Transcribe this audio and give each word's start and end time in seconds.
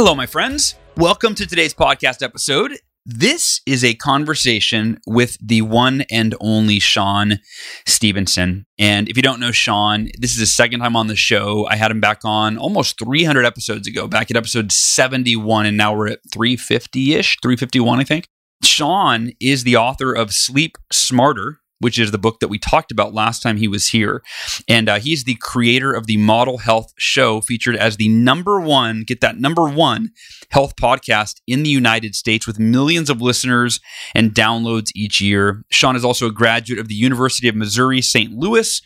Hello, 0.00 0.14
my 0.14 0.26
friends. 0.26 0.76
Welcome 0.96 1.34
to 1.34 1.44
today's 1.44 1.74
podcast 1.74 2.22
episode. 2.22 2.78
This 3.04 3.60
is 3.66 3.82
a 3.82 3.94
conversation 3.94 5.00
with 5.08 5.36
the 5.44 5.62
one 5.62 6.02
and 6.08 6.36
only 6.40 6.78
Shawn 6.78 7.40
Stevenson. 7.84 8.64
And 8.78 9.08
if 9.08 9.16
you 9.16 9.24
don't 9.24 9.40
know 9.40 9.50
Shawn, 9.50 10.08
this 10.16 10.30
is 10.34 10.38
his 10.38 10.54
second 10.54 10.78
time 10.78 10.94
on 10.94 11.08
the 11.08 11.16
show. 11.16 11.66
I 11.66 11.74
had 11.74 11.90
him 11.90 12.00
back 12.00 12.20
on 12.24 12.56
almost 12.58 12.96
300 13.00 13.44
episodes 13.44 13.88
ago, 13.88 14.06
back 14.06 14.30
at 14.30 14.36
episode 14.36 14.70
71, 14.70 15.66
and 15.66 15.76
now 15.76 15.96
we're 15.96 16.10
at 16.10 16.20
350 16.32 17.14
ish, 17.14 17.36
351, 17.42 17.98
I 17.98 18.04
think. 18.04 18.28
Shawn 18.62 19.32
is 19.40 19.64
the 19.64 19.74
author 19.74 20.12
of 20.12 20.32
Sleep 20.32 20.78
Smarter 20.92 21.58
which 21.80 21.98
is 21.98 22.10
the 22.10 22.18
book 22.18 22.40
that 22.40 22.48
we 22.48 22.58
talked 22.58 22.90
about 22.90 23.14
last 23.14 23.42
time 23.42 23.56
he 23.56 23.68
was 23.68 23.88
here. 23.88 24.22
And 24.68 24.88
uh, 24.88 24.98
he's 24.98 25.24
the 25.24 25.36
creator 25.36 25.92
of 25.92 26.06
the 26.06 26.16
Model 26.16 26.58
Health 26.58 26.92
Show, 26.96 27.40
featured 27.40 27.76
as 27.76 27.96
the 27.96 28.08
number 28.08 28.60
one, 28.60 29.04
get 29.06 29.20
that 29.20 29.38
number 29.38 29.68
one 29.68 30.10
health 30.50 30.76
podcast 30.76 31.40
in 31.46 31.62
the 31.62 31.70
United 31.70 32.14
States 32.14 32.46
with 32.46 32.58
millions 32.58 33.10
of 33.10 33.20
listeners 33.20 33.80
and 34.14 34.34
downloads 34.34 34.90
each 34.94 35.20
year. 35.20 35.62
Shawn 35.70 35.96
is 35.96 36.04
also 36.04 36.26
a 36.26 36.32
graduate 36.32 36.78
of 36.78 36.88
the 36.88 36.94
University 36.94 37.48
of 37.48 37.56
Missouri 37.56 38.00
St. 38.00 38.32
Louis. 38.32 38.80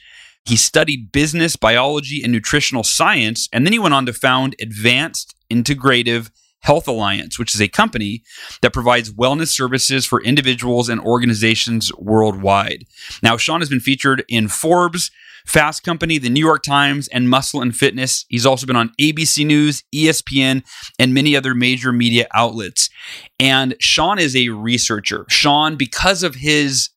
He 0.45 0.56
studied 0.56 1.12
business, 1.12 1.55
biology, 1.55 2.21
and 2.23 2.33
nutritional 2.33 2.83
science, 2.83 3.49
and 3.53 3.65
then 3.65 3.73
he 3.73 3.79
went 3.79 3.95
on 3.95 4.06
to 4.06 4.12
found 4.12 4.56
Advanced 4.61 5.37
Integrative 5.53 6.31
Health 6.63 6.89
Alliance, 6.89 7.39
which 7.39 7.55
is 7.55 7.61
a 7.61 7.69
company 7.69 8.23
that 8.61 8.73
provides 8.73 9.13
wellness 9.13 9.49
services 9.49 10.07
for 10.07 10.23
individuals 10.23 10.89
and 10.89 11.01
organizations 11.01 11.93
worldwide. 11.99 12.85
Now, 13.23 13.37
Shawn 13.37 13.61
has 13.61 13.69
been 13.69 13.81
featured 13.81 14.25
in 14.29 14.49
Forbes, 14.49 15.11
Fast 15.45 15.83
Company, 15.83 16.19
the 16.19 16.31
New 16.31 16.45
York 16.45 16.63
Times, 16.63 17.09
and 17.09 17.29
Muscle 17.29 17.61
and 17.61 17.75
Fitness. 17.75 18.25
He's 18.29 18.47
also 18.47 18.67
been 18.67 18.77
on 18.77 18.93
ABC 19.01 19.45
News, 19.45 19.83
ESPN, 19.95 20.63
and 20.99 21.13
many 21.13 21.37
other 21.37 21.55
major 21.55 21.93
media 21.93 22.29
outlets. 22.33 22.89
And 23.41 23.75
Shawn 23.81 24.19
is 24.21 24.37
a 24.37 24.51
researcher. 24.51 25.27
Shawn, 25.29 25.77
because 25.77 26.23
of 26.23 26.37
his 26.37 26.91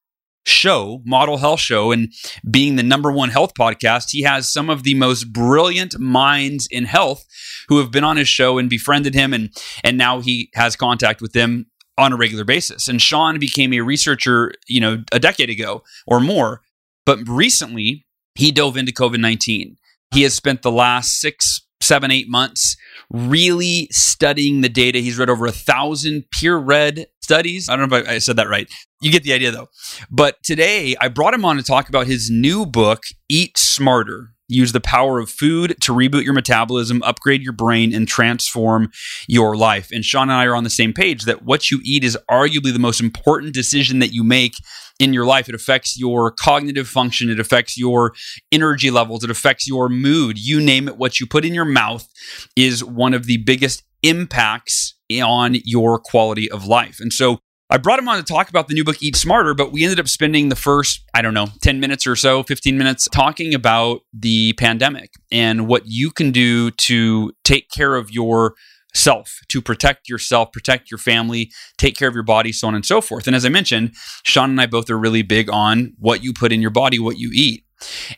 show, 0.46 1.02
Model 1.06 1.38
Health 1.38 1.60
Show, 1.60 1.92
and 1.92 2.14
being 2.50 2.76
the 2.76 2.84
number 2.84 3.12
one 3.12 3.30
health 3.30 3.54
podcast, 3.54 4.12
he 4.12 4.24
has 4.24 4.52
some 4.52 4.70
of 4.70 4.84
the 4.84 4.94
most 4.94 5.34
brilliant 5.34 6.00
minds 6.00 6.68
in 6.72 6.86
health 6.86 7.26
who 7.68 7.80
have 7.80 7.92
been 7.92 8.04
on 8.04 8.18
his 8.18 8.28
show 8.28 8.58
and 8.58 8.70
befriended 8.70 9.14
him, 9.14 9.34
and 9.34 9.50
and 9.84 9.98
now 9.98 10.22
he 10.22 10.50
has 10.54 10.76
contact 10.76 11.22
with 11.22 11.34
them 11.34 11.66
on 11.98 12.14
a 12.14 12.18
regular 12.18 12.44
basis. 12.44 12.88
And 12.88 13.02
Shawn 13.02 13.40
became 13.40 13.74
a 13.74 13.82
researcher, 13.82 14.54
you 14.68 14.82
know, 14.82 15.04
a 15.12 15.20
decade 15.20 15.50
ago 15.50 15.84
or 16.06 16.20
more, 16.20 16.62
but 17.06 17.20
recently 17.28 18.06
he 18.36 18.52
dove 18.52 18.78
into 18.78 18.92
COVID 18.92 19.20
nineteen. 19.20 19.78
He 20.14 20.24
has 20.24 20.34
spent 20.34 20.62
the 20.62 20.72
last 20.72 21.20
six 21.20 21.62
seven, 21.82 22.10
eight 22.10 22.28
months, 22.30 22.76
really 23.12 23.88
studying 23.92 24.62
the 24.62 24.70
data. 24.70 25.00
He's 25.00 25.18
read 25.18 25.30
over 25.30 25.46
a 25.46 25.52
thousand 25.52 26.26
peer 26.32 26.58
read 26.58 27.08
studies. 27.26 27.68
I 27.68 27.76
don't 27.76 27.90
know 27.90 27.98
if 27.98 28.08
I 28.08 28.20
said 28.20 28.38
that 28.38 28.48
right. 28.48 28.72
You 29.02 29.12
get 29.12 29.24
the 29.24 29.34
idea 29.34 29.52
though. 29.52 29.68
But 30.10 30.42
today 30.44 30.96
I 31.02 31.10
brought 31.10 31.34
him 31.34 31.44
on 31.44 31.58
to 31.58 31.64
talk 31.64 31.90
about 31.90 32.08
his 32.08 32.30
new 32.30 32.66
book, 32.66 33.04
Eat 33.28 33.58
Smarter 33.58 34.36
Use 34.48 34.74
the 34.74 34.82
power 34.82 35.20
of 35.20 35.30
food 35.30 35.76
to 35.82 35.92
reboot 35.92 36.24
your 36.24 36.34
metabolism, 36.34 37.02
upgrade 37.02 37.42
your 37.42 37.54
brain, 37.54 37.96
and 37.96 38.08
transform 38.08 38.92
your 39.28 39.58
life. 39.58 39.90
And 39.92 40.06
Shawn 40.06 40.30
and 40.30 40.38
I 40.38 40.46
are 40.46 40.56
on 40.56 40.64
the 40.64 40.70
same 40.70 40.94
page 40.94 41.24
that 41.24 41.44
what 41.44 41.72
you 41.72 41.80
eat 41.84 42.04
is 42.04 42.18
arguably 42.30 42.72
the 42.72 42.80
most 42.80 43.02
important 43.02 43.56
decision 43.56 43.98
that 44.00 44.14
you 44.14 44.24
make 44.24 44.54
in 45.00 45.14
your 45.14 45.26
life. 45.26 45.50
It 45.50 45.56
affects 45.56 45.98
your 45.98 46.30
cognitive 46.32 46.88
function, 46.88 47.32
it 47.32 47.40
affects 47.40 47.76
your 47.76 48.14
energy 48.52 48.92
levels, 48.92 49.24
it 49.24 49.32
affects 49.32 49.68
your 49.68 49.90
mood. 49.90 50.38
You 50.38 50.62
name 50.62 50.88
it, 50.88 50.98
what 50.98 51.20
you 51.20 51.26
put 51.26 51.44
in 51.44 51.56
your 51.56 51.66
mouth 51.66 52.08
is 52.56 52.84
one 52.84 53.16
of 53.16 53.26
the 53.26 53.38
biggest 53.38 53.82
impacts 54.08 54.96
on 55.12 55.58
your 55.64 56.00
quality 56.00 56.50
of 56.50 56.66
life. 56.66 56.98
And 57.00 57.12
so 57.12 57.40
I 57.70 57.78
brought 57.78 57.98
him 57.98 58.08
on 58.08 58.18
to 58.18 58.24
talk 58.24 58.50
about 58.50 58.68
the 58.68 58.76
new 58.76 58.84
book, 58.84 59.02
Eat 59.02 59.16
Smarter, 59.16 59.56
but 59.56 59.72
we 59.72 59.84
ended 59.84 60.00
up 60.00 60.08
spending 60.08 60.50
the 60.50 60.56
first, 60.56 61.04
I 61.16 61.22
don't 61.24 61.34
know, 61.34 61.48
10 61.62 61.80
minutes 61.80 62.06
or 62.06 62.16
so, 62.16 62.44
15 62.44 62.78
minutes 62.78 63.08
talking 63.12 63.56
about 63.56 64.02
the 64.14 64.54
pandemic 64.54 65.12
and 65.32 65.68
what 65.68 65.84
you 65.86 66.12
can 66.12 66.32
do 66.32 66.70
to 66.72 67.34
take 67.44 67.70
care 67.72 67.96
of 67.96 68.12
your 68.12 68.54
self 68.94 69.40
to 69.50 69.62
protect 69.62 70.08
yourself, 70.08 70.52
protect 70.52 70.92
your 70.92 70.98
family, 71.00 71.52
take 71.78 71.98
care 71.98 72.08
of 72.08 72.14
your 72.14 72.24
body, 72.24 72.52
so 72.52 72.68
on 72.68 72.76
and 72.76 72.86
so 72.86 73.02
forth. 73.02 73.28
And 73.28 73.36
as 73.36 73.46
I 73.46 73.50
mentioned, 73.50 73.96
Shawn 74.24 74.52
and 74.52 74.62
I 74.62 74.68
both 74.68 74.90
are 74.90 74.98
really 74.98 75.24
big 75.24 75.50
on 75.50 75.94
what 75.98 76.24
you 76.24 76.34
put 76.34 76.52
in 76.52 76.62
your 76.62 76.72
body, 76.72 77.00
what 77.00 77.18
you 77.18 77.32
eat. 77.34 77.64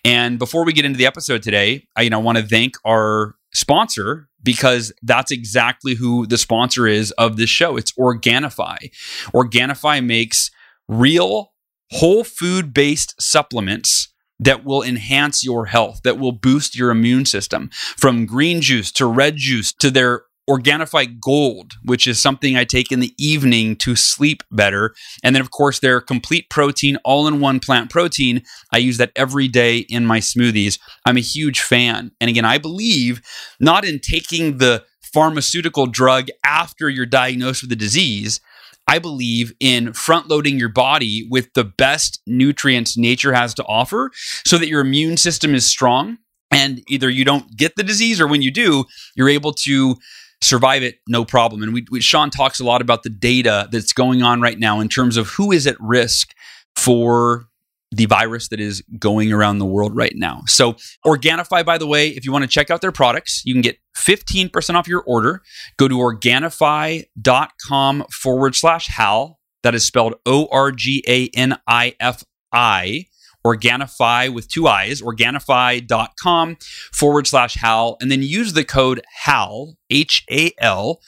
And 0.06 0.38
before 0.38 0.66
we 0.66 0.74
get 0.74 0.86
into 0.86 0.98
the 0.98 1.08
episode 1.08 1.42
today, 1.42 1.88
I 1.96 2.04
you 2.04 2.10
know 2.10 2.20
want 2.20 2.38
to 2.38 2.44
thank 2.44 2.76
our 2.86 3.36
sponsor 3.54 4.30
because 4.44 4.94
that's 5.02 5.32
exactly 5.32 5.96
who 5.96 6.26
the 6.26 6.38
sponsor 6.38 6.88
is 6.88 7.12
of 7.12 7.38
this 7.38 7.50
show. 7.50 7.78
It's 7.78 7.92
Organifi. 7.94 8.92
Organifi 9.34 10.06
makes 10.06 10.52
real 10.88 11.54
whole 11.92 12.24
food 12.24 12.74
based 12.74 13.20
supplements 13.22 14.14
that 14.40 14.64
will 14.64 14.84
enhance 14.84 15.44
your 15.44 15.66
health, 15.66 16.02
that 16.04 16.20
will 16.20 16.32
boost 16.32 16.76
your 16.76 16.92
immune 16.92 17.26
system 17.26 17.70
from 17.74 18.26
green 18.26 18.62
juice 18.62 18.92
to 18.92 19.06
red 19.06 19.38
juice 19.38 19.74
to 19.74 19.90
their 19.90 20.24
Organifi 20.50 21.20
Gold, 21.20 21.74
which 21.84 22.08
is 22.08 22.20
something 22.20 22.56
I 22.56 22.64
take 22.64 22.92
in 22.92 23.00
the 23.00 23.14
evening 23.18 23.76
to 23.78 23.96
sleep 23.96 24.44
better. 24.52 24.94
And 25.24 25.36
then, 25.36 25.42
of 25.42 25.52
course, 25.52 25.80
their 25.80 26.00
complete 26.00 26.50
protein, 26.50 26.98
all 27.04 27.28
in 27.28 27.40
one 27.40 27.60
plant 27.60 27.90
protein. 27.90 28.44
I 28.72 28.78
use 28.78 28.98
that 28.98 29.12
every 29.16 29.48
day 29.48 29.80
in 29.80 30.06
my 30.06 30.20
smoothies. 30.20 30.80
I'm 31.06 31.18
a 31.18 31.22
huge 31.22 31.62
fan. 31.62 32.12
And 32.22 32.30
again, 32.30 32.46
I 32.46 32.58
believe 32.58 33.22
not 33.60 33.86
in 33.86 34.00
taking 34.00 34.58
the 34.58 34.84
pharmaceutical 35.02 35.88
drug 35.88 36.28
after 36.46 36.90
you're 36.90 37.06
diagnosed 37.06 37.64
with 37.64 37.72
a 37.72 37.76
disease. 37.76 38.40
I 38.88 39.00
believe 39.00 39.54
in 39.60 39.92
front 39.92 40.30
loading 40.30 40.58
your 40.58 40.70
body 40.70 41.28
with 41.30 41.54
the 41.54 41.66
best 41.66 42.22
nutrients 42.26 42.98
nature 42.98 43.34
has 43.34 43.54
to 43.56 43.66
offer 43.66 44.12
so 44.46 44.58
that 44.58 44.70
your 44.70 44.80
immune 44.80 45.18
system 45.18 45.54
is 45.54 45.66
strong 45.66 46.20
and 46.52 46.82
either 46.88 47.10
you 47.10 47.26
don't 47.26 47.58
get 47.58 47.76
the 47.76 47.84
disease 47.84 48.22
or 48.22 48.28
when 48.28 48.42
you 48.42 48.52
do, 48.52 48.86
you're 49.16 49.30
able 49.30 49.52
to 49.54 49.98
survive 50.42 50.84
it 50.84 51.00
no 51.08 51.26
problem. 51.26 51.64
And 51.64 51.74
we, 51.74 51.86
we, 51.90 52.02
Shawn 52.02 52.30
talks 52.30 52.60
a 52.60 52.64
lot 52.64 52.82
about 52.82 53.02
the 53.04 53.10
data 53.10 53.68
that's 53.72 53.94
going 53.94 54.24
on 54.24 54.42
right 54.42 54.60
now 54.60 54.80
in 54.80 54.90
terms 54.90 55.18
of 55.18 55.28
who 55.28 55.52
is 55.52 55.68
at 55.68 55.80
risk 55.80 56.34
for 56.76 57.48
the 57.92 58.06
virus 58.06 58.50
that 58.50 58.60
is 58.60 58.84
going 59.00 59.32
around 59.32 59.60
the 59.60 59.66
world 59.66 59.96
right 59.96 60.12
now. 60.16 60.42
So, 60.48 60.74
Organifi, 61.06 61.64
by 61.66 61.78
the 61.78 61.88
way, 61.88 62.10
if 62.10 62.26
you 62.26 62.34
want 62.34 62.44
to 62.44 62.50
check 62.50 62.70
out 62.70 62.82
their 62.82 62.92
products, 62.92 63.42
you 63.46 63.54
can 63.54 63.62
get 63.62 63.78
15% 63.98 64.76
off 64.76 64.88
your 64.88 65.04
order. 65.04 65.42
Go 65.78 65.88
to 65.88 65.96
organifi.com 65.96 68.06
forward 68.12 68.56
slash 68.56 68.88
HAL. 68.88 69.40
That 69.64 69.74
is 69.74 69.86
spelled 69.86 70.16
O 70.26 70.48
R 70.52 70.72
G 70.72 71.04
A 71.08 71.30
N 71.36 71.58
I 71.66 71.96
F 72.00 72.24
I. 72.52 73.08
Organifi 73.48 74.34
with 74.34 74.50
two 74.50 74.68
eyes, 74.68 75.02
organifi.com 75.02 76.58
forward 76.94 77.28
slash 77.28 77.56
HAL, 77.56 77.98
and 78.02 78.12
then 78.12 78.22
use 78.22 78.54
the 78.54 78.66
code 78.66 79.02
HAL, 79.24 79.78
H 79.90 80.26
A 80.30 80.52
L, 80.60 81.00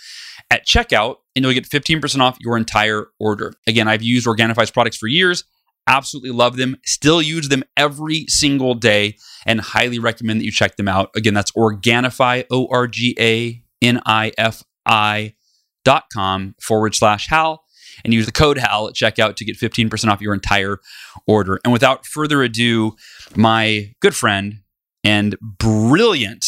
at 0.50 0.66
checkout, 0.66 1.18
and 1.36 1.44
you'll 1.44 1.54
get 1.54 1.70
15% 1.70 2.22
off 2.22 2.38
your 2.40 2.58
entire 2.58 3.08
order. 3.20 3.54
Again, 3.68 3.88
I've 3.88 4.02
used 4.02 4.26
Organifi's 4.26 4.72
products 4.72 4.98
for 4.98 5.08
years, 5.08 5.44
absolutely 5.88 6.32
love 6.32 6.56
them, 6.56 6.78
still 6.86 7.22
use 7.22 7.50
them 7.50 7.64
every 7.76 8.26
single 8.28 8.74
day, 8.74 9.18
and 9.46 9.60
highly 9.60 10.00
recommend 10.00 10.40
that 10.40 10.46
you 10.46 10.52
check 10.52 10.78
them 10.78 10.88
out. 10.88 11.10
Again, 11.16 11.34
that's 11.34 11.52
Organifi, 11.52 12.46
O 12.52 12.68
R 12.72 12.88
G 12.88 13.16
A 13.20 13.62
N 13.82 14.02
I 14.06 14.32
F 14.38 14.64
I 14.86 15.36
dot 15.84 16.06
com 16.14 16.56
forward 16.62 16.96
slash 16.96 17.28
HAL 17.28 17.64
and 18.04 18.14
use 18.14 18.26
the 18.26 18.32
code 18.32 18.58
HAL 18.58 18.88
at 18.88 18.96
checkout 18.96 19.36
to 19.36 19.46
get 19.46 19.58
15% 19.58 20.10
off 20.10 20.22
your 20.22 20.34
entire 20.34 20.80
order. 21.28 21.60
And 21.64 21.74
without 21.74 22.06
further 22.06 22.42
ado, 22.42 22.96
my 23.36 23.94
good 24.02 24.16
friend 24.16 24.62
and 25.04 25.36
brilliant 25.42 26.46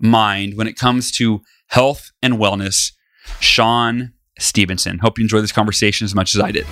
mind 0.00 0.56
when 0.56 0.66
it 0.66 0.76
comes 0.76 1.10
to 1.12 1.40
health 1.68 2.10
and 2.22 2.34
wellness, 2.34 2.92
Shawn 3.40 4.12
Stevenson. 4.38 4.98
Hope 4.98 5.18
you 5.18 5.24
enjoy 5.24 5.40
this 5.40 5.52
conversation 5.52 6.04
as 6.04 6.14
much 6.14 6.34
as 6.34 6.40
I 6.40 6.50
did. 6.50 6.66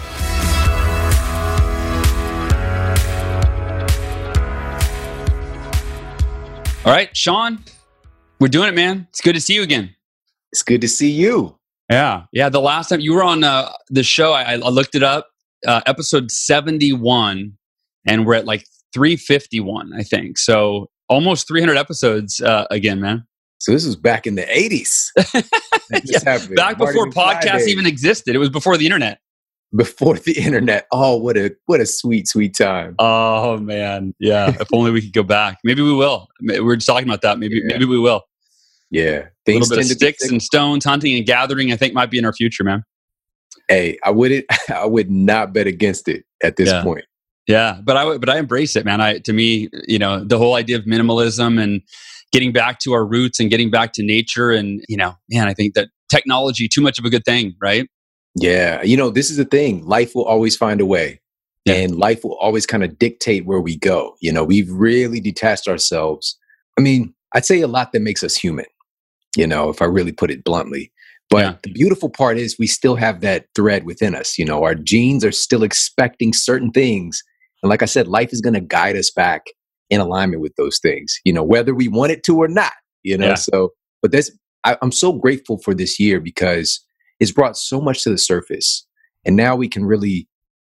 All 6.83 6.93
right, 6.93 7.15
Shawn, 7.15 7.63
we're 8.41 8.49
doing 8.49 8.69
it, 8.69 8.75
man. 8.75 9.07
It's 9.11 9.21
good 9.21 9.35
to 9.35 9.41
see 9.41 9.55
you 9.55 9.63
again. 9.63 9.95
It's 10.51 10.63
good 10.63 10.81
to 10.81 10.89
see 10.89 11.11
you. 11.11 11.60
Yeah, 11.91 12.25
yeah. 12.33 12.49
The 12.49 12.61
last 12.61 12.89
time 12.89 13.01
you 13.01 13.15
were 13.15 13.25
on 13.25 13.43
uh, 13.43 13.73
the 13.89 14.05
show, 14.05 14.33
I, 14.33 14.53
I 14.53 14.57
looked 14.57 14.95
it 14.95 15.03
up, 15.03 15.29
uh, 15.67 15.81
episode 15.87 16.31
seventy-one, 16.31 17.53
and 18.07 18.27
we're 18.27 18.35
at 18.35 18.47
like 18.47 18.65
three 18.95 19.17
fifty-one, 19.17 19.93
I 19.93 20.05
think. 20.05 20.39
So 20.39 20.89
almost 21.09 21.49
three 21.49 21.61
hundred 21.61 21.79
episodes 21.79 22.41
uh, 22.41 22.67
again, 22.71 23.01
man. 23.01 23.27
So 23.59 23.73
this 23.73 23.85
was 23.85 23.97
back 23.97 24.27
in 24.27 24.37
the 24.37 24.57
eighties. 24.57 25.13
yeah, 26.05 26.39
back 26.55 26.79
before 26.79 27.11
podcasts 27.11 27.67
even 27.67 27.87
existed. 27.87 28.37
It 28.37 28.39
was 28.39 28.51
before 28.51 28.77
the 28.77 28.87
internet. 28.87 29.19
Before 29.77 30.17
the 30.17 30.39
internet. 30.39 30.87
Oh, 30.93 31.17
what 31.17 31.37
a 31.37 31.55
what 31.67 31.81
a 31.81 31.87
sweet, 31.87 32.29
sweet 32.29 32.57
time. 32.57 32.95
Oh 33.01 33.59
man, 33.59 34.15
yeah. 34.21 34.57
if 34.61 34.69
only 34.73 34.93
we 34.93 35.03
could 35.03 35.13
go 35.13 35.25
back. 35.25 35.59
Maybe 35.65 35.83
we 35.83 35.93
will. 35.93 36.29
We 36.41 36.57
are 36.57 36.77
just 36.77 36.87
talking 36.87 37.09
about 37.09 37.23
that. 37.23 37.39
Maybe 37.41 37.57
yeah. 37.57 37.67
maybe 37.67 37.85
we 37.85 37.99
will. 37.99 38.23
Yeah, 38.91 39.29
things 39.47 39.69
a 39.69 39.75
little 39.75 39.85
bit 39.85 39.91
of 39.93 39.97
sticks 39.97 40.29
and 40.29 40.43
stones, 40.43 40.85
hunting 40.85 41.17
and 41.17 41.25
gathering. 41.25 41.73
I 41.73 41.77
think 41.77 41.95
might 41.95 42.11
be 42.11 42.19
in 42.19 42.25
our 42.25 42.33
future, 42.33 42.65
man. 42.65 42.83
Hey, 43.69 43.99
I 44.05 44.11
wouldn't. 44.11 44.47
I 44.69 44.87
would 44.87 45.11
not 45.11 45.53
bet 45.53 45.67
against 45.67 46.09
it 46.09 46.25
at 46.43 46.57
this 46.57 46.69
yeah. 46.69 46.83
point. 46.83 47.05
Yeah, 47.47 47.81
but 47.83 47.97
I 47.97 48.19
but 48.19 48.29
I 48.29 48.39
embrace 48.39 48.77
it, 48.77 48.85
man. 48.85 49.01
I 49.01 49.19
to 49.21 49.33
me, 49.33 49.69
you 49.87 49.99
know, 49.99 50.25
the 50.25 50.39
whole 50.39 50.55
idea 50.55 50.77
of 50.77 50.85
minimalism 50.85 51.63
and 51.63 51.83
getting 52.33 52.53
back 52.53 52.79
to 52.81 52.93
our 52.93 53.05
roots 53.05 53.41
and 53.41 53.51
getting 53.51 53.71
back 53.71 53.93
to 53.95 54.03
nature, 54.03 54.51
and 54.51 54.85
you 54.89 54.97
know, 54.97 55.15
man, 55.31 55.47
I 55.47 55.55
think 55.55 55.75
that 55.75 55.89
technology 56.11 56.69
too 56.69 56.81
much 56.81 56.99
of 56.99 57.05
a 57.05 57.11
good 57.11 57.25
thing, 57.25 57.55
right? 57.63 57.89
Yeah, 58.35 58.83
you 58.83 58.97
know, 58.97 59.11
this 59.11 59.31
is 59.31 59.37
the 59.37 59.45
thing. 59.45 59.87
Life 59.87 60.15
will 60.15 60.25
always 60.25 60.57
find 60.57 60.81
a 60.81 60.87
way. 60.87 61.21
Yeah. 61.65 61.75
And 61.75 61.97
life 61.97 62.25
will 62.25 62.39
always 62.39 62.67
kind 62.67 62.83
of 62.83 62.99
dictate 62.99 63.45
where 63.45 63.61
we 63.61 63.77
go. 63.77 64.15
You 64.21 64.33
know, 64.33 64.43
we've 64.43 64.71
really 64.71 65.21
detached 65.21 65.69
ourselves. 65.69 66.39
I 66.79 66.81
mean, 66.81 67.15
I'd 67.35 67.45
say 67.45 67.61
a 67.61 67.69
lot 67.69 67.93
that 67.93 68.01
makes 68.01 68.23
us 68.23 68.35
human 68.35 68.65
you 69.37 69.47
know, 69.47 69.69
if 69.69 69.81
I 69.83 69.87
really 69.87 70.13
put 70.13 70.31
it 70.31 70.45
bluntly. 70.45 70.93
But 71.29 71.39
yeah. 71.39 71.55
the 71.63 71.73
beautiful 71.73 72.11
part 72.11 72.39
is 72.39 72.59
we 72.59 72.67
still 72.67 72.97
have 72.97 73.21
that 73.21 73.47
thread 73.55 73.85
within 73.85 74.15
us. 74.15 74.37
You 74.37 74.45
know, 74.45 74.65
our 74.65 74.75
genes 74.75 75.25
are 75.25 75.33
still 75.33 75.63
expecting 75.63 76.33
certain 76.33 76.73
things. 76.73 77.23
And 77.63 77.71
like 77.71 77.83
I 77.83 77.87
said, 77.87 78.09
life 78.09 78.33
is 78.33 78.41
going 78.41 78.55
to 78.55 78.61
guide 78.61 78.97
us 78.97 79.11
back 79.11 79.47
in 79.91 80.01
alignment 80.01 80.43
with 80.43 80.55
those 80.57 80.79
things, 80.79 81.21
you 81.25 81.33
know, 81.33 81.43
whether 81.43 81.75
we 81.75 81.89
want 81.89 82.13
it 82.13 82.25
to 82.25 82.37
or 82.37 82.49
not, 82.49 82.73
you 83.03 83.17
know. 83.17 83.29
Yeah. 83.29 83.35
So, 83.35 83.71
but 84.03 84.13
that's, 84.13 84.31
I, 84.65 84.77
I'm 84.83 84.93
so 84.93 85.13
grateful 85.13 85.59
for 85.59 85.75
this 85.75 86.01
year 86.01 86.21
because 86.21 86.85
it's 87.19 87.33
brought 87.33 87.57
so 87.57 87.81
much 87.81 88.03
to 88.05 88.11
the 88.11 88.19
surface. 88.19 88.87
And 89.25 89.37
now 89.37 89.55
we 89.55 89.69
can 89.69 89.85
really 89.85 90.29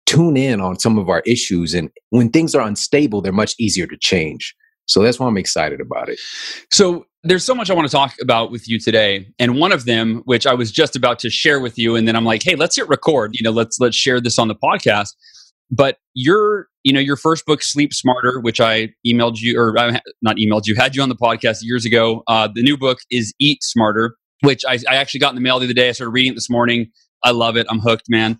tune 0.06 0.36
in 0.36 0.60
on 0.60 0.78
some 0.78 0.98
of 0.98 1.08
our 1.08 1.22
issues. 1.24 1.72
And 1.72 1.90
when 2.10 2.28
things 2.30 2.54
are 2.54 2.66
unstable, 2.66 3.22
they're 3.22 3.32
much 3.32 3.54
easier 3.58 3.86
to 3.86 3.96
change. 3.98 4.54
So 4.86 5.02
that's 5.02 5.18
why 5.18 5.26
I'm 5.26 5.38
excited 5.38 5.80
about 5.80 6.08
it. 6.08 6.18
So 6.70 7.06
there's 7.24 7.44
so 7.44 7.54
much 7.54 7.70
I 7.70 7.74
want 7.74 7.88
to 7.88 7.92
talk 7.92 8.14
about 8.20 8.50
with 8.50 8.68
you 8.68 8.78
today, 8.78 9.28
and 9.38 9.56
one 9.56 9.72
of 9.72 9.84
them, 9.84 10.22
which 10.24 10.46
I 10.46 10.54
was 10.54 10.72
just 10.72 10.96
about 10.96 11.18
to 11.20 11.30
share 11.30 11.60
with 11.60 11.78
you, 11.78 11.94
and 11.94 12.08
then 12.08 12.16
I'm 12.16 12.24
like, 12.24 12.42
hey, 12.42 12.56
let's 12.56 12.76
hit 12.76 12.88
record. 12.88 13.30
You 13.34 13.44
know, 13.44 13.50
let's 13.50 13.78
let's 13.78 13.96
share 13.96 14.20
this 14.20 14.38
on 14.38 14.48
the 14.48 14.54
podcast. 14.54 15.10
But 15.70 15.98
your, 16.14 16.66
you 16.82 16.92
know, 16.92 17.00
your 17.00 17.16
first 17.16 17.46
book, 17.46 17.62
Sleep 17.62 17.94
Smarter, 17.94 18.40
which 18.40 18.60
I 18.60 18.92
emailed 19.06 19.36
you, 19.40 19.58
or 19.58 19.78
uh, 19.78 19.98
not 20.20 20.36
emailed 20.36 20.66
you, 20.66 20.74
had 20.74 20.94
you 20.94 21.02
on 21.02 21.08
the 21.08 21.16
podcast 21.16 21.58
years 21.62 21.84
ago. 21.84 22.22
Uh, 22.26 22.48
the 22.52 22.62
new 22.62 22.76
book 22.76 22.98
is 23.10 23.32
Eat 23.38 23.62
Smarter, 23.62 24.16
which 24.40 24.64
I, 24.68 24.78
I 24.88 24.96
actually 24.96 25.20
got 25.20 25.30
in 25.30 25.36
the 25.36 25.40
mail 25.40 25.58
the 25.58 25.66
other 25.66 25.74
day. 25.74 25.88
I 25.88 25.92
started 25.92 26.10
reading 26.10 26.32
it 26.32 26.34
this 26.34 26.50
morning. 26.50 26.90
I 27.24 27.30
love 27.30 27.56
it. 27.56 27.66
I'm 27.70 27.78
hooked, 27.78 28.06
man 28.08 28.38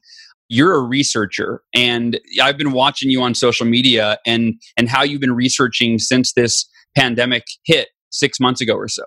you're 0.49 0.75
a 0.75 0.81
researcher 0.81 1.63
and 1.75 2.21
I've 2.43 2.59
been 2.59 2.73
watching 2.73 3.11
you 3.11 3.23
on 3.23 3.35
social 3.35 3.65
media 3.65 4.19
and 4.27 4.61
and 4.77 4.87
how 4.87 5.03
you've 5.03 5.21
been 5.21 5.33
researching 5.33 5.99
since 5.99 6.35
this 6.35 6.69
pandemic 6.95 7.45
hit 7.65 7.89
6 8.13 8.41
months 8.41 8.61
ago 8.61 8.75
or 8.75 8.89
so. 8.89 9.03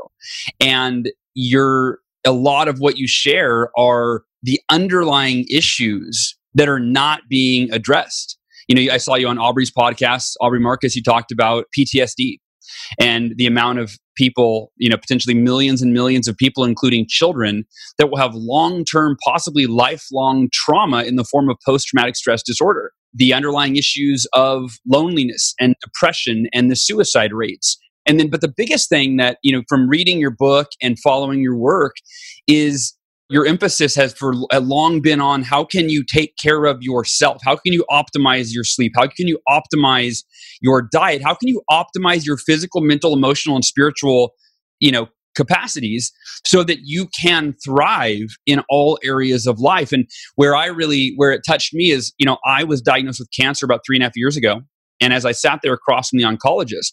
And 0.59 1.11
you're 1.33 1.99
a 2.25 2.31
lot 2.31 2.67
of 2.67 2.79
what 2.79 2.97
you 2.97 3.07
share 3.07 3.69
are 3.77 4.23
the 4.43 4.59
underlying 4.69 5.45
issues 5.49 6.35
that 6.53 6.69
are 6.69 6.79
not 6.79 7.21
being 7.29 7.71
addressed. 7.71 8.37
You 8.67 8.75
know, 8.75 8.93
I 8.93 8.97
saw 8.97 9.15
you 9.15 9.27
on 9.27 9.37
Aubrey's 9.37 9.71
podcast, 9.71 10.33
Aubrey 10.41 10.59
Marcus, 10.59 10.95
you 10.95 11.03
talked 11.03 11.31
about 11.31 11.65
PTSD 11.77 12.39
and 12.99 13.33
the 13.37 13.45
amount 13.45 13.79
of 13.79 13.95
people, 14.15 14.71
you 14.77 14.89
know, 14.89 14.97
potentially 14.97 15.35
millions 15.35 15.81
and 15.81 15.93
millions 15.93 16.27
of 16.27 16.35
people, 16.37 16.63
including 16.63 17.05
children, 17.07 17.65
that 17.99 18.09
will 18.09 18.17
have 18.17 18.33
long 18.33 18.85
term, 18.85 19.17
possibly 19.23 19.67
lifelong 19.67 20.49
trauma 20.51 21.03
in 21.03 21.15
the 21.15 21.23
form 21.23 21.49
of 21.49 21.57
post 21.65 21.87
traumatic 21.87 22.15
stress 22.15 22.41
disorder. 22.41 22.91
The 23.13 23.33
underlying 23.33 23.75
issues 23.75 24.25
of 24.33 24.71
loneliness 24.87 25.53
and 25.59 25.75
depression 25.83 26.47
and 26.53 26.71
the 26.71 26.75
suicide 26.75 27.33
rates. 27.33 27.77
And 28.05 28.19
then, 28.19 28.29
but 28.29 28.41
the 28.41 28.53
biggest 28.55 28.89
thing 28.89 29.17
that, 29.17 29.37
you 29.41 29.55
know, 29.55 29.63
from 29.67 29.89
reading 29.89 30.19
your 30.19 30.31
book 30.31 30.67
and 30.81 30.99
following 30.99 31.41
your 31.41 31.57
work 31.57 31.95
is 32.47 32.95
your 33.29 33.45
emphasis 33.45 33.95
has 33.95 34.13
for 34.13 34.33
long 34.53 35.01
been 35.01 35.19
on 35.19 35.41
how 35.41 35.63
can 35.63 35.89
you 35.89 36.03
take 36.03 36.35
care 36.37 36.65
of 36.65 36.81
yourself? 36.81 37.41
How 37.43 37.55
can 37.55 37.73
you 37.73 37.83
optimize 37.89 38.53
your 38.53 38.63
sleep? 38.63 38.93
How 38.95 39.07
can 39.07 39.27
you 39.27 39.39
optimize 39.49 40.23
your 40.61 40.87
diet? 40.91 41.23
How 41.23 41.33
can 41.33 41.47
you 41.47 41.61
optimize 41.71 42.25
your 42.25 42.37
physical 42.37 42.81
mental 42.81 43.13
emotional 43.13 43.55
and 43.55 43.65
spiritual 43.65 44.33
you 44.79 44.91
know 44.91 45.07
capacities 45.35 46.13
so 46.45 46.63
that 46.63 46.79
you 46.83 47.07
can 47.07 47.55
thrive 47.65 48.37
in 48.45 48.61
all 48.69 48.99
areas 49.03 49.47
of 49.47 49.59
life? 49.59 49.91
And 49.91 50.07
where 50.35 50.55
i 50.55 50.67
really 50.67 51.13
where 51.15 51.31
it 51.31 51.41
touched 51.47 51.73
me 51.73 51.89
is 51.89 52.13
you 52.19 52.27
know 52.27 52.37
i 52.45 52.63
was 52.63 52.79
diagnosed 52.79 53.19
with 53.19 53.29
cancer 53.37 53.65
about 53.65 53.81
three 53.85 53.97
and 53.97 54.03
a 54.03 54.05
half 54.05 54.15
years 54.15 54.37
ago. 54.37 54.61
And 55.01 55.13
as 55.13 55.25
i 55.25 55.31
sat 55.31 55.61
there 55.63 55.73
across 55.73 56.09
from 56.09 56.19
the 56.19 56.25
oncologist 56.25 56.91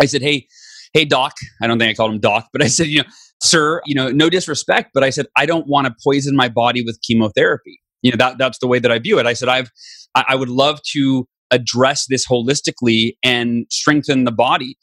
i 0.00 0.06
said 0.06 0.22
hey 0.22 0.46
hey 0.92 1.04
doc 1.04 1.32
i 1.62 1.66
don't 1.66 1.78
think 1.78 1.90
i 1.90 1.94
called 1.94 2.12
him 2.12 2.20
doc 2.20 2.46
but 2.52 2.62
i 2.62 2.66
said 2.66 2.86
you 2.86 2.98
know 2.98 3.08
sir, 3.42 3.80
you 3.86 3.94
know, 3.94 4.10
no 4.10 4.30
disrespect, 4.30 4.90
but 4.94 5.02
I 5.02 5.10
said, 5.10 5.26
I 5.36 5.46
don't 5.46 5.66
want 5.66 5.86
to 5.86 5.94
poison 6.04 6.36
my 6.36 6.48
body 6.48 6.84
with 6.84 7.00
chemotherapy. 7.02 7.80
You 8.02 8.10
know, 8.12 8.16
that, 8.18 8.38
that's 8.38 8.58
the 8.58 8.66
way 8.66 8.78
that 8.78 8.90
I 8.90 8.98
view 8.98 9.18
it. 9.18 9.26
I 9.26 9.32
said, 9.32 9.48
I've, 9.48 9.70
I, 10.14 10.24
I 10.30 10.34
would 10.36 10.48
love 10.48 10.80
to 10.92 11.26
address 11.50 12.06
this 12.08 12.26
holistically 12.26 13.14
and 13.24 13.66
strengthen 13.70 14.24
the 14.24 14.32
body. 14.32 14.76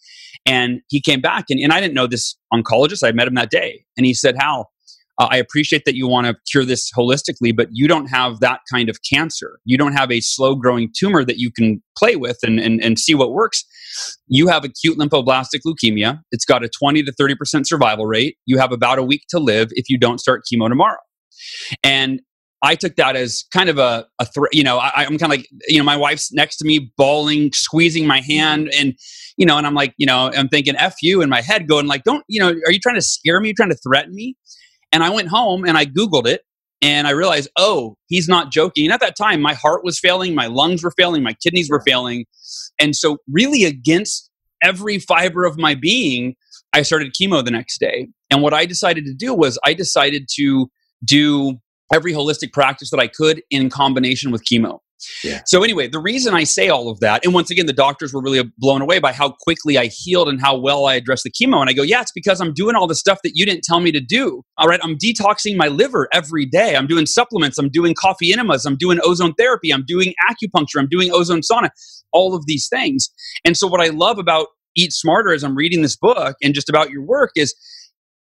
And 0.45 0.81
he 0.89 1.01
came 1.01 1.21
back 1.21 1.45
and, 1.49 1.59
and 1.59 1.71
I 1.71 1.79
didn't 1.79 1.93
know 1.93 2.07
this 2.07 2.35
oncologist. 2.53 3.07
I 3.07 3.11
met 3.11 3.27
him 3.27 3.35
that 3.35 3.49
day. 3.49 3.85
And 3.95 4.05
he 4.05 4.13
said, 4.13 4.35
Hal, 4.39 4.69
uh, 5.19 5.27
I 5.31 5.37
appreciate 5.37 5.85
that 5.85 5.95
you 5.95 6.07
want 6.07 6.27
to 6.27 6.35
cure 6.49 6.63
this 6.63 6.91
holistically, 6.91 7.55
but 7.55 7.69
you 7.71 7.87
don't 7.87 8.07
have 8.07 8.39
that 8.39 8.61
kind 8.71 8.89
of 8.89 8.97
cancer. 9.09 9.59
You 9.65 9.77
don't 9.77 9.93
have 9.93 10.11
a 10.11 10.21
slow 10.21 10.55
growing 10.55 10.91
tumor 10.97 11.25
that 11.25 11.37
you 11.37 11.51
can 11.51 11.81
play 11.97 12.15
with 12.15 12.39
and, 12.43 12.59
and, 12.59 12.81
and 12.83 12.99
see 12.99 13.15
what 13.15 13.31
works. 13.31 13.65
You 14.27 14.47
have 14.47 14.63
acute 14.63 14.97
lymphoblastic 14.97 15.61
leukemia. 15.65 16.21
It's 16.31 16.45
got 16.45 16.63
a 16.63 16.69
20 16.69 17.03
to 17.03 17.11
30% 17.11 17.65
survival 17.65 18.05
rate. 18.05 18.37
You 18.45 18.59
have 18.59 18.71
about 18.71 18.99
a 18.99 19.03
week 19.03 19.23
to 19.29 19.39
live 19.39 19.69
if 19.71 19.89
you 19.89 19.97
don't 19.97 20.19
start 20.19 20.43
chemo 20.51 20.69
tomorrow. 20.69 20.99
And 21.83 22.21
I 22.63 22.75
took 22.75 22.95
that 22.95 23.15
as 23.15 23.45
kind 23.53 23.69
of 23.69 23.77
a, 23.77 24.05
a 24.19 24.25
threat. 24.25 24.53
You 24.53 24.63
know, 24.63 24.77
I, 24.77 25.03
am 25.03 25.17
kind 25.17 25.23
of 25.23 25.29
like, 25.29 25.47
you 25.67 25.77
know, 25.77 25.83
my 25.83 25.95
wife's 25.95 26.33
next 26.33 26.57
to 26.57 26.65
me, 26.65 26.91
bawling, 26.97 27.51
squeezing 27.53 28.07
my 28.07 28.21
hand, 28.21 28.71
and 28.77 28.95
you 29.37 29.45
know, 29.45 29.57
and 29.57 29.67
I'm 29.67 29.75
like, 29.75 29.93
you 29.97 30.07
know, 30.07 30.31
I'm 30.35 30.49
thinking 30.49 30.75
"f 30.75 30.95
you" 31.03 31.21
in 31.21 31.29
my 31.29 31.41
head, 31.41 31.67
going 31.67 31.85
like, 31.85 32.03
"Don't, 32.03 32.23
you 32.27 32.39
know, 32.39 32.49
are 32.49 32.71
you 32.71 32.79
trying 32.79 32.95
to 32.95 33.01
scare 33.01 33.39
me? 33.39 33.49
Are 33.49 33.49
you 33.49 33.53
trying 33.53 33.69
to 33.69 33.77
threaten 33.77 34.15
me?" 34.15 34.35
And 34.91 35.03
I 35.03 35.09
went 35.09 35.29
home 35.29 35.65
and 35.65 35.77
I 35.77 35.85
Googled 35.85 36.27
it 36.27 36.41
and 36.81 37.07
I 37.07 37.11
realized, 37.11 37.49
oh, 37.57 37.95
he's 38.07 38.27
not 38.27 38.51
joking. 38.51 38.85
And 38.85 38.93
at 38.93 38.99
that 38.99 39.15
time, 39.17 39.41
my 39.41 39.53
heart 39.53 39.83
was 39.83 39.99
failing, 39.99 40.35
my 40.35 40.47
lungs 40.47 40.83
were 40.83 40.93
failing, 40.97 41.23
my 41.23 41.33
kidneys 41.33 41.69
were 41.69 41.81
failing. 41.85 42.25
And 42.79 42.95
so, 42.95 43.17
really, 43.31 43.63
against 43.63 44.29
every 44.61 44.99
fiber 44.99 45.45
of 45.45 45.57
my 45.57 45.75
being, 45.75 46.35
I 46.73 46.83
started 46.83 47.13
chemo 47.19 47.43
the 47.43 47.51
next 47.51 47.79
day. 47.79 48.07
And 48.29 48.41
what 48.41 48.53
I 48.53 48.65
decided 48.65 49.05
to 49.05 49.13
do 49.13 49.33
was, 49.33 49.57
I 49.65 49.73
decided 49.73 50.27
to 50.35 50.69
do 51.03 51.57
every 51.93 52.13
holistic 52.13 52.53
practice 52.53 52.89
that 52.91 52.99
I 52.99 53.07
could 53.07 53.41
in 53.49 53.69
combination 53.69 54.31
with 54.31 54.43
chemo. 54.45 54.79
So 55.45 55.63
anyway, 55.63 55.87
the 55.87 55.99
reason 55.99 56.33
I 56.33 56.43
say 56.43 56.69
all 56.69 56.89
of 56.89 56.99
that, 57.01 57.23
and 57.23 57.33
once 57.33 57.51
again, 57.51 57.65
the 57.65 57.73
doctors 57.73 58.13
were 58.13 58.21
really 58.21 58.41
blown 58.57 58.81
away 58.81 58.99
by 58.99 59.13
how 59.13 59.31
quickly 59.41 59.77
I 59.77 59.87
healed 59.87 60.29
and 60.29 60.41
how 60.41 60.57
well 60.57 60.85
I 60.85 60.95
addressed 60.95 61.23
the 61.23 61.31
chemo. 61.31 61.59
And 61.61 61.69
I 61.69 61.73
go, 61.73 61.83
yeah, 61.83 62.01
it's 62.01 62.11
because 62.11 62.41
I'm 62.41 62.53
doing 62.53 62.75
all 62.75 62.87
the 62.87 62.95
stuff 62.95 63.19
that 63.23 63.33
you 63.35 63.45
didn't 63.45 63.63
tell 63.63 63.79
me 63.79 63.91
to 63.91 63.99
do. 63.99 64.43
All 64.57 64.67
right, 64.67 64.79
I'm 64.83 64.97
detoxing 64.97 65.55
my 65.55 65.67
liver 65.67 66.07
every 66.13 66.45
day. 66.45 66.75
I'm 66.75 66.87
doing 66.87 67.05
supplements. 67.05 67.57
I'm 67.57 67.69
doing 67.69 67.93
coffee 67.93 68.33
enemas. 68.33 68.65
I'm 68.65 68.77
doing 68.77 68.99
ozone 69.03 69.33
therapy. 69.35 69.71
I'm 69.71 69.85
doing 69.85 70.13
acupuncture. 70.29 70.79
I'm 70.79 70.89
doing 70.89 71.11
ozone 71.11 71.41
sauna. 71.41 71.69
All 72.11 72.35
of 72.35 72.45
these 72.47 72.67
things. 72.67 73.09
And 73.45 73.55
so 73.55 73.67
what 73.67 73.81
I 73.81 73.87
love 73.87 74.17
about 74.17 74.47
Eat 74.75 74.93
Smarter 74.93 75.33
as 75.33 75.43
I'm 75.43 75.55
reading 75.55 75.81
this 75.81 75.95
book 75.95 76.37
and 76.41 76.53
just 76.53 76.69
about 76.69 76.89
your 76.91 77.03
work 77.03 77.31
is 77.35 77.55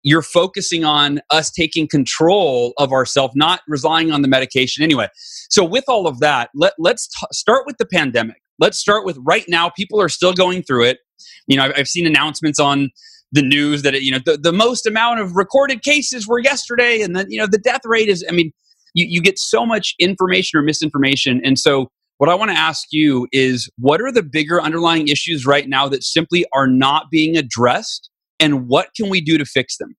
you're 0.04 0.22
focusing 0.22 0.84
on 0.84 1.20
us 1.30 1.52
taking 1.52 1.88
control 1.88 2.74
of 2.78 2.92
ourselves, 2.92 3.34
not 3.36 3.62
relying 3.68 4.12
on 4.12 4.22
the 4.22 4.28
medication 4.28 4.84
anyway. 4.84 5.08
So, 5.50 5.64
with 5.64 5.84
all 5.88 6.08
of 6.08 6.20
that, 6.20 6.50
let, 6.56 6.74
let's 6.80 7.08
t- 7.08 7.28
start 7.32 7.66
with 7.66 7.78
the 7.78 7.86
pandemic. 7.86 8.42
Let's 8.60 8.80
start 8.80 9.06
with 9.06 9.18
right 9.24 9.46
now. 9.48 9.70
People 9.70 10.02
are 10.02 10.10
still 10.10 10.34
going 10.34 10.64
through 10.64 10.86
it. 10.86 11.00
You 11.48 11.58
know, 11.58 11.64
I've, 11.64 11.74
I've 11.78 11.88
seen 11.88 12.06
announcements 12.06 12.60
on 12.60 12.90
the 13.32 13.42
news 13.42 13.82
that, 13.84 13.96
it, 13.96 14.04
you 14.04 14.12
know, 14.12 14.20
the, 14.26 14.38
the 14.38 14.52
most 14.52 14.86
amount 14.86 15.20
of 15.20 15.36
recorded 15.36 15.84
cases 15.84 16.28
were 16.28 16.40
yesterday, 16.40 17.02
and 17.02 17.16
then, 17.16 17.28
you 17.30 17.40
know, 17.40 17.48
the 17.48 17.58
death 17.58 17.82
rate 17.86 18.10
is, 18.10 18.26
I 18.28 18.34
mean, 18.34 18.52
you, 18.94 19.06
you 19.08 19.22
get 19.22 19.40
so 19.40 19.66
much 19.66 19.96
information 20.00 20.60
or 20.60 20.64
misinformation. 20.64 21.42
And 21.44 21.58
so, 21.58 21.90
what 22.18 22.30
I 22.30 22.36
want 22.36 22.52
to 22.52 22.58
ask 22.58 22.90
you 22.92 23.28
is 23.32 23.68
what 23.80 24.00
are 24.00 24.12
the 24.12 24.22
bigger 24.22 24.62
underlying 24.62 25.08
issues 25.08 25.48
right 25.48 25.68
now 25.68 25.90
that 25.90 26.04
simply 26.04 26.46
are 26.54 26.68
not 26.68 27.10
being 27.10 27.36
addressed? 27.36 28.11
And 28.42 28.68
what 28.68 28.90
can 28.96 29.10
we 29.10 29.22
do 29.22 29.38
to 29.38 29.46
fix 29.46 29.78
them? 29.78 29.96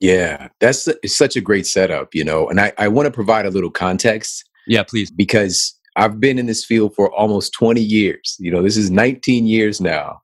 Yeah, 0.00 0.48
that's 0.60 0.86
a, 0.86 0.94
such 1.08 1.34
a 1.34 1.40
great 1.40 1.66
setup, 1.66 2.14
you 2.14 2.22
know. 2.22 2.48
And 2.48 2.60
I, 2.60 2.72
I 2.78 2.88
want 2.88 3.06
to 3.06 3.10
provide 3.10 3.46
a 3.46 3.50
little 3.50 3.70
context. 3.70 4.48
Yeah, 4.68 4.84
please. 4.84 5.10
Because 5.10 5.76
I've 5.96 6.20
been 6.20 6.38
in 6.38 6.46
this 6.46 6.64
field 6.64 6.94
for 6.94 7.12
almost 7.12 7.52
20 7.54 7.80
years. 7.80 8.36
You 8.38 8.52
know, 8.52 8.62
this 8.62 8.76
is 8.76 8.90
19 8.90 9.46
years 9.46 9.80
now. 9.80 10.20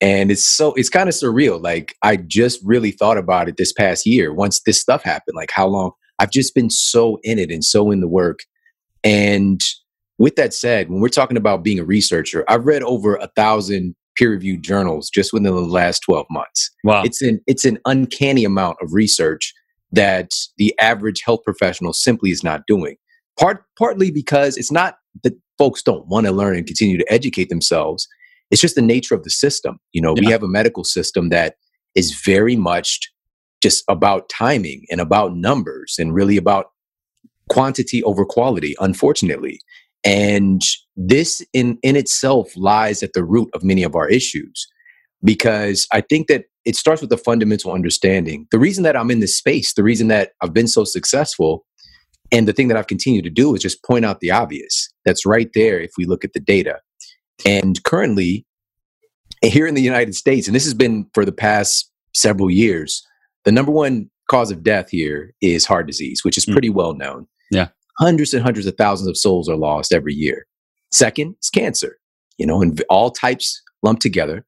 And 0.00 0.30
it's 0.30 0.44
so, 0.44 0.74
it's 0.74 0.90
kind 0.90 1.08
of 1.08 1.14
surreal. 1.14 1.62
Like, 1.62 1.94
I 2.02 2.16
just 2.16 2.60
really 2.62 2.90
thought 2.90 3.16
about 3.16 3.48
it 3.48 3.56
this 3.56 3.72
past 3.72 4.04
year 4.04 4.34
once 4.34 4.60
this 4.66 4.78
stuff 4.78 5.02
happened. 5.02 5.36
Like, 5.36 5.50
how 5.50 5.66
long 5.66 5.92
I've 6.18 6.30
just 6.30 6.54
been 6.54 6.68
so 6.68 7.18
in 7.22 7.38
it 7.38 7.50
and 7.50 7.64
so 7.64 7.90
in 7.90 8.00
the 8.00 8.08
work. 8.08 8.40
And 9.02 9.60
with 10.18 10.36
that 10.36 10.52
said, 10.52 10.90
when 10.90 11.00
we're 11.00 11.08
talking 11.08 11.36
about 11.36 11.64
being 11.64 11.78
a 11.78 11.84
researcher, 11.84 12.44
I've 12.48 12.66
read 12.66 12.82
over 12.82 13.16
a 13.16 13.28
thousand 13.28 13.94
peer-reviewed 14.16 14.62
journals 14.62 15.10
just 15.10 15.32
within 15.32 15.54
the 15.54 15.60
last 15.60 16.00
12 16.00 16.26
months. 16.30 16.70
Wow. 16.84 17.02
It's 17.04 17.22
an 17.22 17.40
it's 17.46 17.64
an 17.64 17.78
uncanny 17.86 18.44
amount 18.44 18.78
of 18.80 18.92
research 18.92 19.52
that 19.92 20.30
the 20.58 20.74
average 20.80 21.22
health 21.24 21.40
professional 21.44 21.92
simply 21.92 22.30
is 22.30 22.42
not 22.42 22.66
doing. 22.66 22.96
Part 23.38 23.64
partly 23.78 24.10
because 24.10 24.56
it's 24.56 24.72
not 24.72 24.96
that 25.22 25.34
folks 25.58 25.82
don't 25.82 26.06
want 26.08 26.26
to 26.26 26.32
learn 26.32 26.56
and 26.56 26.66
continue 26.66 26.98
to 26.98 27.12
educate 27.12 27.48
themselves. 27.48 28.08
It's 28.50 28.60
just 28.60 28.74
the 28.74 28.82
nature 28.82 29.14
of 29.14 29.24
the 29.24 29.30
system. 29.30 29.78
You 29.92 30.02
know, 30.02 30.14
yeah. 30.16 30.26
we 30.26 30.32
have 30.32 30.42
a 30.42 30.48
medical 30.48 30.84
system 30.84 31.28
that 31.30 31.56
is 31.94 32.20
very 32.24 32.56
much 32.56 33.00
just 33.62 33.84
about 33.88 34.28
timing 34.28 34.84
and 34.90 35.00
about 35.00 35.36
numbers 35.36 35.96
and 35.98 36.14
really 36.14 36.36
about 36.36 36.66
quantity 37.48 38.02
over 38.04 38.24
quality, 38.24 38.74
unfortunately. 38.80 39.60
And 40.04 40.62
this 40.96 41.44
in, 41.52 41.78
in 41.82 41.96
itself 41.96 42.56
lies 42.56 43.02
at 43.02 43.14
the 43.14 43.24
root 43.24 43.48
of 43.54 43.64
many 43.64 43.82
of 43.82 43.94
our 43.94 44.08
issues 44.08 44.66
because 45.24 45.88
I 45.92 46.02
think 46.02 46.28
that 46.28 46.44
it 46.64 46.76
starts 46.76 47.00
with 47.00 47.12
a 47.12 47.16
fundamental 47.16 47.72
understanding. 47.72 48.46
The 48.50 48.58
reason 48.58 48.84
that 48.84 48.96
I'm 48.96 49.10
in 49.10 49.20
this 49.20 49.36
space, 49.36 49.72
the 49.72 49.82
reason 49.82 50.08
that 50.08 50.32
I've 50.42 50.52
been 50.52 50.68
so 50.68 50.84
successful, 50.84 51.64
and 52.30 52.46
the 52.46 52.52
thing 52.52 52.68
that 52.68 52.76
I've 52.76 52.86
continued 52.86 53.24
to 53.24 53.30
do 53.30 53.54
is 53.54 53.62
just 53.62 53.82
point 53.84 54.04
out 54.04 54.20
the 54.20 54.30
obvious. 54.30 54.90
That's 55.04 55.26
right 55.26 55.50
there 55.54 55.80
if 55.80 55.92
we 55.96 56.04
look 56.04 56.24
at 56.24 56.32
the 56.32 56.40
data. 56.40 56.80
And 57.46 57.82
currently, 57.84 58.46
here 59.42 59.66
in 59.66 59.74
the 59.74 59.82
United 59.82 60.14
States, 60.14 60.46
and 60.46 60.54
this 60.54 60.64
has 60.64 60.74
been 60.74 61.06
for 61.14 61.24
the 61.24 61.32
past 61.32 61.90
several 62.14 62.50
years, 62.50 63.06
the 63.44 63.52
number 63.52 63.72
one 63.72 64.10
cause 64.30 64.50
of 64.50 64.62
death 64.62 64.90
here 64.90 65.34
is 65.40 65.66
heart 65.66 65.86
disease, 65.86 66.24
which 66.24 66.38
is 66.38 66.44
hmm. 66.44 66.52
pretty 66.52 66.70
well 66.70 66.94
known. 66.94 67.26
Yeah 67.50 67.68
hundreds 67.98 68.34
and 68.34 68.42
hundreds 68.42 68.66
of 68.66 68.76
thousands 68.76 69.08
of 69.08 69.16
souls 69.16 69.48
are 69.48 69.56
lost 69.56 69.92
every 69.92 70.14
year. 70.14 70.46
Second 70.92 71.34
is 71.42 71.50
cancer, 71.50 71.98
you 72.38 72.46
know, 72.46 72.62
and 72.62 72.82
all 72.88 73.10
types 73.10 73.62
lumped 73.82 74.02
together, 74.02 74.44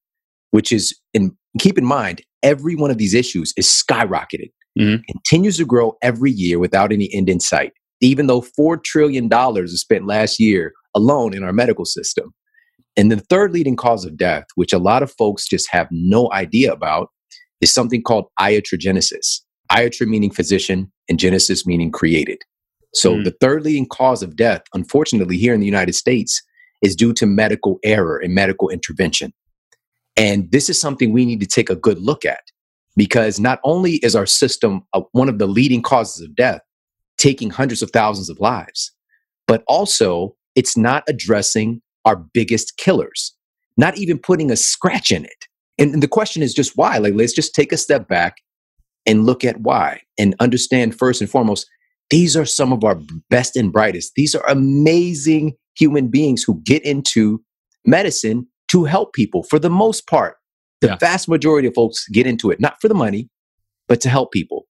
which 0.51 0.73
is, 0.73 0.99
in 1.13 1.37
keep 1.59 1.79
in 1.79 1.85
mind, 1.85 2.23
every 2.43 2.77
one 2.77 2.91
of 2.91 2.99
these 2.99 3.15
issues 3.15 3.53
is 3.57 3.67
skyrocketed, 3.67 4.51
mm-hmm. 4.79 5.03
continues 5.11 5.57
to 5.57 5.65
grow 5.65 5.97
every 6.03 6.31
year 6.31 6.59
without 6.59 6.93
any 6.93 7.09
end 7.13 7.29
in 7.29 7.41
sight, 7.41 7.73
even 8.01 8.27
though 8.27 8.45
$4 8.59 8.83
trillion 8.83 9.29
was 9.29 9.81
spent 9.81 10.07
last 10.07 10.39
year 10.39 10.73
alone 10.95 11.35
in 11.35 11.43
our 11.43 11.53
medical 11.53 11.85
system. 11.85 12.33
And 12.97 13.13
the 13.13 13.21
third 13.21 13.53
leading 13.53 13.77
cause 13.77 14.05
of 14.05 14.17
death, 14.17 14.45
which 14.55 14.73
a 14.73 14.79
lot 14.79 15.03
of 15.03 15.13
folks 15.13 15.47
just 15.47 15.71
have 15.71 15.89
no 15.91 16.33
idea 16.33 16.73
about, 16.73 17.09
is 17.61 17.73
something 17.73 18.03
called 18.03 18.27
iatrogenesis. 18.41 19.41
Iatro 19.71 20.07
meaning 20.07 20.31
physician 20.31 20.91
and 21.09 21.19
genesis 21.19 21.67
meaning 21.67 21.91
created. 21.91 22.39
So 22.97 23.15
mm. 23.15 23.25
the 23.25 23.35
third 23.41 23.63
leading 23.65 23.87
cause 23.87 24.23
of 24.23 24.37
death, 24.37 24.63
unfortunately, 24.75 25.37
here 25.37 25.55
in 25.55 25.61
the 25.61 25.67
United 25.67 25.95
States, 25.95 26.43
is 26.83 26.97
due 26.97 27.13
to 27.15 27.27
medical 27.27 27.79
error 27.85 28.19
and 28.19 28.35
medical 28.35 28.69
intervention. 28.69 29.33
And 30.17 30.51
this 30.51 30.71
is 30.71 30.81
something 30.81 31.13
we 31.13 31.27
need 31.27 31.41
to 31.41 31.47
take 31.47 31.69
a 31.69 31.77
good 31.77 31.99
look 31.99 32.25
at 32.25 32.41
because 32.97 33.39
not 33.39 33.61
only 33.65 33.97
is 33.97 34.17
our 34.17 34.27
system 34.27 34.83
a, 34.95 35.03
one 35.13 35.29
of 35.29 35.39
the 35.39 35.47
leading 35.47 35.83
causes 35.83 36.23
of 36.23 36.35
death, 36.35 36.63
taking 37.19 37.51
hundreds 37.51 37.83
of 37.83 37.91
thousands 37.91 38.31
of 38.31 38.41
lives, 38.41 38.93
but 39.47 39.63
also 39.67 40.35
it's 40.55 40.77
not 40.77 41.05
addressing 41.09 41.83
our 42.07 42.17
biggest 42.17 42.79
killers, 42.79 43.35
not 43.77 43.99
even 43.99 44.19
putting 44.19 44.51
a 44.51 44.57
scratch 44.57 45.11
in 45.11 45.25
it. 45.25 45.47
And, 45.79 45.93
and 45.93 46.03
the 46.03 46.09
question 46.09 46.43
is 46.43 46.55
just 46.55 46.77
why? 46.77 46.97
Like, 46.97 47.15
let's 47.15 47.35
just 47.35 47.55
take 47.55 47.73
a 47.73 47.77
step 47.77 48.09
back 48.09 48.37
and 49.05 49.27
look 49.27 49.45
at 49.45 49.61
why 49.61 50.01
and 50.19 50.35
understand 50.41 50.99
first 50.99 51.21
and 51.21 51.31
foremost 51.31 51.69
these 52.11 52.37
are 52.37 52.45
some 52.45 52.73
of 52.73 52.85
our 52.85 52.99
best 53.31 53.57
and 53.57 53.73
brightest. 53.73 54.13
These 54.15 54.35
are 54.35 54.45
amazing 54.49 55.57
human 55.79 56.09
beings 56.09 56.43
who 56.43 56.61
get 56.63 56.85
into 56.85 57.43
medicine 57.85 58.47
to 58.69 58.85
help 58.85 59.13
people 59.13 59.43
for 59.43 59.59
the 59.59 59.71
most 59.71 60.07
part. 60.07 60.37
The 60.81 60.89
yeah. 60.89 60.97
vast 60.97 61.29
majority 61.29 61.69
of 61.69 61.75
folks 61.75 62.07
get 62.09 62.27
into 62.27 62.51
it 62.51 62.61
not 62.61 62.81
for 62.81 62.89
the 62.89 62.95
money, 62.95 63.29
but 63.89 64.01
to 64.03 64.09
help 64.09 64.33
people. 64.33 64.67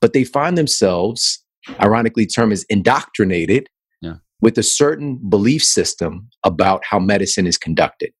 But 0.00 0.12
they 0.12 0.24
find 0.24 0.56
themselves, 0.56 1.44
ironically, 1.80 2.26
term 2.26 2.52
is 2.52 2.64
indoctrinated 2.68 3.68
yeah. 4.00 4.14
with 4.40 4.56
a 4.58 4.62
certain 4.62 5.18
belief 5.28 5.64
system 5.64 6.28
about 6.44 6.84
how 6.84 6.98
medicine 6.98 7.46
is 7.46 7.58
conducted. 7.58 8.12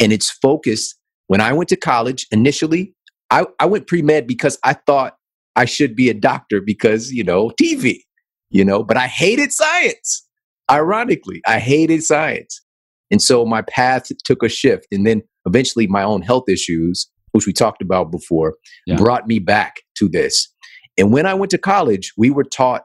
And 0.00 0.12
it's 0.12 0.30
focused. 0.30 0.96
When 1.26 1.40
I 1.40 1.52
went 1.52 1.68
to 1.68 1.76
college 1.76 2.26
initially, 2.30 2.94
I, 3.30 3.46
I 3.58 3.66
went 3.66 3.86
pre 3.86 4.02
med 4.02 4.26
because 4.26 4.58
I 4.64 4.74
thought 4.74 5.16
I 5.56 5.64
should 5.64 5.94
be 5.94 6.08
a 6.08 6.14
doctor 6.14 6.60
because, 6.60 7.12
you 7.12 7.24
know, 7.24 7.50
TV, 7.60 8.00
you 8.50 8.64
know, 8.64 8.82
but 8.82 8.96
I 8.96 9.06
hated 9.06 9.52
science. 9.52 10.26
Ironically, 10.70 11.42
I 11.46 11.58
hated 11.58 12.02
science. 12.02 12.62
And 13.10 13.20
so 13.20 13.44
my 13.44 13.62
path 13.62 14.06
took 14.24 14.42
a 14.42 14.48
shift. 14.48 14.86
And 14.90 15.06
then 15.06 15.22
eventually 15.46 15.86
my 15.86 16.02
own 16.02 16.22
health 16.22 16.48
issues, 16.48 17.06
which 17.32 17.46
we 17.46 17.52
talked 17.52 17.82
about 17.82 18.10
before, 18.10 18.54
yeah. 18.86 18.96
brought 18.96 19.26
me 19.26 19.38
back 19.38 19.76
to 19.96 20.08
this. 20.08 20.48
And 20.96 21.12
when 21.12 21.26
I 21.26 21.34
went 21.34 21.50
to 21.50 21.58
college, 21.58 22.12
we 22.16 22.30
were 22.30 22.44
taught 22.44 22.82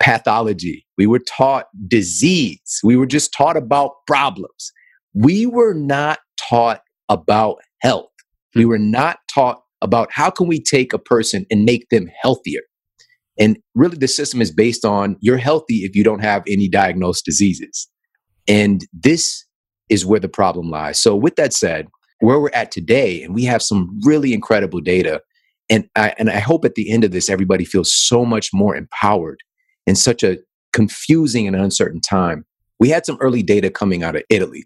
pathology, 0.00 0.86
we 0.96 1.06
were 1.06 1.18
taught 1.18 1.66
disease, 1.88 2.80
we 2.84 2.96
were 2.96 3.06
just 3.06 3.32
taught 3.32 3.56
about 3.56 3.92
problems. 4.06 4.72
We 5.14 5.46
were 5.46 5.74
not 5.74 6.20
taught 6.38 6.82
about 7.08 7.58
health. 7.80 8.10
We 8.54 8.62
hmm. 8.62 8.68
were 8.68 8.78
not 8.78 9.18
taught 9.32 9.62
about 9.82 10.10
how 10.12 10.30
can 10.30 10.46
we 10.46 10.60
take 10.60 10.92
a 10.92 10.98
person 10.98 11.46
and 11.50 11.64
make 11.64 11.88
them 11.90 12.08
healthier. 12.20 12.62
And 13.38 13.58
really, 13.74 13.96
the 13.96 14.08
system 14.08 14.42
is 14.42 14.50
based 14.50 14.84
on 14.84 15.16
you're 15.20 15.38
healthy 15.38 15.84
if 15.84 15.94
you 15.94 16.02
don't 16.02 16.20
have 16.20 16.42
any 16.48 16.68
diagnosed 16.68 17.24
diseases. 17.24 17.88
And 18.48 18.80
this 18.92 19.44
is 19.88 20.04
where 20.04 20.20
the 20.20 20.28
problem 20.28 20.70
lies. 20.70 21.00
So, 21.00 21.14
with 21.14 21.36
that 21.36 21.52
said, 21.52 21.86
where 22.20 22.40
we're 22.40 22.50
at 22.52 22.72
today, 22.72 23.22
and 23.22 23.34
we 23.34 23.44
have 23.44 23.62
some 23.62 24.00
really 24.04 24.34
incredible 24.34 24.80
data. 24.80 25.22
And 25.70 25.88
I, 25.94 26.14
and 26.18 26.30
I 26.30 26.38
hope 26.38 26.64
at 26.64 26.74
the 26.74 26.90
end 26.90 27.04
of 27.04 27.12
this, 27.12 27.28
everybody 27.28 27.64
feels 27.64 27.94
so 27.94 28.24
much 28.24 28.50
more 28.52 28.74
empowered 28.74 29.40
in 29.86 29.94
such 29.94 30.22
a 30.22 30.38
confusing 30.72 31.46
and 31.46 31.54
uncertain 31.54 32.00
time. 32.00 32.44
We 32.80 32.88
had 32.88 33.06
some 33.06 33.18
early 33.20 33.42
data 33.42 33.70
coming 33.70 34.02
out 34.02 34.16
of 34.16 34.22
Italy. 34.30 34.64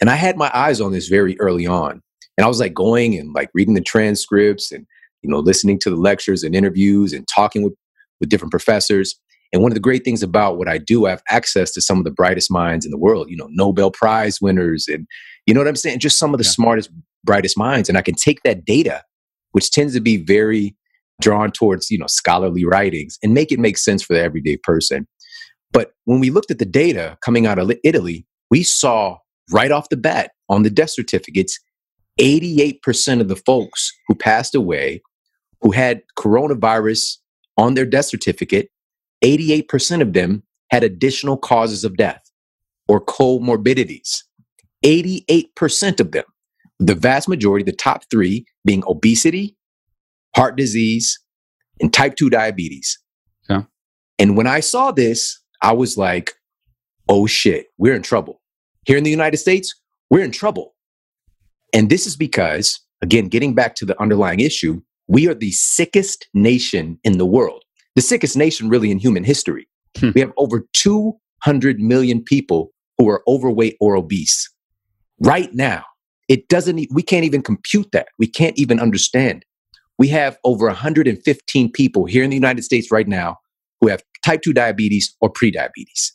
And 0.00 0.10
I 0.10 0.14
had 0.14 0.36
my 0.36 0.50
eyes 0.54 0.80
on 0.80 0.92
this 0.92 1.08
very 1.08 1.38
early 1.40 1.66
on. 1.66 2.02
And 2.36 2.44
I 2.44 2.48
was 2.48 2.60
like 2.60 2.74
going 2.74 3.16
and 3.16 3.32
like 3.34 3.50
reading 3.54 3.74
the 3.74 3.80
transcripts 3.80 4.72
and, 4.72 4.86
you 5.22 5.30
know, 5.30 5.38
listening 5.38 5.78
to 5.80 5.90
the 5.90 5.96
lectures 5.96 6.42
and 6.42 6.54
interviews 6.54 7.12
and 7.12 7.26
talking 7.28 7.62
with, 7.62 7.74
with 8.20 8.28
different 8.28 8.50
professors. 8.50 9.18
And 9.52 9.62
one 9.62 9.72
of 9.72 9.74
the 9.76 9.80
great 9.80 10.04
things 10.04 10.22
about 10.22 10.58
what 10.58 10.68
I 10.68 10.78
do, 10.78 11.06
I 11.06 11.10
have 11.10 11.22
access 11.30 11.72
to 11.72 11.80
some 11.80 11.98
of 11.98 12.04
the 12.04 12.10
brightest 12.10 12.50
minds 12.50 12.84
in 12.84 12.90
the 12.90 12.98
world, 12.98 13.30
you 13.30 13.36
know, 13.36 13.48
Nobel 13.50 13.90
Prize 13.90 14.40
winners 14.40 14.86
and, 14.88 15.06
you 15.46 15.54
know 15.54 15.60
what 15.60 15.68
I'm 15.68 15.76
saying? 15.76 16.00
Just 16.00 16.18
some 16.18 16.34
of 16.34 16.38
the 16.38 16.44
yeah. 16.44 16.50
smartest, 16.50 16.90
brightest 17.24 17.56
minds. 17.56 17.88
And 17.88 17.96
I 17.96 18.02
can 18.02 18.14
take 18.14 18.42
that 18.42 18.64
data, 18.64 19.02
which 19.52 19.70
tends 19.70 19.94
to 19.94 20.00
be 20.00 20.16
very 20.16 20.76
drawn 21.20 21.50
towards, 21.50 21.90
you 21.90 21.98
know, 21.98 22.06
scholarly 22.08 22.64
writings 22.64 23.18
and 23.22 23.32
make 23.32 23.52
it 23.52 23.58
make 23.58 23.78
sense 23.78 24.02
for 24.02 24.14
the 24.14 24.22
everyday 24.22 24.56
person. 24.58 25.06
But 25.72 25.92
when 26.04 26.20
we 26.20 26.30
looked 26.30 26.50
at 26.50 26.58
the 26.58 26.66
data 26.66 27.16
coming 27.24 27.46
out 27.46 27.58
of 27.58 27.70
Italy, 27.84 28.26
we 28.50 28.62
saw 28.62 29.18
right 29.50 29.70
off 29.70 29.88
the 29.88 29.96
bat 29.96 30.32
on 30.48 30.62
the 30.62 30.70
death 30.70 30.90
certificates 30.90 31.58
88% 32.18 33.20
of 33.20 33.28
the 33.28 33.36
folks 33.36 33.92
who 34.08 34.14
passed 34.14 34.54
away 34.54 35.02
who 35.60 35.72
had 35.72 36.02
coronavirus 36.18 37.16
on 37.56 37.74
their 37.74 37.86
death 37.86 38.06
certificate, 38.06 38.70
88% 39.24 40.00
of 40.00 40.12
them 40.12 40.42
had 40.70 40.84
additional 40.84 41.36
causes 41.36 41.84
of 41.84 41.96
death 41.96 42.30
or 42.88 43.04
comorbidities. 43.04 44.22
88% 44.84 46.00
of 46.00 46.12
them. 46.12 46.24
The 46.78 46.94
vast 46.94 47.28
majority, 47.28 47.64
the 47.64 47.76
top 47.76 48.02
three, 48.10 48.46
being 48.64 48.84
obesity, 48.86 49.56
heart 50.36 50.56
disease, 50.56 51.18
and 51.80 51.92
type 51.92 52.16
2 52.16 52.30
diabetes. 52.30 52.98
Yeah. 53.48 53.62
And 54.18 54.36
when 54.36 54.46
I 54.46 54.60
saw 54.60 54.92
this, 54.92 55.40
I 55.62 55.72
was 55.72 55.96
like, 55.96 56.34
oh 57.08 57.26
shit, 57.26 57.66
we're 57.78 57.94
in 57.94 58.02
trouble. 58.02 58.42
Here 58.84 58.98
in 58.98 59.04
the 59.04 59.10
United 59.10 59.38
States, 59.38 59.74
we're 60.10 60.24
in 60.24 60.30
trouble. 60.30 60.75
And 61.72 61.90
this 61.90 62.06
is 62.06 62.16
because, 62.16 62.80
again, 63.02 63.28
getting 63.28 63.54
back 63.54 63.74
to 63.76 63.84
the 63.84 64.00
underlying 64.00 64.40
issue, 64.40 64.80
we 65.08 65.28
are 65.28 65.34
the 65.34 65.52
sickest 65.52 66.28
nation 66.34 66.98
in 67.04 67.18
the 67.18 67.26
world, 67.26 67.64
the 67.94 68.02
sickest 68.02 68.36
nation 68.36 68.68
really 68.68 68.90
in 68.90 68.98
human 68.98 69.24
history. 69.24 69.68
Hmm. 69.98 70.10
We 70.14 70.20
have 70.20 70.32
over 70.36 70.66
200 70.72 71.80
million 71.80 72.22
people 72.22 72.70
who 72.98 73.08
are 73.08 73.22
overweight 73.28 73.76
or 73.80 73.96
obese 73.96 74.50
right 75.20 75.52
now. 75.54 75.84
It 76.28 76.48
doesn't, 76.48 76.88
we 76.90 77.02
can't 77.02 77.24
even 77.24 77.42
compute 77.42 77.92
that. 77.92 78.08
We 78.18 78.26
can't 78.26 78.58
even 78.58 78.80
understand. 78.80 79.44
We 79.98 80.08
have 80.08 80.38
over 80.44 80.66
115 80.66 81.72
people 81.72 82.04
here 82.04 82.24
in 82.24 82.30
the 82.30 82.36
United 82.36 82.64
States 82.64 82.90
right 82.90 83.06
now 83.06 83.36
who 83.80 83.88
have 83.88 84.02
type 84.24 84.42
2 84.42 84.52
diabetes 84.52 85.14
or 85.20 85.32
prediabetes. 85.32 86.12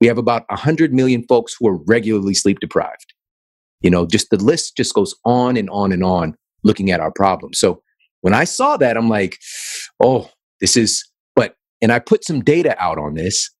We 0.00 0.06
have 0.06 0.18
about 0.18 0.44
100 0.48 0.92
million 0.92 1.24
folks 1.28 1.56
who 1.58 1.68
are 1.68 1.78
regularly 1.86 2.34
sleep 2.34 2.60
deprived. 2.60 3.14
You 3.82 3.90
know, 3.90 4.06
just 4.06 4.30
the 4.30 4.42
list 4.42 4.76
just 4.76 4.94
goes 4.94 5.14
on 5.24 5.56
and 5.56 5.68
on 5.70 5.92
and 5.92 6.04
on 6.04 6.36
looking 6.64 6.90
at 6.90 7.00
our 7.00 7.10
problems. 7.10 7.58
So 7.58 7.82
when 8.20 8.34
I 8.34 8.44
saw 8.44 8.76
that, 8.76 8.96
I'm 8.96 9.08
like, 9.08 9.38
oh, 10.02 10.30
this 10.60 10.76
is, 10.76 11.04
but, 11.34 11.56
and 11.80 11.92
I 11.92 11.98
put 11.98 12.24
some 12.24 12.40
data 12.42 12.76
out 12.82 12.98
on 12.98 13.14
this 13.14 13.50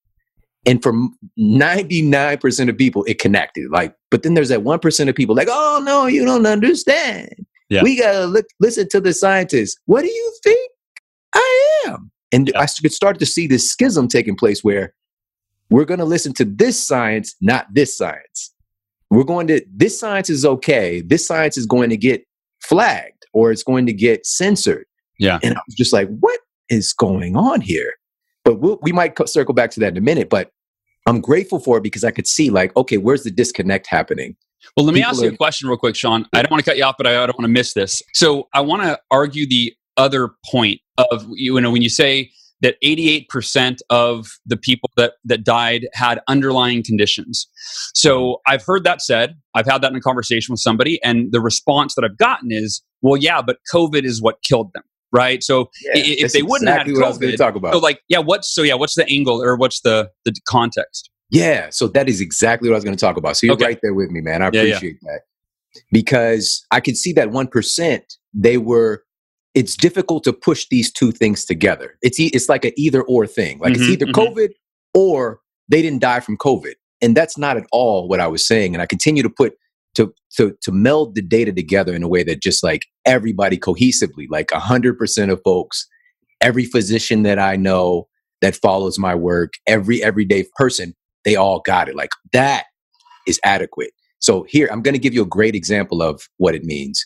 and 0.64 0.82
for 0.82 0.92
99% 1.38 2.68
of 2.68 2.76
people, 2.76 3.04
it 3.04 3.18
connected. 3.18 3.70
Like, 3.70 3.94
but 4.10 4.22
then 4.22 4.34
there's 4.34 4.48
that 4.50 4.60
1% 4.60 5.08
of 5.08 5.14
people 5.14 5.34
like, 5.34 5.48
oh, 5.50 5.82
no, 5.84 6.06
you 6.06 6.24
don't 6.24 6.46
understand. 6.46 7.30
Yeah. 7.68 7.82
We 7.82 7.98
got 7.98 8.12
to 8.12 8.26
look, 8.26 8.46
listen 8.60 8.88
to 8.90 9.00
the 9.00 9.12
scientists. 9.12 9.76
What 9.86 10.02
do 10.02 10.08
you 10.08 10.36
think 10.42 10.70
I 11.34 11.84
am? 11.86 12.10
And 12.30 12.48
yeah. 12.48 12.60
I 12.60 12.66
started 12.66 13.18
to 13.18 13.26
see 13.26 13.46
this 13.46 13.68
schism 13.68 14.08
taking 14.08 14.36
place 14.36 14.62
where 14.62 14.94
we're 15.70 15.84
going 15.84 16.00
to 16.00 16.04
listen 16.04 16.32
to 16.34 16.44
this 16.44 16.84
science, 16.84 17.34
not 17.40 17.66
this 17.72 17.96
science. 17.96 18.54
We're 19.12 19.24
going 19.24 19.46
to, 19.48 19.62
this 19.70 20.00
science 20.00 20.30
is 20.30 20.44
okay. 20.44 21.02
This 21.02 21.26
science 21.26 21.58
is 21.58 21.66
going 21.66 21.90
to 21.90 21.98
get 21.98 22.24
flagged 22.62 23.26
or 23.34 23.50
it's 23.50 23.62
going 23.62 23.84
to 23.86 23.92
get 23.92 24.24
censored. 24.24 24.86
Yeah. 25.18 25.38
And 25.42 25.54
I 25.54 25.60
was 25.66 25.74
just 25.76 25.92
like, 25.92 26.08
what 26.20 26.40
is 26.70 26.94
going 26.94 27.36
on 27.36 27.60
here? 27.60 27.92
But 28.44 28.60
we'll, 28.60 28.78
we 28.80 28.90
might 28.90 29.16
circle 29.28 29.52
back 29.52 29.70
to 29.72 29.80
that 29.80 29.92
in 29.92 29.98
a 29.98 30.00
minute. 30.00 30.30
But 30.30 30.50
I'm 31.06 31.20
grateful 31.20 31.58
for 31.58 31.76
it 31.76 31.82
because 31.82 32.04
I 32.04 32.10
could 32.10 32.26
see, 32.26 32.48
like, 32.48 32.74
okay, 32.74 32.96
where's 32.96 33.22
the 33.22 33.30
disconnect 33.30 33.86
happening? 33.86 34.34
Well, 34.76 34.86
let 34.86 34.94
me 34.94 35.00
People 35.00 35.10
ask 35.10 35.22
you 35.22 35.28
a 35.28 35.36
question 35.36 35.68
real 35.68 35.76
quick, 35.76 35.94
Shawn. 35.94 36.26
I 36.32 36.40
don't 36.40 36.50
want 36.50 36.64
to 36.64 36.70
cut 36.70 36.78
you 36.78 36.84
off, 36.84 36.94
but 36.96 37.06
I 37.06 37.12
don't 37.12 37.38
want 37.38 37.44
to 37.44 37.48
miss 37.48 37.74
this. 37.74 38.02
So 38.14 38.48
I 38.54 38.62
want 38.62 38.82
to 38.82 38.98
argue 39.10 39.46
the 39.46 39.74
other 39.98 40.30
point 40.50 40.80
of 40.96 41.26
you 41.34 41.60
know 41.60 41.70
when 41.70 41.82
you 41.82 41.90
say 41.90 42.30
that 42.62 42.76
88% 42.82 43.78
of 43.90 44.38
the 44.46 44.56
people 44.56 44.90
that 44.96 45.14
that 45.24 45.44
died 45.44 45.88
had 45.92 46.20
underlying 46.28 46.82
conditions. 46.82 47.46
So 47.94 48.40
I've 48.46 48.64
heard 48.64 48.84
that 48.84 49.02
said. 49.02 49.36
I've 49.54 49.66
had 49.66 49.82
that 49.82 49.92
in 49.92 49.96
a 49.96 50.00
conversation 50.00 50.52
with 50.52 50.60
somebody, 50.60 51.02
and 51.04 51.30
the 51.32 51.40
response 51.40 51.94
that 51.96 52.04
I've 52.04 52.16
gotten 52.16 52.50
is, 52.50 52.82
"Well, 53.02 53.16
yeah, 53.16 53.42
but 53.42 53.58
COVID 53.72 54.04
is 54.04 54.22
what 54.22 54.42
killed 54.42 54.70
them." 54.74 54.84
right? 55.12 55.42
So 55.42 55.70
yeah, 55.82 55.92
if 55.94 56.32
they 56.32 56.42
wouldn't 56.42 56.68
exactly 56.68 56.94
have 56.94 57.14
COVID, 57.14 57.36
talk 57.36 57.54
about. 57.54 57.74
So 57.74 57.78
like, 57.78 58.00
yeah, 58.08 58.18
what's 58.18 58.52
so 58.52 58.62
yeah, 58.62 58.74
what's 58.74 58.94
the 58.94 59.06
angle 59.08 59.42
or 59.42 59.56
what's 59.56 59.82
the 59.82 60.10
the 60.24 60.34
context? 60.48 61.10
Yeah, 61.30 61.70
so 61.70 61.86
that 61.88 62.08
is 62.08 62.20
exactly 62.20 62.68
what 62.68 62.74
I 62.74 62.78
was 62.78 62.84
going 62.84 62.96
to 62.96 63.00
talk 63.00 63.16
about. 63.16 63.36
So 63.36 63.46
you're 63.46 63.54
okay. 63.54 63.64
right 63.64 63.78
there 63.82 63.94
with 63.94 64.10
me, 64.10 64.20
man. 64.20 64.42
I 64.42 64.48
appreciate 64.48 64.98
yeah, 65.02 65.12
yeah. 65.12 65.12
that 65.12 65.20
because 65.90 66.66
I 66.70 66.80
could 66.80 66.96
see 66.96 67.12
that 67.12 67.30
one 67.30 67.46
percent. 67.46 68.16
They 68.34 68.58
were. 68.58 69.04
It's 69.54 69.76
difficult 69.76 70.24
to 70.24 70.32
push 70.32 70.66
these 70.70 70.90
two 70.90 71.12
things 71.12 71.44
together. 71.44 71.98
It's 72.02 72.18
e- 72.18 72.30
it's 72.32 72.48
like 72.48 72.64
an 72.64 72.72
either 72.76 73.02
or 73.02 73.26
thing. 73.26 73.58
Like 73.58 73.74
mm-hmm, 73.74 73.82
it's 73.82 73.90
either 73.90 74.06
mm-hmm. 74.06 74.20
COVID 74.20 74.50
or 74.94 75.40
they 75.68 75.82
didn't 75.82 76.00
die 76.00 76.20
from 76.20 76.36
COVID, 76.38 76.74
and 77.00 77.16
that's 77.16 77.36
not 77.36 77.56
at 77.56 77.66
all 77.72 78.08
what 78.08 78.20
I 78.20 78.28
was 78.28 78.46
saying. 78.46 78.74
And 78.74 78.82
I 78.82 78.86
continue 78.86 79.22
to 79.22 79.30
put 79.30 79.54
to 79.94 80.12
to 80.36 80.56
to 80.62 80.72
meld 80.72 81.14
the 81.14 81.22
data 81.22 81.52
together 81.52 81.94
in 81.94 82.02
a 82.02 82.08
way 82.08 82.22
that 82.22 82.42
just 82.42 82.62
like 82.62 82.86
everybody 83.04 83.58
cohesively, 83.58 84.26
like 84.30 84.50
hundred 84.52 84.98
percent 84.98 85.30
of 85.30 85.40
folks, 85.44 85.86
every 86.40 86.64
physician 86.64 87.22
that 87.24 87.38
I 87.38 87.56
know 87.56 88.08
that 88.40 88.56
follows 88.56 88.98
my 88.98 89.14
work, 89.14 89.54
every 89.66 90.02
everyday 90.02 90.44
person, 90.56 90.94
they 91.24 91.36
all 91.36 91.60
got 91.60 91.88
it. 91.88 91.96
Like 91.96 92.10
that 92.32 92.64
is 93.26 93.40
adequate. 93.44 93.92
So 94.18 94.44
here, 94.48 94.68
I'm 94.70 94.82
going 94.82 94.94
to 94.94 95.00
give 95.00 95.14
you 95.14 95.22
a 95.22 95.26
great 95.26 95.54
example 95.54 96.00
of 96.00 96.28
what 96.36 96.54
it 96.54 96.64
means. 96.64 97.04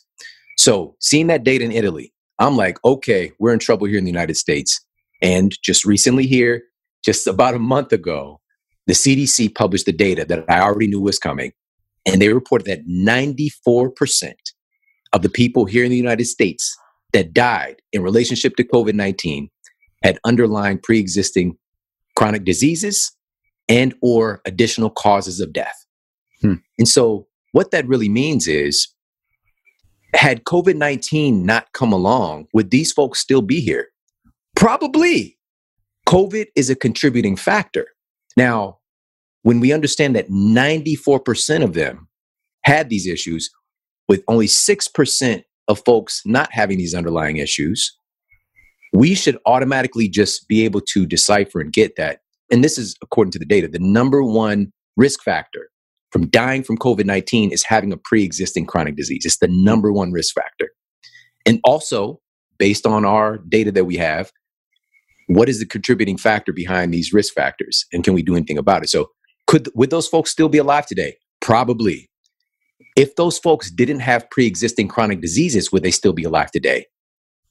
So 0.58 0.96
seeing 1.00 1.28
that 1.28 1.44
data 1.44 1.64
in 1.64 1.72
Italy, 1.72 2.12
I'm 2.38 2.56
like, 2.56 2.78
okay, 2.84 3.32
we're 3.38 3.52
in 3.52 3.58
trouble 3.58 3.86
here 3.86 3.98
in 3.98 4.04
the 4.04 4.10
United 4.10 4.36
States. 4.36 4.80
And 5.22 5.56
just 5.62 5.84
recently 5.84 6.26
here, 6.26 6.62
just 7.04 7.26
about 7.26 7.54
a 7.54 7.58
month 7.58 7.92
ago, 7.92 8.40
the 8.86 8.92
CDC 8.92 9.54
published 9.54 9.86
the 9.86 9.92
data 9.92 10.24
that 10.26 10.44
I 10.48 10.60
already 10.60 10.86
knew 10.86 11.00
was 11.00 11.18
coming 11.18 11.52
and 12.06 12.22
they 12.22 12.32
reported 12.32 12.66
that 12.66 12.86
94% 12.86 14.34
of 15.12 15.22
the 15.22 15.28
people 15.28 15.64
here 15.64 15.84
in 15.84 15.90
the 15.90 15.96
United 15.96 16.26
States 16.26 16.76
that 17.12 17.34
died 17.34 17.76
in 17.92 18.02
relationship 18.02 18.56
to 18.56 18.64
COVID 18.64 18.94
19 18.94 19.50
had 20.02 20.18
underlying 20.24 20.78
pre 20.78 21.00
existing 21.00 21.56
chronic 22.14 22.44
diseases 22.44 23.12
and 23.68 23.94
or 24.00 24.40
additional 24.46 24.90
causes 24.90 25.40
of 25.40 25.52
death. 25.52 25.86
Hmm. 26.40 26.54
And 26.78 26.86
so 26.86 27.26
what 27.52 27.72
that 27.72 27.88
really 27.88 28.08
means 28.08 28.46
is 28.46 28.88
had 30.14 30.44
COVID 30.44 30.76
19 30.76 31.44
not 31.44 31.72
come 31.72 31.92
along, 31.92 32.46
would 32.52 32.70
these 32.70 32.92
folks 32.92 33.18
still 33.18 33.42
be 33.42 33.60
here? 33.60 33.88
Probably. 34.54 35.38
COVID 36.06 36.46
is 36.54 36.70
a 36.70 36.76
contributing 36.76 37.36
factor. 37.36 37.88
Now, 38.36 38.78
when 39.42 39.60
we 39.60 39.72
understand 39.72 40.14
that 40.16 40.30
94% 40.30 41.64
of 41.64 41.74
them 41.74 42.08
had 42.62 42.88
these 42.88 43.06
issues, 43.06 43.50
with 44.08 44.22
only 44.28 44.46
6% 44.46 45.44
of 45.68 45.84
folks 45.84 46.22
not 46.24 46.48
having 46.52 46.78
these 46.78 46.94
underlying 46.94 47.38
issues, 47.38 47.96
we 48.92 49.14
should 49.14 49.38
automatically 49.46 50.08
just 50.08 50.48
be 50.48 50.64
able 50.64 50.80
to 50.80 51.06
decipher 51.06 51.60
and 51.60 51.72
get 51.72 51.96
that. 51.96 52.20
And 52.50 52.62
this 52.62 52.78
is 52.78 52.96
according 53.02 53.32
to 53.32 53.38
the 53.38 53.44
data 53.44 53.68
the 53.68 53.78
number 53.80 54.22
one 54.22 54.72
risk 54.96 55.22
factor 55.22 55.70
from 56.16 56.28
dying 56.28 56.62
from 56.62 56.78
COVID 56.78 57.04
19 57.04 57.52
is 57.52 57.62
having 57.62 57.92
a 57.92 57.96
pre 57.98 58.24
existing 58.24 58.64
chronic 58.64 58.96
disease. 58.96 59.26
It's 59.26 59.36
the 59.36 59.48
number 59.48 59.92
one 59.92 60.12
risk 60.12 60.34
factor. 60.34 60.70
And 61.44 61.60
also, 61.62 62.22
based 62.56 62.86
on 62.86 63.04
our 63.04 63.36
data 63.36 63.70
that 63.72 63.84
we 63.84 63.98
have, 63.98 64.32
what 65.26 65.50
is 65.50 65.58
the 65.58 65.66
contributing 65.66 66.16
factor 66.16 66.54
behind 66.54 66.94
these 66.94 67.12
risk 67.12 67.34
factors? 67.34 67.84
And 67.92 68.02
can 68.02 68.14
we 68.14 68.22
do 68.22 68.34
anything 68.34 68.56
about 68.56 68.82
it? 68.82 68.88
So, 68.88 69.10
could 69.46 69.68
would 69.74 69.90
those 69.90 70.08
folks 70.08 70.30
still 70.30 70.48
be 70.48 70.56
alive 70.56 70.86
today? 70.86 71.18
Probably. 71.42 72.08
If 72.96 73.14
those 73.16 73.38
folks 73.38 73.70
didn't 73.70 74.00
have 74.00 74.30
pre-existing 74.30 74.88
chronic 74.88 75.20
diseases, 75.20 75.70
would 75.70 75.82
they 75.82 75.90
still 75.90 76.14
be 76.14 76.24
alive 76.24 76.50
today? 76.50 76.86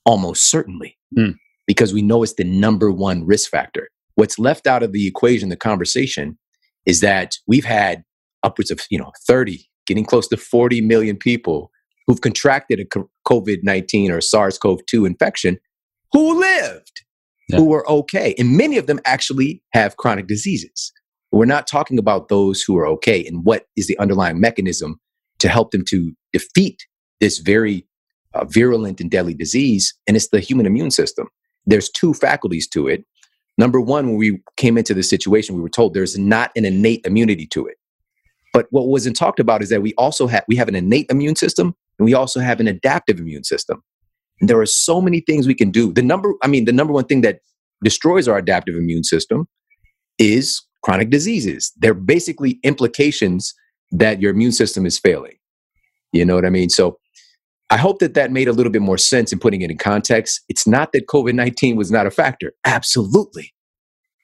Almost 0.05 0.49
certainly. 0.49 0.97
Mm. 1.15 1.35
Because 1.67 1.93
we 1.93 2.01
know 2.01 2.23
it's 2.23 2.33
the 2.33 2.43
number 2.43 2.89
one 2.89 3.27
risk 3.27 3.51
factor. 3.51 3.89
What's 4.15 4.39
left 4.39 4.65
out 4.65 4.81
of 4.81 4.91
the 4.91 5.05
equation, 5.05 5.49
the 5.49 5.55
conversation, 5.55 6.39
is 6.87 7.01
that 7.01 7.35
we've 7.45 7.65
had 7.65 8.03
upwards 8.45 8.71
of, 8.71 8.79
you 8.89 8.97
know, 8.97 9.11
30, 9.27 9.67
getting 9.85 10.05
close 10.05 10.27
to 10.29 10.37
40 10.37 10.81
million 10.81 11.17
people 11.17 11.71
who've 12.07 12.21
contracted 12.21 12.79
a 12.79 12.85
COVID-19 13.27 14.11
or 14.11 14.21
SARS-CoV-2 14.21 15.07
infection 15.07 15.57
who 16.11 16.39
lived, 16.39 17.03
yeah. 17.49 17.57
who 17.57 17.65
were 17.65 17.89
okay. 17.89 18.35
And 18.37 18.55
many 18.55 18.77
of 18.77 18.87
them 18.87 18.99
actually 19.05 19.61
have 19.73 19.97
chronic 19.97 20.27
diseases. 20.27 20.93
We're 21.31 21.45
not 21.45 21.67
talking 21.67 21.99
about 21.99 22.29
those 22.29 22.61
who 22.61 22.77
are 22.77 22.87
okay 22.87 23.25
and 23.25 23.43
what 23.43 23.65
is 23.75 23.87
the 23.87 23.97
underlying 23.97 24.39
mechanism 24.39 24.99
to 25.39 25.49
help 25.49 25.71
them 25.71 25.83
to 25.89 26.13
defeat 26.31 26.85
this 27.19 27.39
very 27.39 27.85
uh, 28.33 28.45
virulent 28.45 29.01
and 29.01 29.11
deadly 29.11 29.33
disease. 29.33 29.93
And 30.07 30.15
it's 30.15 30.29
the 30.29 30.39
human 30.39 30.65
immune 30.65 30.91
system. 30.91 31.27
There's 31.65 31.89
two 31.89 32.13
faculties 32.13 32.67
to 32.69 32.87
it. 32.87 33.03
Number 33.57 33.81
one, 33.81 34.07
when 34.07 34.17
we 34.17 34.41
came 34.57 34.77
into 34.77 34.93
this 34.93 35.09
situation, 35.09 35.55
we 35.55 35.61
were 35.61 35.69
told 35.69 35.93
there's 35.93 36.17
not 36.17 36.51
an 36.55 36.65
innate 36.65 37.05
immunity 37.05 37.47
to 37.47 37.65
it. 37.65 37.77
But 38.55 38.67
what 38.69 38.87
wasn't 38.87 39.17
talked 39.17 39.41
about 39.41 39.61
is 39.61 39.67
that 39.67 39.81
we 39.81 39.93
also 39.95 40.27
have 40.27 40.45
we 40.47 40.55
have 40.55 40.69
an 40.69 40.75
innate 40.75 41.07
immune 41.09 41.35
system 41.35 41.75
and 41.99 42.05
we 42.05 42.13
also 42.13 42.39
have 42.39 42.61
an 42.61 42.67
adaptive 42.67 43.19
immune 43.19 43.43
system. 43.43 43.83
And 44.39 44.49
there 44.49 44.59
are 44.61 44.65
so 44.65 45.01
many 45.01 45.19
things 45.19 45.45
we 45.45 45.53
can 45.53 45.71
do. 45.71 45.91
The 45.91 46.01
number, 46.01 46.31
I 46.41 46.47
mean, 46.47 46.63
the 46.63 46.71
number 46.71 46.93
one 46.93 47.03
thing 47.03 47.19
that 47.19 47.39
destroys 47.83 48.29
our 48.29 48.37
adaptive 48.37 48.75
immune 48.75 49.03
system 49.03 49.49
is 50.17 50.61
chronic 50.83 51.09
diseases. 51.09 51.73
They're 51.75 51.93
basically 51.93 52.59
implications 52.63 53.53
that 53.91 54.21
your 54.21 54.31
immune 54.31 54.53
system 54.53 54.85
is 54.85 54.97
failing. 54.97 55.35
You 56.13 56.23
know 56.23 56.35
what 56.35 56.45
I 56.45 56.49
mean? 56.49 56.69
So 56.69 56.97
I 57.69 57.75
hope 57.75 57.99
that 57.99 58.13
that 58.13 58.31
made 58.31 58.47
a 58.47 58.53
little 58.53 58.71
bit 58.71 58.81
more 58.81 58.97
sense 58.97 59.33
in 59.33 59.39
putting 59.39 59.63
it 59.63 59.71
in 59.71 59.77
context. 59.77 60.41
It's 60.47 60.65
not 60.65 60.93
that 60.93 61.07
COVID 61.07 61.33
19 61.33 61.75
was 61.75 61.91
not 61.91 62.07
a 62.07 62.11
factor, 62.11 62.53
absolutely. 62.65 63.53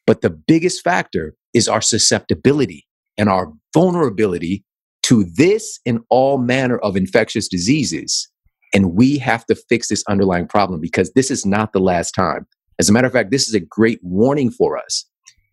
But 0.08 0.22
the 0.22 0.30
biggest 0.30 0.84
factor 0.84 1.36
is 1.54 1.68
our 1.68 1.82
susceptibility 1.82 2.86
and 3.18 3.30
our 3.30 3.52
vulnerability 3.74 4.64
to 5.04 5.24
this 5.24 5.80
and 5.86 6.00
all 6.10 6.38
manner 6.38 6.78
of 6.80 6.96
infectious 6.96 7.48
diseases. 7.48 8.30
And 8.74 8.94
we 8.94 9.18
have 9.18 9.46
to 9.48 9.56
fix 9.56 9.90
this 9.90 10.04
underlying 10.08 10.48
problem 10.48 10.80
because 10.80 11.12
this 11.14 11.30
is 11.30 11.46
not 11.46 11.74
the 11.74 11.80
last 11.80 12.12
time. 12.12 12.48
As 12.80 12.90
a 12.90 12.94
matter 12.94 13.08
of 13.08 13.14
fact, 13.14 13.32
this 13.32 13.48
is 13.48 13.54
a 13.54 13.60
great 13.60 14.00
warning 14.02 14.50
for 14.50 14.78
us 14.78 15.06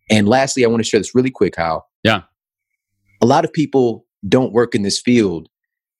and 0.09 0.27
lastly, 0.27 0.65
I 0.65 0.67
want 0.67 0.83
to 0.83 0.89
share 0.89 0.99
this 0.99 1.13
really 1.13 1.29
quick, 1.29 1.55
Hal 1.55 1.87
Yeah. 2.03 2.21
A 3.21 3.25
lot 3.25 3.45
of 3.45 3.53
people 3.53 4.05
don't 4.27 4.53
work 4.53 4.75
in 4.75 4.81
this 4.81 4.99
field. 4.99 5.49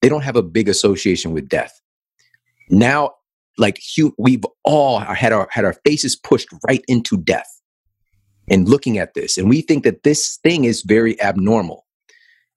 They 0.01 0.09
don't 0.09 0.23
have 0.23 0.35
a 0.35 0.41
big 0.41 0.69
association 0.69 1.33
with 1.33 1.49
death. 1.49 1.79
Now, 2.69 3.11
like 3.57 3.81
we've 4.17 4.43
all 4.63 4.99
had 4.99 5.33
our 5.33 5.47
had 5.51 5.65
our 5.65 5.75
faces 5.85 6.15
pushed 6.15 6.47
right 6.67 6.83
into 6.87 7.17
death 7.17 7.49
and 8.49 8.67
looking 8.67 8.97
at 8.97 9.13
this. 9.13 9.37
And 9.37 9.49
we 9.49 9.61
think 9.61 9.83
that 9.83 10.03
this 10.03 10.37
thing 10.43 10.65
is 10.65 10.83
very 10.83 11.19
abnormal. 11.21 11.85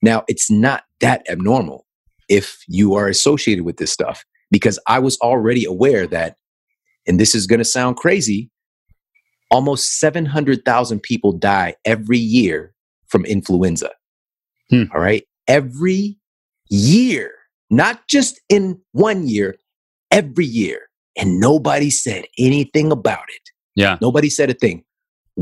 Now, 0.01 0.25
it's 0.29 0.51
not 0.51 0.85
that 1.01 1.25
abnormal 1.29 1.87
if 2.29 2.63
you 2.67 2.95
are 2.95 3.09
associated 3.09 3.65
with 3.65 3.77
this 3.77 3.93
stuff 3.93 4.25
because 4.51 4.79
I 4.87 4.99
was 4.99 5.19
already 5.21 5.65
aware 5.65 6.07
that, 6.09 6.37
and 7.07 7.21
this 7.21 7.35
is 7.35 7.47
going 7.47 7.59
to 7.59 7.65
sound 7.65 7.97
crazy, 7.97 8.51
almost 9.51 10.01
700,000 10.01 11.01
people 11.03 11.33
die 11.33 11.75
every 11.85 12.19
year 12.19 12.75
from 13.09 13.25
influenza. 13.25 13.91
Hmm. 14.71 14.85
All 14.95 15.01
right. 15.01 15.25
Every 15.47 16.17
year, 16.71 17.33
not 17.71 18.09
just 18.09 18.41
in 18.49 18.81
one 18.93 19.29
year, 19.29 19.57
every 20.11 20.47
year. 20.47 20.89
And 21.19 21.39
nobody 21.39 21.91
said 21.91 22.25
anything 22.39 22.91
about 22.91 23.25
it. 23.29 23.51
Yeah. 23.75 23.99
Nobody 24.01 24.31
said 24.31 24.49
a 24.49 24.55
thing. 24.55 24.85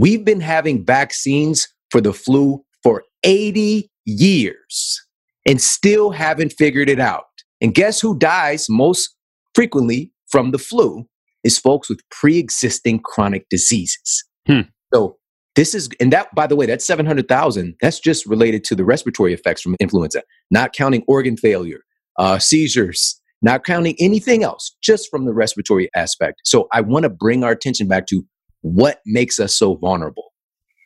We've 0.01 0.25
been 0.25 0.41
having 0.41 0.83
vaccines 0.83 1.69
for 1.91 2.01
the 2.01 2.15
flu 2.15 2.65
for 2.83 3.05
80 3.23 3.91
years 4.07 4.99
and 5.47 5.61
still 5.61 6.11
haven't 6.11 6.55
figured 6.55 6.89
it 6.89 6.99
out. 6.99 7.27
And 7.61 7.75
guess 7.75 8.01
who 8.01 8.17
dies 8.17 8.67
most 8.71 9.15
frequently 9.55 10.11
from 10.31 10.53
the 10.53 10.59
flu 10.59 11.05
is 11.45 11.59
folks 11.59 11.91
with 11.91 12.01
pre-existing 12.11 13.01
chronic 13.01 13.47
diseases. 13.51 14.25
Hmm. 14.47 14.61
So 14.95 15.19
this 15.55 15.75
is, 15.75 15.91
and 16.01 16.11
that, 16.15 16.35
by 16.35 16.47
the 16.47 16.57
way, 16.57 16.65
that's 16.65 16.87
700,000. 16.87 17.75
That's 17.83 18.01
just 18.01 18.25
related 18.25 18.65
to 18.65 18.75
the 18.75 18.87
respiratory 18.87 19.35
effects 19.35 19.61
from 19.61 19.77
influenza, 19.81 20.23
not 20.51 20.73
counting 20.73 21.05
organ 21.09 21.37
failure, 21.37 21.81
uh, 22.19 22.39
seizures, 22.39 23.21
not 23.43 23.65
counting 23.65 23.97
anything 23.99 24.45
else, 24.45 24.75
just 24.83 25.11
from 25.11 25.27
the 25.27 25.35
respiratory 25.35 25.91
aspect. 25.95 26.41
So 26.47 26.69
I 26.73 26.81
want 26.81 27.03
to 27.03 27.11
bring 27.11 27.45
our 27.45 27.53
attention 27.53 27.87
back 27.87 28.07
to 28.07 28.25
what 28.63 29.01
makes 29.07 29.41
us 29.41 29.57
so 29.57 29.75
vulnerable 29.75 30.33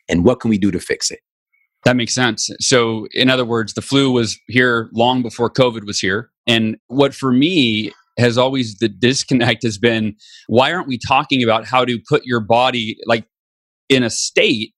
and 0.08 0.24
what 0.24 0.40
can 0.40 0.50
we 0.50 0.58
do 0.58 0.70
to 0.70 0.80
fix 0.80 1.10
it. 1.10 1.20
That 1.84 1.96
makes 1.96 2.14
sense. 2.14 2.48
So, 2.60 3.06
in 3.12 3.28
other 3.28 3.44
words, 3.44 3.74
the 3.74 3.82
flu 3.82 4.10
was 4.10 4.38
here 4.48 4.88
long 4.94 5.22
before 5.22 5.50
COVID 5.50 5.86
was 5.86 5.98
here. 5.98 6.30
And 6.46 6.76
what 6.86 7.14
for 7.14 7.30
me 7.30 7.92
has 8.18 8.38
always 8.38 8.76
the 8.76 8.88
disconnect 8.88 9.62
has 9.62 9.78
been 9.78 10.14
why 10.46 10.72
aren't 10.72 10.88
we 10.88 10.98
talking 10.98 11.42
about 11.42 11.66
how 11.66 11.84
to 11.84 11.98
put 12.08 12.24
your 12.24 12.40
body 12.40 12.96
like 13.06 13.26
in 13.88 14.02
a 14.02 14.10
state 14.10 14.72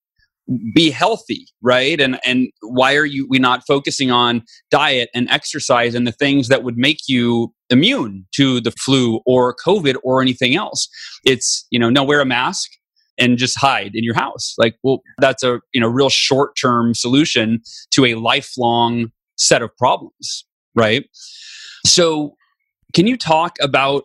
be 0.73 0.89
healthy 0.89 1.45
right 1.61 1.99
and 1.99 2.19
and 2.25 2.47
why 2.61 2.95
are 2.95 3.05
you 3.05 3.27
we 3.29 3.37
not 3.37 3.61
focusing 3.67 4.11
on 4.11 4.41
diet 4.71 5.09
and 5.13 5.29
exercise 5.29 5.93
and 5.93 6.07
the 6.07 6.11
things 6.11 6.47
that 6.47 6.63
would 6.63 6.77
make 6.77 6.99
you 7.07 7.53
immune 7.69 8.25
to 8.33 8.61
the 8.61 8.71
flu 8.71 9.19
or 9.25 9.53
covid 9.65 9.95
or 10.03 10.21
anything 10.21 10.55
else 10.55 10.87
it's 11.25 11.67
you 11.69 11.77
know 11.77 11.89
no 11.89 12.03
wear 12.03 12.21
a 12.21 12.25
mask 12.25 12.71
and 13.17 13.37
just 13.37 13.57
hide 13.57 13.91
in 13.93 14.03
your 14.03 14.15
house 14.15 14.55
like 14.57 14.75
well 14.83 15.01
that's 15.19 15.43
a 15.43 15.59
you 15.73 15.81
know 15.81 15.87
real 15.87 16.09
short 16.09 16.55
term 16.55 16.93
solution 16.93 17.61
to 17.91 18.05
a 18.05 18.15
lifelong 18.15 19.11
set 19.37 19.61
of 19.61 19.75
problems 19.77 20.45
right 20.75 21.05
so 21.85 22.35
can 22.93 23.07
you 23.07 23.17
talk 23.17 23.57
about 23.61 24.03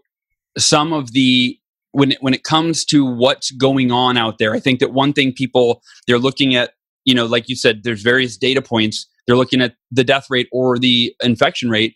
some 0.59 0.93
of 0.93 1.13
the 1.13 1.59
when 1.93 2.13
it, 2.13 2.19
when 2.21 2.35
it 2.35 2.43
comes 2.43 2.85
to 2.87 3.05
what's 3.05 3.51
going 3.53 3.93
on 3.93 4.17
out 4.17 4.39
there? 4.39 4.55
I 4.55 4.61
think 4.61 4.81
that 4.81 4.93
one 4.93 5.13
thing 5.13 5.33
people 5.33 5.83
they're 6.07 6.19
looking 6.19 6.55
at, 6.55 6.73
you 7.05 7.15
know, 7.15 7.27
like 7.27 7.49
you 7.49 7.57
said, 7.57 7.83
there's 7.85 8.03
various 8.03 8.37
data 8.37 8.63
points. 8.63 9.09
They're 9.27 9.37
looking 9.37 9.61
at 9.61 9.75
the 9.91 10.05
death 10.05 10.27
rate 10.31 10.49
or 10.53 10.79
the 10.79 11.15
infection 11.23 11.71
rate, 11.71 11.95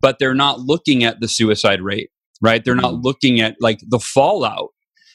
but 0.00 0.18
they're 0.18 0.34
not 0.34 0.60
looking 0.60 1.04
at 1.04 1.20
the 1.20 1.28
suicide 1.28 1.80
rate, 1.80 2.10
right? 2.42 2.64
They're 2.64 2.74
not 2.74 2.94
mm-hmm. 2.94 3.02
looking 3.02 3.40
at 3.40 3.56
like 3.60 3.80
the 3.86 4.00
fallout, 4.00 4.70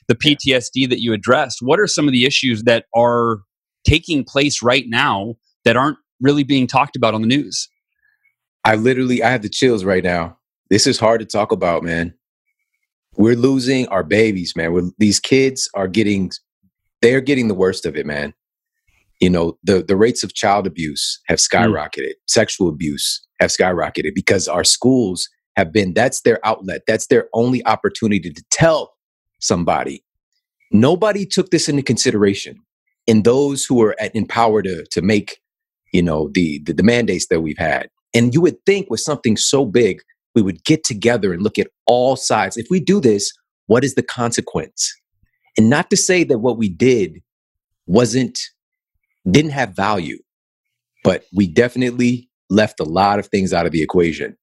the 0.08 0.16
PTSD 0.16 0.90
that 0.90 1.02
you 1.02 1.14
addressed. 1.14 1.60
What 1.62 1.80
are 1.80 1.88
some 1.88 2.08
of 2.08 2.12
the 2.12 2.26
issues 2.26 2.64
that 2.64 2.86
are 2.96 3.40
taking 3.86 4.24
place 4.24 4.62
right 4.62 4.86
now 4.88 5.36
that 5.66 5.78
aren't 5.78 5.98
really 6.20 6.44
being 6.44 6.68
talked 6.68 6.96
about 6.96 7.14
on 7.14 7.22
the 7.22 7.28
news? 7.28 7.70
I 8.64 8.76
literally 8.76 9.24
I 9.24 9.32
have 9.32 9.42
the 9.42 9.50
chills 9.50 9.84
right 9.84 10.04
now 10.04 10.38
this 10.72 10.88
is 10.88 10.98
hard 10.98 11.20
to 11.20 11.26
talk 11.26 11.52
about, 11.52 11.84
man. 11.84 12.14
We're 13.18 13.36
losing 13.36 13.90
our 13.90 14.04
babies, 14.04 14.56
man. 14.56 14.72
We're, 14.72 14.90
these 14.98 15.20
kids 15.20 15.70
are 15.76 15.88
getting, 15.90 16.32
they're 17.02 17.20
getting 17.20 17.50
the 17.50 17.54
worst 17.54 17.86
of 17.86 17.98
it, 17.98 18.06
man. 18.06 18.34
You 19.20 19.30
know, 19.30 19.58
the, 19.64 19.84
the 19.84 19.98
rates 19.98 20.24
of 20.24 20.34
child 20.34 20.66
abuse 20.66 21.20
have 21.28 21.40
hmm. 21.40 21.58
skyrocketed, 21.58 22.12
mm. 22.12 22.30
sexual 22.30 22.70
abuse 22.70 23.22
have 23.42 23.50
skyrocketed 23.50 24.16
because 24.16 24.48
our 24.48 24.64
schools 24.64 25.28
have 25.58 25.74
been, 25.74 25.94
that's 25.94 26.22
their 26.22 26.40
outlet. 26.46 26.84
That's 26.88 27.08
their 27.08 27.28
only 27.34 27.64
opportunity 27.66 28.32
to 28.32 28.44
tell 28.50 28.94
somebody. 29.42 30.04
Nobody 30.72 31.26
took 31.26 31.52
this 31.52 31.68
into 31.68 31.84
consideration. 31.84 32.62
And 33.08 33.24
those 33.24 33.66
who 33.66 33.82
are 33.82 33.96
at, 34.00 34.16
in 34.16 34.26
power 34.26 34.62
to, 34.62 34.86
to 34.92 35.02
make, 35.02 35.42
you 35.92 36.02
know, 36.02 36.30
the, 36.34 36.60
the, 36.60 36.74
the 36.74 36.84
mandates 36.84 37.28
that 37.28 37.42
we've 37.42 37.58
had. 37.58 37.90
And 38.14 38.34
you 38.34 38.42
would 38.42 38.64
think 38.66 38.90
with 38.90 39.02
something 39.02 39.36
so 39.36 39.66
big, 39.66 40.02
we 40.36 40.42
would 40.42 40.64
get 40.64 40.84
together 40.84 41.34
and 41.34 41.42
look 41.42 41.60
at 41.60 41.68
all 41.88 42.16
sides. 42.16 42.58
If 42.58 42.68
we 42.70 42.80
do 42.80 43.02
this, 43.02 43.34
what 43.68 43.84
is 43.84 43.96
the 43.96 44.04
consequence? 44.04 44.94
And 45.58 45.70
not 45.70 45.90
to 45.90 45.98
say 45.98 46.24
that 46.24 46.40
what 46.40 46.58
we 46.58 46.70
did 46.70 47.22
wasn't, 47.88 48.40
didn't 49.30 49.52
have 49.52 49.76
value, 49.76 50.20
but 51.04 51.26
we 51.34 51.48
definitely 51.48 52.30
left 52.50 52.80
a 52.80 52.86
lot 52.86 53.20
of 53.20 53.28
things 53.28 53.52
out 53.52 53.66
of 53.66 53.72
the 53.72 53.82
equation. 53.82 54.38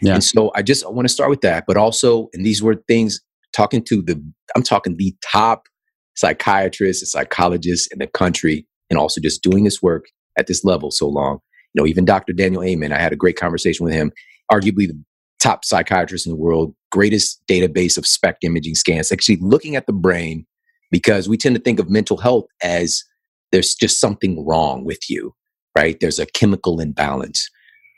Yeah. 0.00 0.14
And 0.14 0.24
so 0.24 0.52
I 0.54 0.62
just 0.62 0.84
I 0.84 0.88
want 0.88 1.08
to 1.08 1.12
start 1.12 1.30
with 1.30 1.40
that, 1.42 1.64
but 1.66 1.76
also, 1.76 2.28
and 2.32 2.44
these 2.44 2.62
were 2.62 2.76
things 2.88 3.20
talking 3.54 3.82
to 3.84 4.02
the, 4.02 4.22
I'm 4.56 4.62
talking 4.62 4.96
the 4.96 5.14
top 5.32 5.68
psychiatrists 6.16 7.02
and 7.02 7.08
psychologists 7.08 7.88
in 7.88 7.98
the 7.98 8.06
country, 8.06 8.66
and 8.90 8.98
also 8.98 9.20
just 9.20 9.42
doing 9.42 9.64
this 9.64 9.82
work 9.82 10.06
at 10.38 10.46
this 10.46 10.64
level 10.64 10.90
so 10.90 11.08
long. 11.08 11.38
You 11.74 11.82
know, 11.82 11.86
even 11.86 12.04
Dr. 12.04 12.32
Daniel 12.32 12.62
Amen, 12.62 12.92
I 12.92 13.00
had 13.00 13.12
a 13.12 13.16
great 13.16 13.36
conversation 13.36 13.84
with 13.84 13.94
him, 13.94 14.12
arguably 14.50 14.86
the 14.86 15.02
top 15.40 15.64
psychiatrist 15.64 16.26
in 16.26 16.32
the 16.32 16.38
world, 16.38 16.74
greatest 16.90 17.42
database 17.46 17.98
of 17.98 18.06
SPECT 18.06 18.44
imaging 18.44 18.74
scans, 18.74 19.12
actually 19.12 19.38
looking 19.40 19.76
at 19.76 19.86
the 19.86 19.92
brain 19.92 20.46
because 20.90 21.28
we 21.28 21.36
tend 21.36 21.56
to 21.56 21.60
think 21.60 21.80
of 21.80 21.90
mental 21.90 22.16
health 22.16 22.46
as 22.62 23.02
there's 23.50 23.74
just 23.74 24.00
something 24.00 24.44
wrong 24.46 24.84
with 24.84 25.10
you, 25.10 25.34
right? 25.76 25.98
There's 26.00 26.18
a 26.18 26.26
chemical 26.26 26.80
imbalance. 26.80 27.50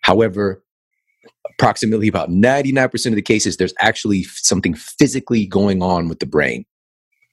However, 0.03 0.63
approximately 1.59 2.09
about 2.09 2.31
99% 2.31 3.07
of 3.07 3.15
the 3.15 3.23
cases, 3.23 3.57
there's 3.57 3.75
actually 3.81 4.25
something 4.25 4.75
physically 4.75 5.47
going 5.47 5.83
on 5.83 6.09
with 6.09 6.21
the 6.21 6.27
brain. 6.27 6.65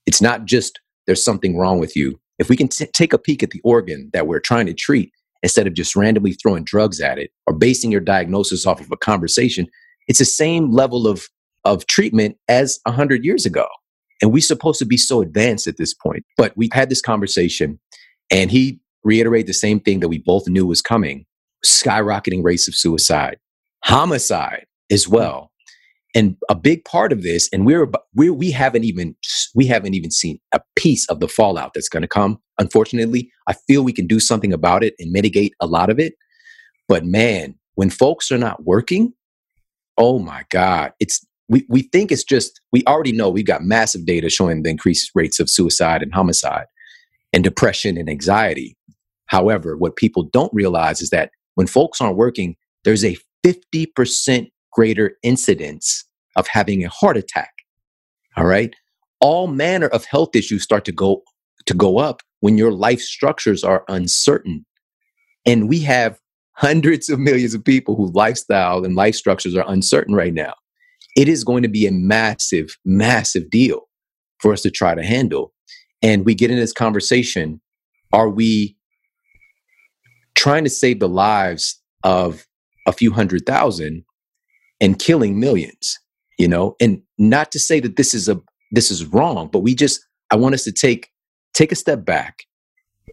It's 0.05 0.21
not 0.21 0.45
just 0.45 0.79
there's 1.05 1.23
something 1.23 1.57
wrong 1.57 1.79
with 1.79 1.95
you. 1.95 2.19
If 2.39 2.49
we 2.49 2.57
can 2.57 2.67
t- 2.67 2.87
take 2.93 3.13
a 3.13 3.17
peek 3.17 3.43
at 3.43 3.51
the 3.51 3.61
organ 3.63 4.09
that 4.13 4.27
we're 4.27 4.39
trying 4.39 4.65
to 4.65 4.73
treat, 4.73 5.11
instead 5.43 5.67
of 5.67 5.73
just 5.73 5.95
randomly 5.95 6.33
throwing 6.33 6.63
drugs 6.63 7.01
at 7.01 7.19
it 7.19 7.31
or 7.45 7.53
basing 7.53 7.91
your 7.91 8.01
diagnosis 8.01 8.65
off 8.65 8.79
of 8.79 8.91
a 8.91 8.97
conversation, 8.97 9.67
it's 10.07 10.19
the 10.19 10.25
same 10.25 10.71
level 10.71 11.07
of 11.07 11.27
of 11.65 11.85
treatment 11.87 12.37
as 12.49 12.79
100 12.83 13.23
years 13.23 13.45
ago 13.45 13.65
and 14.21 14.33
we're 14.33 14.41
supposed 14.41 14.79
to 14.79 14.85
be 14.85 14.97
so 14.97 15.21
advanced 15.21 15.67
at 15.67 15.77
this 15.77 15.93
point 15.93 16.25
but 16.35 16.51
we 16.57 16.69
had 16.73 16.89
this 16.89 17.01
conversation 17.01 17.79
and 18.29 18.51
he 18.51 18.79
reiterated 19.03 19.47
the 19.47 19.53
same 19.53 19.79
thing 19.79 19.99
that 20.01 20.09
we 20.09 20.17
both 20.17 20.47
knew 20.47 20.65
was 20.65 20.81
coming 20.81 21.25
skyrocketing 21.65 22.43
rates 22.43 22.67
of 22.67 22.75
suicide 22.75 23.37
homicide 23.83 24.65
as 24.91 25.05
mm-hmm. 25.05 25.15
well. 25.15 25.51
And 26.15 26.37
a 26.47 26.53
big 26.53 26.85
part 26.85 27.11
of 27.11 27.23
this 27.23 27.49
and 27.51 27.65
we're, 27.65 27.89
we're 28.13 28.33
we 28.33 28.51
haven't 28.51 28.83
even 28.83 29.15
we 29.55 29.65
haven't 29.65 29.95
even 29.95 30.11
seen 30.11 30.39
a 30.51 30.61
piece 30.75 31.09
of 31.09 31.19
the 31.19 31.27
fallout 31.27 31.71
that's 31.73 31.89
going 31.89 32.03
to 32.03 32.07
come. 32.07 32.39
Unfortunately 32.59 33.31
i 33.47 33.53
feel 33.53 33.83
we 33.83 33.93
can 33.93 34.05
do 34.05 34.19
something 34.19 34.53
about 34.53 34.83
it 34.83 34.93
and 34.99 35.11
mitigate 35.11 35.53
a 35.59 35.65
lot 35.65 35.89
of 35.89 35.99
it. 35.99 36.13
But 36.87 37.03
man 37.03 37.55
when 37.75 37.89
folks 37.89 38.31
are 38.31 38.37
not 38.37 38.63
working 38.63 39.13
oh 39.97 40.19
my 40.19 40.43
God, 40.49 40.93
it's 40.99 41.25
we, 41.49 41.65
we 41.69 41.83
think 41.83 42.11
it's 42.11 42.23
just 42.23 42.61
we 42.71 42.83
already 42.87 43.11
know 43.11 43.29
we've 43.29 43.45
got 43.45 43.63
massive 43.63 44.05
data 44.05 44.29
showing 44.29 44.63
the 44.63 44.69
increased 44.69 45.11
rates 45.13 45.39
of 45.39 45.49
suicide 45.49 46.01
and 46.01 46.13
homicide 46.13 46.65
and 47.31 47.43
depression 47.43 47.97
and 47.97 48.09
anxiety. 48.09 48.77
However, 49.27 49.77
what 49.77 49.95
people 49.95 50.23
don't 50.23 50.53
realize 50.53 51.01
is 51.01 51.09
that 51.09 51.31
when 51.55 51.67
folks 51.67 52.01
aren't 52.01 52.17
working, 52.17 52.55
there's 52.83 53.03
a 53.03 53.17
50% 53.45 54.49
greater 54.71 55.17
incidence 55.23 56.05
of 56.35 56.47
having 56.47 56.83
a 56.83 56.89
heart 56.89 57.17
attack. 57.17 57.51
All 58.35 58.45
right. 58.45 58.75
All 59.19 59.47
manner 59.47 59.87
of 59.87 60.05
health 60.05 60.35
issues 60.35 60.63
start 60.63 60.85
to 60.85 60.91
go 60.91 61.23
to 61.65 61.73
go 61.73 61.97
up 61.97 62.21
when 62.41 62.57
your 62.57 62.71
life 62.71 62.99
structures 62.99 63.63
are 63.63 63.85
uncertain. 63.87 64.65
And 65.45 65.69
we 65.69 65.79
have 65.81 66.19
hundreds 66.53 67.09
of 67.09 67.19
millions 67.19 67.53
of 67.53 67.63
people 67.63 67.95
whose 67.95 68.13
lifestyle 68.13 68.83
and 68.83 68.95
life 68.95 69.15
structures 69.15 69.55
are 69.55 69.65
uncertain 69.67 70.13
right 70.13 70.33
now. 70.33 70.53
It 71.15 71.27
is 71.27 71.43
going 71.43 71.63
to 71.63 71.69
be 71.69 71.85
a 71.87 71.91
massive, 71.91 72.75
massive 72.83 73.49
deal 73.49 73.87
for 74.39 74.51
us 74.51 74.61
to 74.63 74.71
try 74.71 74.95
to 74.95 75.03
handle. 75.03 75.53
And 76.01 76.25
we 76.25 76.35
get 76.35 76.51
in 76.51 76.57
this 76.57 76.73
conversation 76.73 77.61
are 78.11 78.29
we 78.29 78.77
trying 80.35 80.63
to 80.65 80.69
save 80.69 80.99
the 80.99 81.09
lives 81.09 81.81
of 82.03 82.45
a 82.85 82.93
few 82.93 83.11
hundred 83.11 83.45
thousand 83.45 84.03
and 84.81 84.99
killing 84.99 85.39
millions? 85.39 85.99
You 86.39 86.47
know, 86.47 86.75
and 86.81 87.01
not 87.17 87.51
to 87.51 87.59
say 87.59 87.79
that 87.79 87.95
this 87.95 88.13
is 88.13 88.27
a 88.27 88.39
this 88.71 88.89
is 88.89 89.05
wrong, 89.05 89.49
but 89.51 89.59
we 89.59 89.75
just 89.75 90.05
I 90.31 90.35
want 90.35 90.55
us 90.55 90.63
to 90.63 90.71
take 90.71 91.09
take 91.53 91.71
a 91.71 91.75
step 91.75 92.05
back 92.05 92.43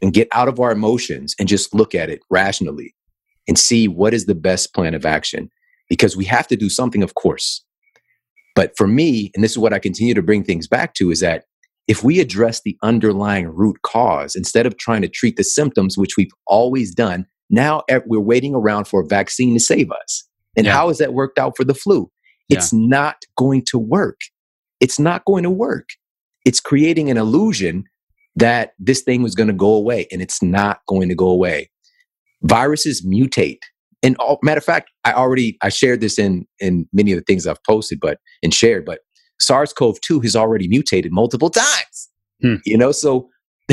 and 0.02 0.12
get 0.12 0.28
out 0.32 0.48
of 0.48 0.60
our 0.60 0.72
emotions 0.72 1.34
and 1.38 1.48
just 1.48 1.74
look 1.74 1.94
at 1.94 2.08
it 2.08 2.20
rationally 2.30 2.94
and 3.46 3.58
see 3.58 3.88
what 3.88 4.14
is 4.14 4.26
the 4.26 4.34
best 4.34 4.74
plan 4.74 4.94
of 4.94 5.04
action 5.04 5.50
because 5.88 6.16
we 6.16 6.24
have 6.24 6.46
to 6.46 6.56
do 6.56 6.70
something, 6.70 7.02
of 7.02 7.14
course. 7.14 7.64
But 8.54 8.76
for 8.76 8.86
me, 8.86 9.30
and 9.34 9.44
this 9.44 9.52
is 9.52 9.58
what 9.58 9.72
I 9.72 9.78
continue 9.78 10.14
to 10.14 10.22
bring 10.22 10.44
things 10.44 10.66
back 10.66 10.94
to, 10.94 11.10
is 11.10 11.20
that 11.20 11.44
if 11.88 12.04
we 12.04 12.20
address 12.20 12.60
the 12.62 12.78
underlying 12.82 13.48
root 13.48 13.82
cause 13.82 14.36
instead 14.36 14.66
of 14.66 14.76
trying 14.76 15.02
to 15.02 15.08
treat 15.08 15.36
the 15.36 15.44
symptoms, 15.44 15.98
which 15.98 16.16
we've 16.16 16.32
always 16.46 16.94
done, 16.94 17.26
now 17.50 17.82
we're 18.06 18.20
waiting 18.20 18.54
around 18.54 18.86
for 18.86 19.02
a 19.02 19.06
vaccine 19.06 19.54
to 19.54 19.60
save 19.60 19.90
us. 19.90 20.26
And 20.56 20.66
yeah. 20.66 20.72
how 20.72 20.88
has 20.88 20.98
that 20.98 21.12
worked 21.12 21.38
out 21.38 21.56
for 21.56 21.64
the 21.64 21.74
flu? 21.74 22.10
Yeah. 22.48 22.58
It's 22.58 22.72
not 22.72 23.16
going 23.36 23.64
to 23.66 23.78
work. 23.78 24.20
It's 24.80 24.98
not 24.98 25.24
going 25.24 25.42
to 25.42 25.50
work. 25.50 25.90
It's 26.44 26.60
creating 26.60 27.10
an 27.10 27.16
illusion 27.16 27.84
that 28.36 28.72
this 28.78 29.02
thing 29.02 29.22
was 29.22 29.34
going 29.34 29.48
to 29.48 29.54
go 29.54 29.74
away, 29.74 30.06
and 30.10 30.22
it's 30.22 30.42
not 30.42 30.80
going 30.88 31.08
to 31.08 31.14
go 31.14 31.28
away. 31.28 31.70
Viruses 32.42 33.04
mutate. 33.04 33.58
And 34.02 34.16
all, 34.16 34.38
matter 34.42 34.58
of 34.58 34.64
fact, 34.64 34.90
I 35.04 35.12
already 35.12 35.58
I 35.60 35.68
shared 35.68 36.00
this 36.00 36.18
in 36.18 36.46
in 36.58 36.88
many 36.92 37.12
of 37.12 37.18
the 37.18 37.24
things 37.24 37.46
I've 37.46 37.62
posted, 37.64 38.00
but 38.00 38.18
and 38.42 38.54
shared. 38.54 38.86
But 38.86 39.00
SARS-CoV-2 39.40 40.22
has 40.22 40.36
already 40.36 40.68
mutated 40.68 41.12
multiple 41.12 41.50
times. 41.50 42.08
Hmm. 42.40 42.56
You 42.64 42.78
know, 42.78 42.92
so 42.92 43.28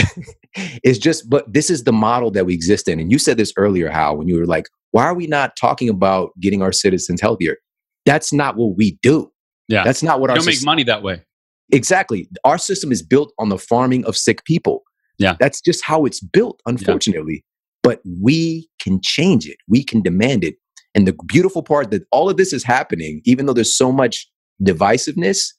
it's 0.84 1.00
just. 1.00 1.30
But 1.30 1.52
this 1.52 1.70
is 1.70 1.84
the 1.84 1.92
model 1.92 2.32
that 2.32 2.46
we 2.46 2.54
exist 2.54 2.88
in. 2.88 3.00
And 3.00 3.12
you 3.12 3.20
said 3.20 3.38
this 3.38 3.54
earlier, 3.58 3.90
Hal, 3.90 4.18
when 4.18 4.28
you 4.28 4.38
were 4.40 4.46
like, 4.46 4.68
"Why 4.92 5.06
are 5.06 5.16
we 5.16 5.28
not 5.28 5.56
talking 5.56 5.90
about 5.90 6.32
getting 6.40 6.62
our 6.62 6.72
citizens 6.72 7.22
healthier?" 7.22 7.58
That's 8.06 8.32
not 8.32 8.56
what 8.56 8.78
we 8.78 8.98
do. 9.02 9.32
Yeah, 9.68 9.84
that's 9.84 10.04
not 10.04 10.20
what 10.20 10.30
we 10.30 10.32
our 10.32 10.38
don't 10.38 10.46
make 10.46 10.64
money 10.64 10.84
that 10.84 11.04
way. 11.04 11.24
Exactly. 11.72 12.30
Our 12.44 12.58
system 12.58 12.92
is 12.92 13.02
built 13.02 13.34
on 13.38 13.50
the 13.50 13.58
farming 13.58 14.06
of 14.06 14.16
sick 14.16 14.46
people. 14.46 14.84
Yeah. 15.18 15.36
That's 15.40 15.62
just 15.62 15.84
how 15.84 16.06
it's 16.06 16.20
built, 16.20 16.62
unfortunately. 16.66 17.34
Yeah. 17.34 17.42
But 17.84 18.02
we 18.22 18.70
can 18.82 19.00
change 19.02 19.48
it, 19.48 19.58
we 19.68 19.84
can 19.84 20.02
demand 20.02 20.44
it. 20.44 20.56
And 20.96 21.08
the 21.08 21.16
beautiful 21.28 21.62
part 21.62 21.92
that 21.92 22.04
all 22.12 22.30
of 22.30 22.38
this 22.38 22.54
is 22.54 22.64
happening, 22.64 23.22
even 23.26 23.46
though 23.46 23.54
there's 23.54 23.78
so 23.78 23.92
much 23.92 24.28
divisiveness, 24.64 25.54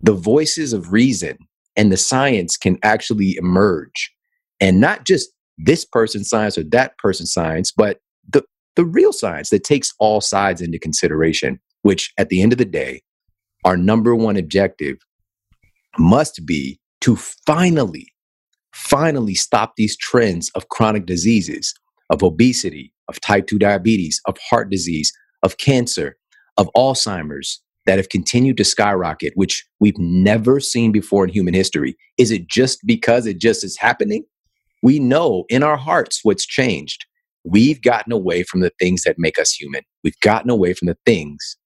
the 0.00 0.14
voices 0.14 0.72
of 0.72 0.92
reason 0.92 1.36
and 1.78 1.92
the 1.92 1.96
science 1.96 2.56
can 2.56 2.76
actually 2.82 3.36
emerge. 3.36 4.12
And 4.60 4.80
not 4.80 5.06
just 5.06 5.30
this 5.56 5.84
person's 5.84 6.28
science 6.28 6.58
or 6.58 6.64
that 6.64 6.98
person's 6.98 7.32
science, 7.32 7.72
but 7.72 8.00
the, 8.28 8.44
the 8.76 8.84
real 8.84 9.12
science 9.12 9.50
that 9.50 9.64
takes 9.64 9.94
all 10.00 10.20
sides 10.20 10.60
into 10.60 10.78
consideration, 10.78 11.60
which 11.82 12.12
at 12.18 12.28
the 12.28 12.42
end 12.42 12.52
of 12.52 12.58
the 12.58 12.64
day, 12.64 13.02
our 13.64 13.76
number 13.76 14.14
one 14.14 14.36
objective 14.36 14.98
must 15.98 16.44
be 16.44 16.80
to 17.00 17.16
finally, 17.16 18.08
finally 18.72 19.34
stop 19.34 19.74
these 19.76 19.96
trends 19.96 20.50
of 20.56 20.68
chronic 20.68 21.06
diseases, 21.06 21.72
of 22.10 22.22
obesity, 22.24 22.92
of 23.08 23.20
type 23.20 23.46
2 23.46 23.58
diabetes, 23.58 24.20
of 24.26 24.36
heart 24.50 24.68
disease, 24.68 25.12
of 25.44 25.58
cancer, 25.58 26.16
of 26.56 26.68
Alzheimer's 26.76 27.62
that 27.88 27.96
have 27.98 28.10
continued 28.10 28.58
to 28.58 28.64
skyrocket, 28.64 29.32
which 29.34 29.66
we've 29.80 29.96
never 29.96 30.60
seen 30.60 30.92
before 30.92 31.24
in 31.24 31.30
human 31.30 31.54
history. 31.54 31.96
Is 32.18 32.30
it 32.30 32.46
just 32.46 32.80
because 32.84 33.24
it 33.24 33.38
just 33.38 33.64
is 33.64 33.78
happening? 33.78 34.24
We 34.82 34.98
know 34.98 35.46
in 35.48 35.62
our 35.62 35.78
hearts 35.78 36.20
what's 36.22 36.44
changed. 36.44 37.06
We've 37.44 37.80
gotten 37.80 38.12
away 38.12 38.42
from 38.42 38.60
the 38.60 38.72
things 38.78 39.04
that 39.04 39.18
make 39.18 39.38
us 39.38 39.52
human. 39.52 39.84
We've 40.04 40.20
gotten 40.20 40.50
away 40.50 40.74
from 40.74 40.84
the 40.84 40.98
things 41.06 41.56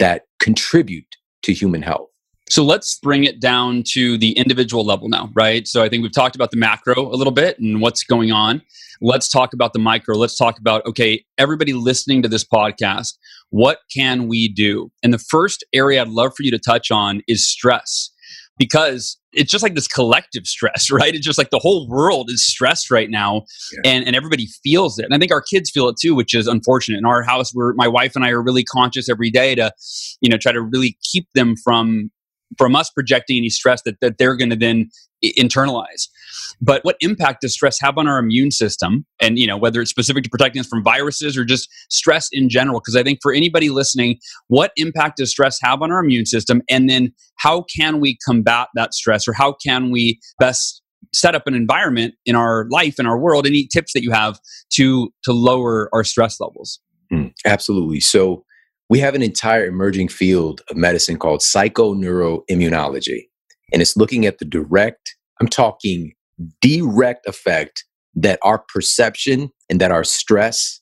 that 0.00 0.22
contribute 0.40 1.14
to 1.44 1.52
human 1.52 1.82
health. 1.82 2.08
So 2.50 2.64
let's 2.64 2.98
bring 2.98 3.22
it 3.22 3.40
down 3.40 3.84
to 3.92 4.18
the 4.18 4.32
individual 4.32 4.84
level 4.84 5.08
now, 5.08 5.30
right? 5.34 5.68
So 5.68 5.84
I 5.84 5.88
think 5.88 6.02
we've 6.02 6.12
talked 6.12 6.34
about 6.34 6.50
the 6.50 6.56
macro 6.56 7.06
a 7.06 7.14
little 7.14 7.32
bit 7.32 7.58
and 7.60 7.80
what's 7.80 8.02
going 8.02 8.32
on. 8.32 8.60
Let's 9.00 9.28
talk 9.28 9.54
about 9.54 9.72
the 9.72 9.78
micro. 9.78 10.16
Let's 10.16 10.36
talk 10.36 10.58
about, 10.58 10.84
okay, 10.84 11.24
everybody 11.38 11.72
listening 11.72 12.22
to 12.22 12.28
this 12.28 12.44
podcast, 12.44 13.14
what 13.50 13.78
can 13.94 14.26
we 14.26 14.48
do? 14.48 14.90
And 15.02 15.14
the 15.14 15.18
first 15.18 15.64
area 15.72 16.02
I'd 16.02 16.08
love 16.08 16.32
for 16.36 16.42
you 16.42 16.50
to 16.50 16.58
touch 16.58 16.90
on 16.90 17.22
is 17.28 17.48
stress 17.48 18.10
because 18.58 19.16
it's 19.32 19.50
just 19.50 19.62
like 19.62 19.74
this 19.74 19.88
collective 19.88 20.44
stress, 20.44 20.90
right? 20.92 21.14
It's 21.14 21.24
just 21.24 21.38
like 21.38 21.50
the 21.50 21.60
whole 21.60 21.88
world 21.88 22.30
is 22.30 22.44
stressed 22.44 22.90
right 22.90 23.08
now 23.08 23.44
yeah. 23.72 23.92
and, 23.92 24.06
and 24.06 24.16
everybody 24.16 24.48
feels 24.62 24.98
it. 24.98 25.04
And 25.04 25.14
I 25.14 25.18
think 25.18 25.30
our 25.30 25.40
kids 25.40 25.70
feel 25.70 25.88
it 25.88 25.96
too, 26.00 26.16
which 26.16 26.34
is 26.34 26.48
unfortunate. 26.48 26.98
In 26.98 27.06
our 27.06 27.22
house, 27.22 27.52
where 27.54 27.74
my 27.76 27.86
wife 27.86 28.16
and 28.16 28.24
I 28.24 28.30
are 28.30 28.42
really 28.42 28.64
conscious 28.64 29.08
every 29.08 29.30
day 29.30 29.54
to, 29.54 29.72
you 30.20 30.28
know, 30.28 30.36
try 30.36 30.50
to 30.50 30.60
really 30.60 30.98
keep 31.02 31.28
them 31.34 31.54
from 31.56 32.10
from 32.58 32.74
us 32.76 32.90
projecting 32.90 33.36
any 33.36 33.48
stress 33.48 33.82
that, 33.82 34.00
that 34.00 34.18
they're 34.18 34.36
going 34.36 34.50
to 34.50 34.56
then 34.56 34.90
internalize. 35.24 36.08
But 36.60 36.84
what 36.84 36.96
impact 37.00 37.42
does 37.42 37.52
stress 37.52 37.78
have 37.80 37.98
on 37.98 38.08
our 38.08 38.18
immune 38.18 38.50
system? 38.50 39.04
And 39.20 39.38
you 39.38 39.46
know 39.46 39.56
whether 39.56 39.80
it's 39.80 39.90
specific 39.90 40.24
to 40.24 40.30
protecting 40.30 40.60
us 40.60 40.66
from 40.66 40.82
viruses 40.82 41.36
or 41.36 41.44
just 41.44 41.68
stress 41.90 42.28
in 42.32 42.48
general 42.48 42.80
because 42.80 42.96
i 42.96 43.02
think 43.02 43.18
for 43.22 43.32
anybody 43.32 43.68
listening 43.68 44.18
what 44.48 44.72
impact 44.76 45.18
does 45.18 45.30
stress 45.30 45.58
have 45.62 45.82
on 45.82 45.92
our 45.92 46.00
immune 46.00 46.26
system? 46.26 46.62
And 46.68 46.88
then 46.88 47.12
how 47.36 47.62
can 47.74 48.00
we 48.00 48.18
combat 48.26 48.68
that 48.74 48.94
stress 48.94 49.28
or 49.28 49.32
how 49.32 49.52
can 49.52 49.90
we 49.90 50.18
best 50.38 50.82
set 51.12 51.34
up 51.34 51.46
an 51.46 51.54
environment 51.54 52.14
in 52.24 52.36
our 52.36 52.66
life 52.70 53.00
in 53.00 53.06
our 53.06 53.18
world 53.18 53.46
any 53.46 53.66
tips 53.66 53.92
that 53.94 54.02
you 54.02 54.10
have 54.10 54.38
to 54.74 55.12
to 55.24 55.32
lower 55.32 55.88
our 55.92 56.04
stress 56.04 56.40
levels? 56.40 56.80
Mm, 57.12 57.32
absolutely. 57.44 58.00
So 58.00 58.44
we 58.90 58.98
have 58.98 59.14
an 59.14 59.22
entire 59.22 59.64
emerging 59.64 60.08
field 60.08 60.62
of 60.68 60.76
medicine 60.76 61.16
called 61.16 61.40
psychoneuroimmunology. 61.40 63.28
And 63.72 63.80
it's 63.80 63.96
looking 63.96 64.26
at 64.26 64.38
the 64.38 64.44
direct, 64.44 65.14
I'm 65.40 65.46
talking 65.46 66.12
direct 66.60 67.26
effect 67.26 67.84
that 68.16 68.40
our 68.42 68.58
perception 68.58 69.50
and 69.70 69.80
that 69.80 69.92
our 69.92 70.02
stress 70.02 70.80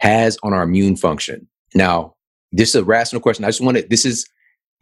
has 0.00 0.36
on 0.42 0.52
our 0.52 0.62
immune 0.62 0.94
function. 0.94 1.48
Now, 1.74 2.14
this 2.52 2.68
is 2.68 2.74
a 2.74 2.84
rational 2.84 3.22
question. 3.22 3.46
I 3.46 3.48
just 3.48 3.62
want 3.62 3.78
to, 3.78 3.86
this 3.88 4.04
is, 4.04 4.28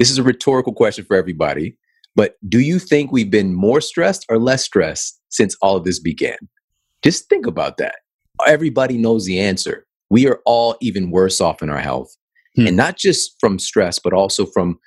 this 0.01 0.11
is 0.11 0.19
a 0.19 0.25
rhetorical 0.25 0.75
question 0.75 1.05
for 1.05 1.17
everybody. 1.17 1.79
But 2.17 2.35
do 2.49 2.59
you 2.59 2.81
think 2.81 3.13
we've 3.13 3.31
been 3.31 3.55
more 3.55 3.81
stressed 3.81 4.27
or 4.29 4.41
less 4.41 4.65
stressed 4.65 5.21
since 5.29 5.57
all 5.63 5.77
of 5.77 5.85
this 5.85 6.01
began? 6.01 6.37
Just 7.05 7.29
think 7.29 7.47
about 7.47 7.77
that. 7.77 7.97
Everybody 8.45 8.99
knows 8.99 9.25
the 9.25 9.39
answer. 9.39 9.87
We 10.11 10.27
are 10.27 10.41
all 10.45 10.77
even 10.81 11.13
worse 11.13 11.41
off 11.41 11.63
in 11.63 11.71
our 11.71 11.79
health 11.79 12.17
hmm. 12.57 12.67
and 12.67 12.77
not 12.77 12.97
just 12.97 13.37
from 13.41 13.59
stress, 13.59 13.99
but 13.99 14.13
also 14.13 14.47
from 14.47 14.79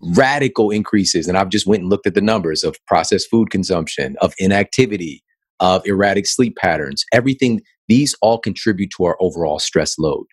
radical 0.00 0.70
increases. 0.70 1.26
And 1.26 1.38
I've 1.38 1.48
just 1.48 1.66
went 1.66 1.82
and 1.82 1.90
looked 1.90 2.06
at 2.06 2.14
the 2.14 2.20
numbers 2.20 2.62
of 2.62 2.76
processed 2.86 3.28
food 3.30 3.50
consumption, 3.50 4.16
of 4.20 4.34
inactivity, 4.38 5.22
of 5.60 5.86
erratic 5.86 6.26
sleep 6.26 6.56
patterns. 6.56 7.04
Everything, 7.12 7.62
these 7.88 8.14
all 8.20 8.38
contribute 8.38 8.90
to 8.96 9.04
our 9.04 9.16
overall 9.20 9.58
stress 9.58 9.98
load. 9.98 10.26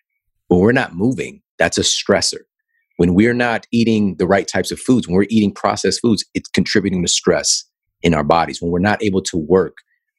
When 0.48 0.60
we're 0.60 0.72
not 0.72 0.94
moving, 0.94 1.40
that's 1.58 1.78
a 1.78 1.82
stressor. 1.82 2.40
When 2.96 3.14
we're 3.14 3.34
not 3.34 3.66
eating 3.72 4.16
the 4.18 4.26
right 4.26 4.46
types 4.46 4.70
of 4.70 4.78
foods, 4.78 5.08
when 5.08 5.16
we're 5.16 5.26
eating 5.28 5.52
processed 5.52 6.00
foods, 6.00 6.24
it's 6.34 6.48
contributing 6.48 7.02
to 7.02 7.08
stress 7.08 7.64
in 8.02 8.14
our 8.14 8.22
bodies. 8.22 8.60
When 8.60 8.70
we're 8.70 8.78
not 8.78 9.02
able 9.02 9.22
to 9.22 9.36
work, 9.36 9.78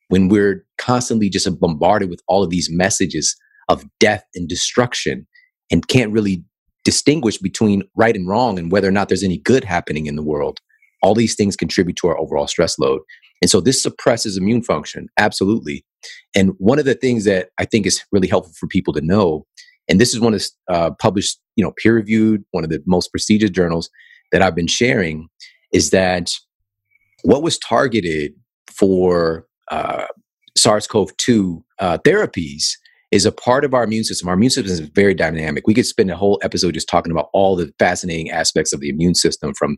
when 0.09 0.27
we're 0.27 0.65
constantly 0.77 1.29
just 1.29 1.47
bombarded 1.59 2.09
with 2.09 2.21
all 2.27 2.43
of 2.43 2.49
these 2.49 2.69
messages 2.69 3.35
of 3.69 3.85
death 3.99 4.23
and 4.35 4.47
destruction 4.47 5.25
and 5.71 5.87
can't 5.87 6.11
really 6.11 6.43
distinguish 6.85 7.37
between 7.37 7.83
right 7.95 8.15
and 8.15 8.27
wrong 8.27 8.57
and 8.57 8.71
whether 8.71 8.87
or 8.87 8.91
not 8.91 9.09
there's 9.09 9.23
any 9.23 9.39
good 9.39 9.65
happening 9.65 10.05
in 10.05 10.15
the 10.15 10.23
world. 10.23 10.61
All 11.01 11.15
these 11.15 11.35
things 11.35 11.57
contribute 11.57 11.97
to 11.97 12.07
our 12.07 12.17
overall 12.17 12.47
stress 12.47 12.79
load. 12.79 13.01
And 13.41 13.49
so 13.49 13.59
this 13.59 13.83
suppresses 13.83 14.37
immune 14.37 14.63
function, 14.63 15.09
absolutely. 15.19 15.85
And 16.33 16.53
one 16.57 16.79
of 16.79 16.85
the 16.85 16.93
things 16.93 17.25
that 17.25 17.49
I 17.59 17.65
think 17.65 17.85
is 17.85 18.01
really 18.11 18.27
helpful 18.27 18.53
for 18.57 18.67
people 18.67 18.93
to 18.93 19.01
know, 19.01 19.45
and 19.89 19.99
this 19.99 20.13
is 20.13 20.19
one 20.21 20.33
of 20.33 20.39
the 20.39 20.73
uh, 20.73 20.91
published, 21.01 21.39
you 21.55 21.63
know, 21.63 21.73
peer 21.77 21.95
reviewed, 21.95 22.45
one 22.51 22.63
of 22.63 22.69
the 22.69 22.81
most 22.85 23.11
prestigious 23.11 23.49
journals 23.49 23.89
that 24.31 24.41
I've 24.41 24.55
been 24.55 24.67
sharing, 24.67 25.27
is 25.73 25.89
that 25.89 26.31
what 27.23 27.43
was 27.43 27.57
targeted 27.57 28.33
for 28.67 29.47
uh, 29.69 30.05
SARS-CoV-2 30.57 31.63
uh, 31.79 31.97
therapies 31.99 32.73
is 33.15 33.25
a 33.25 33.31
part 33.31 33.63
of 33.63 33.73
our 33.73 33.85
immune 33.85 34.03
system. 34.03 34.27
Our 34.27 34.33
immune 34.33 34.49
system 34.49 34.73
is 34.73 34.81
very 34.81 35.13
dynamic. 35.13 35.65
We 35.65 35.73
could 35.73 35.85
spend 35.85 36.11
a 36.11 36.17
whole 36.17 36.37
episode 36.43 36.73
just 36.73 36.89
talking 36.89 37.13
about 37.13 37.29
all 37.31 37.55
the 37.55 37.73
fascinating 37.79 38.29
aspects 38.29 38.73
of 38.73 38.81
the 38.81 38.89
immune 38.89 39.15
system 39.15 39.53
from, 39.57 39.77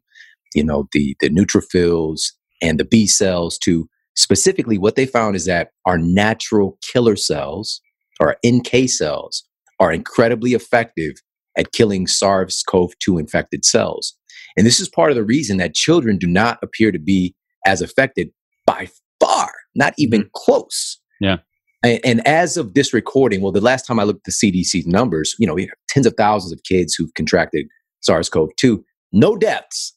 you 0.55 0.63
know, 0.63 0.87
the 0.91 1.15
the 1.19 1.29
neutrophils 1.29 2.31
and 2.63 2.79
the 2.79 2.83
B 2.83 3.05
cells 3.05 3.59
to 3.59 3.87
specifically 4.15 4.79
what 4.79 4.95
they 4.95 5.05
found 5.05 5.35
is 5.35 5.45
that 5.45 5.69
our 5.85 5.99
natural 5.99 6.79
killer 6.81 7.15
cells 7.15 7.79
or 8.19 8.37
NK 8.45 8.89
cells 8.89 9.43
are 9.79 9.93
incredibly 9.93 10.53
effective 10.53 11.13
at 11.55 11.71
killing 11.71 12.07
SARS-CoV-2 12.07 13.19
infected 13.19 13.63
cells. 13.63 14.15
And 14.57 14.65
this 14.65 14.79
is 14.79 14.89
part 14.89 15.11
of 15.11 15.15
the 15.15 15.23
reason 15.23 15.57
that 15.57 15.75
children 15.75 16.17
do 16.17 16.25
not 16.25 16.57
appear 16.63 16.91
to 16.91 16.97
be 16.97 17.35
as 17.67 17.83
affected 17.83 18.29
by 18.65 18.89
far, 19.19 19.51
not 19.75 19.93
even 19.99 20.21
mm-hmm. 20.21 20.29
close. 20.33 20.99
Yeah. 21.21 21.37
And, 21.83 21.99
and, 22.03 22.27
as 22.27 22.57
of 22.57 22.73
this 22.73 22.93
recording, 22.93 23.41
well, 23.41 23.51
the 23.51 23.61
last 23.61 23.85
time 23.85 23.99
I 23.99 24.03
looked 24.03 24.27
at 24.27 24.33
the 24.33 24.51
CDC 24.51 24.87
numbers, 24.87 25.35
you 25.37 25.45
know, 25.45 25.53
we 25.53 25.63
have 25.63 25.77
tens 25.87 26.07
of 26.07 26.15
thousands 26.17 26.51
of 26.51 26.63
kids 26.63 26.95
who've 26.95 27.13
contracted 27.13 27.67
SARS-CoV-2, 28.01 28.83
no 29.11 29.37
deaths 29.37 29.95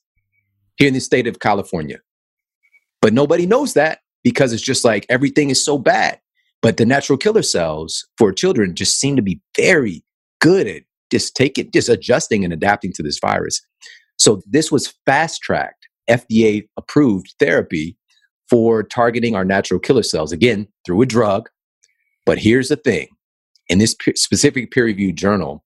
here 0.76 0.88
in 0.88 0.94
the 0.94 1.00
state 1.00 1.26
of 1.26 1.40
California. 1.40 1.98
But 3.00 3.14
nobody 3.14 3.46
knows 3.46 3.74
that 3.74 4.00
because 4.22 4.52
it's 4.52 4.62
just 4.62 4.84
like 4.84 5.06
everything 5.08 5.50
is 5.50 5.64
so 5.64 5.78
bad. 5.78 6.20
But 6.62 6.76
the 6.76 6.84
natural 6.84 7.16
killer 7.16 7.42
cells 7.42 8.06
for 8.18 8.32
children 8.32 8.74
just 8.74 9.00
seem 9.00 9.16
to 9.16 9.22
be 9.22 9.40
very 9.56 10.04
good 10.40 10.66
at 10.66 10.82
just 11.10 11.34
taking, 11.34 11.70
just 11.70 11.88
adjusting 11.88 12.44
and 12.44 12.52
adapting 12.52 12.92
to 12.94 13.02
this 13.02 13.18
virus. 13.18 13.60
So 14.18 14.42
this 14.46 14.70
was 14.70 14.92
fast 15.06 15.40
tracked, 15.40 15.88
FDA 16.08 16.68
approved 16.76 17.34
therapy 17.38 17.96
for 18.50 18.82
targeting 18.82 19.34
our 19.34 19.44
natural 19.44 19.80
killer 19.80 20.02
cells, 20.02 20.32
again, 20.32 20.68
through 20.84 21.00
a 21.02 21.06
drug. 21.06 21.48
But 22.26 22.38
here's 22.38 22.68
the 22.68 22.76
thing 22.76 23.08
in 23.68 23.78
this 23.78 23.94
pe- 23.94 24.14
specific 24.14 24.70
peer 24.70 24.84
reviewed 24.84 25.16
journal, 25.16 25.64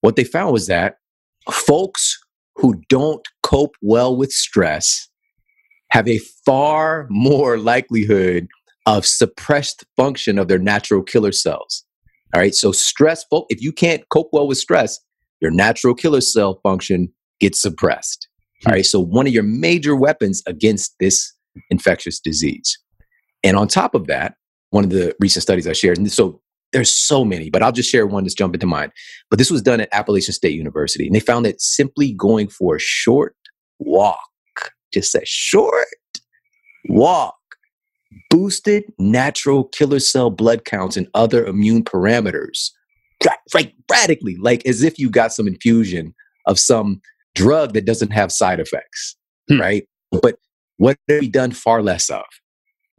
what 0.00 0.16
they 0.16 0.24
found 0.24 0.52
was 0.52 0.66
that 0.66 0.96
folks 1.50 2.18
who 2.56 2.80
don't 2.88 3.26
cope 3.42 3.74
well 3.82 4.16
with 4.16 4.32
stress 4.32 5.08
have 5.90 6.06
a 6.06 6.20
far 6.46 7.06
more 7.10 7.58
likelihood 7.58 8.46
of 8.86 9.04
suppressed 9.04 9.84
function 9.96 10.38
of 10.38 10.48
their 10.48 10.58
natural 10.58 11.02
killer 11.02 11.32
cells. 11.32 11.84
All 12.34 12.40
right. 12.40 12.54
So, 12.54 12.70
stress, 12.72 13.24
if 13.48 13.60
you 13.60 13.72
can't 13.72 14.08
cope 14.10 14.28
well 14.32 14.46
with 14.46 14.58
stress, 14.58 14.98
your 15.40 15.50
natural 15.50 15.94
killer 15.94 16.20
cell 16.20 16.60
function 16.62 17.12
gets 17.40 17.60
suppressed. 17.60 18.28
All 18.66 18.72
right. 18.72 18.86
So, 18.86 19.00
one 19.00 19.26
of 19.26 19.32
your 19.32 19.42
major 19.42 19.96
weapons 19.96 20.42
against 20.46 20.94
this 21.00 21.32
infectious 21.70 22.20
disease. 22.20 22.78
And 23.42 23.56
on 23.56 23.68
top 23.68 23.94
of 23.94 24.06
that, 24.06 24.34
one 24.70 24.84
of 24.84 24.90
the 24.90 25.14
recent 25.20 25.42
studies 25.42 25.66
I 25.66 25.72
shared, 25.72 25.98
and 25.98 26.10
so 26.10 26.40
there's 26.72 26.94
so 26.94 27.24
many, 27.24 27.50
but 27.50 27.62
I'll 27.62 27.72
just 27.72 27.90
share 27.90 28.06
one 28.06 28.24
that's 28.24 28.34
jumping 28.34 28.60
to 28.60 28.66
mind. 28.66 28.92
But 29.28 29.38
this 29.38 29.50
was 29.50 29.62
done 29.62 29.80
at 29.80 29.88
Appalachian 29.92 30.34
State 30.34 30.54
University, 30.54 31.06
and 31.06 31.14
they 31.14 31.20
found 31.20 31.44
that 31.44 31.60
simply 31.60 32.12
going 32.12 32.48
for 32.48 32.76
a 32.76 32.80
short 32.80 33.34
walk, 33.78 34.20
just 34.92 35.14
a 35.14 35.22
short 35.24 35.88
walk, 36.88 37.34
boosted 38.30 38.84
natural 38.98 39.64
killer 39.64 40.00
cell 40.00 40.30
blood 40.30 40.64
counts 40.64 40.96
and 40.96 41.08
other 41.14 41.44
immune 41.44 41.84
parameters, 41.84 42.70
right, 43.54 43.74
radically, 43.90 44.36
like 44.36 44.64
as 44.66 44.82
if 44.82 44.98
you 44.98 45.10
got 45.10 45.32
some 45.32 45.48
infusion 45.48 46.14
of 46.46 46.58
some 46.58 47.00
drug 47.34 47.74
that 47.74 47.84
doesn't 47.84 48.12
have 48.12 48.32
side 48.32 48.60
effects, 48.60 49.16
hmm. 49.48 49.60
right? 49.60 49.88
But 50.10 50.36
what 50.76 50.96
have 51.08 51.20
we 51.20 51.28
done 51.28 51.52
far 51.52 51.82
less 51.82 52.08
of? 52.08 52.24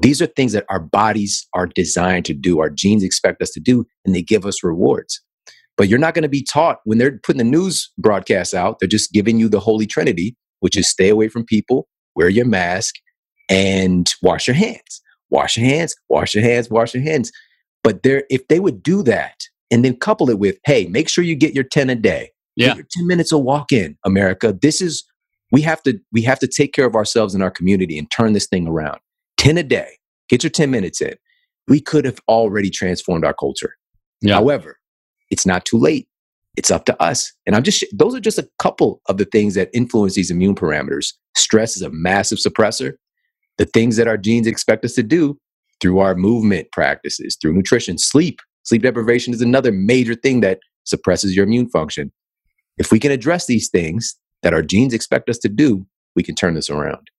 These 0.02 0.22
are 0.22 0.26
things 0.26 0.54
that 0.54 0.66
our 0.70 0.80
bodies 0.80 1.48
are 1.54 1.68
designed 1.68 2.26
to 2.26 2.34
do, 2.34 2.60
our 2.60 2.70
genes 2.70 3.04
expect 3.04 3.42
us 3.42 3.52
to 3.52 3.60
do, 3.60 3.86
and 4.04 4.16
they 4.16 4.22
give 4.22 4.46
us 4.46 4.64
rewards. 4.64 5.22
But 5.78 5.88
you're 5.88 6.00
not 6.00 6.14
going 6.14 6.24
to 6.24 6.30
be 6.30 6.44
taught 6.44 6.80
when 6.86 6.98
they're 6.98 7.20
putting 7.20 7.38
the 7.38 7.44
news 7.44 7.92
broadcasts 7.98 8.54
out, 8.54 8.78
they're 8.80 8.90
just 8.90 9.12
giving 9.12 9.40
you 9.40 9.48
the 9.48 9.60
holy 9.60 9.86
trinity, 9.86 10.36
which 10.60 10.78
is 10.78 10.90
stay 10.90 11.10
away 11.10 11.28
from 11.28 11.46
people, 11.46 11.88
wear 12.16 12.30
your 12.30 12.46
mask, 12.46 12.96
and 13.50 14.12
wash 14.22 14.48
your 14.48 14.56
hands. 14.56 15.02
Wash 15.30 15.56
your 15.56 15.66
hands, 15.66 15.96
wash 16.10 16.36
your 16.36 16.44
hands, 16.44 16.70
wash 16.70 16.94
your 16.94 17.04
hands. 17.04 17.32
But 17.84 18.04
there, 18.04 18.24
if 18.30 18.48
they 18.48 18.60
would 18.60 18.84
do 18.84 19.02
that 19.04 19.44
and 19.72 19.86
then 19.86 19.96
couple 19.96 20.30
it 20.30 20.40
with, 20.40 20.58
hey, 20.66 20.88
make 20.88 21.10
sure 21.10 21.24
you 21.24 21.36
get 21.36 21.56
your 21.56 21.64
10 21.64 21.90
a 21.90 21.96
day. 21.96 22.32
Yeah. 22.58 22.74
10 22.74 22.84
minutes 23.08 23.32
of 23.32 23.42
walk 23.42 23.72
in, 23.72 23.98
America. 24.06 24.54
This 24.62 24.82
is 24.82 25.06
we 25.52 25.62
have 25.62 25.82
to 25.84 26.00
we 26.12 26.22
have 26.24 26.40
to 26.40 26.48
take 26.48 26.74
care 26.74 26.86
of 26.86 26.96
ourselves 26.96 27.34
and 27.34 27.42
our 27.42 27.50
community 27.50 27.98
and 27.98 28.12
turn 28.12 28.34
this 28.34 28.48
thing 28.48 28.68
around 28.68 29.00
10 29.42 29.58
a 29.58 29.64
day. 29.64 29.98
Get 30.30 30.44
your 30.44 30.52
10 30.52 30.70
minutes 30.70 31.02
in. 31.02 31.16
We 31.68 31.82
could 31.82 32.06
have 32.06 32.20
already 32.28 32.70
transformed 32.70 33.26
our 33.26 33.34
culture. 33.34 33.76
Yeah. 34.22 34.36
however 34.36 34.78
it's 35.32 35.48
not 35.48 35.66
too 35.66 35.80
late. 35.80 36.08
It's 36.58 36.70
up 36.70 36.86
to 36.86 37.02
us. 37.02 37.34
And 37.48 37.56
i'm 37.56 37.64
just 37.64 37.84
those 37.92 38.14
are 38.14 38.20
just 38.20 38.38
a 38.38 38.48
couple 38.60 39.02
of 39.08 39.18
the 39.18 39.26
things 39.26 39.56
that 39.56 39.70
influence 39.74 40.14
these 40.14 40.30
immune 40.30 40.54
parameters. 40.54 41.14
Stress 41.36 41.76
is 41.76 41.82
a 41.82 41.90
massive 41.90 42.38
suppressor. 42.38 42.94
The 43.58 43.66
things 43.66 43.96
that 43.96 44.08
our 44.08 44.18
genes 44.18 44.46
expect 44.46 44.86
us 44.86 44.94
to 44.94 45.04
do 45.04 45.40
through 45.80 46.00
our 46.00 46.14
movement 46.14 46.68
practices 46.72 47.36
through 47.42 47.54
nutrition 47.54 47.98
sleep. 47.98 48.40
Sleep 48.64 48.84
deprivation 48.84 49.34
is 49.34 49.42
another 49.42 49.72
major 49.72 50.14
thing 50.14 50.42
that 50.42 50.60
suppresses 50.84 51.36
your 51.36 51.46
immune 51.46 51.70
function. 51.70 52.12
If 52.78 52.92
we 52.92 53.00
can 53.00 53.12
address 53.12 53.48
these 53.48 53.70
things 53.70 54.16
that 54.44 54.54
our 54.54 54.62
genes 54.62 54.94
expect 54.94 55.30
us 55.30 55.40
to 55.40 55.50
do, 55.50 55.88
we 56.16 56.22
can 56.22 56.36
turn 56.36 56.54
this 56.54 56.70
around. 56.70 57.10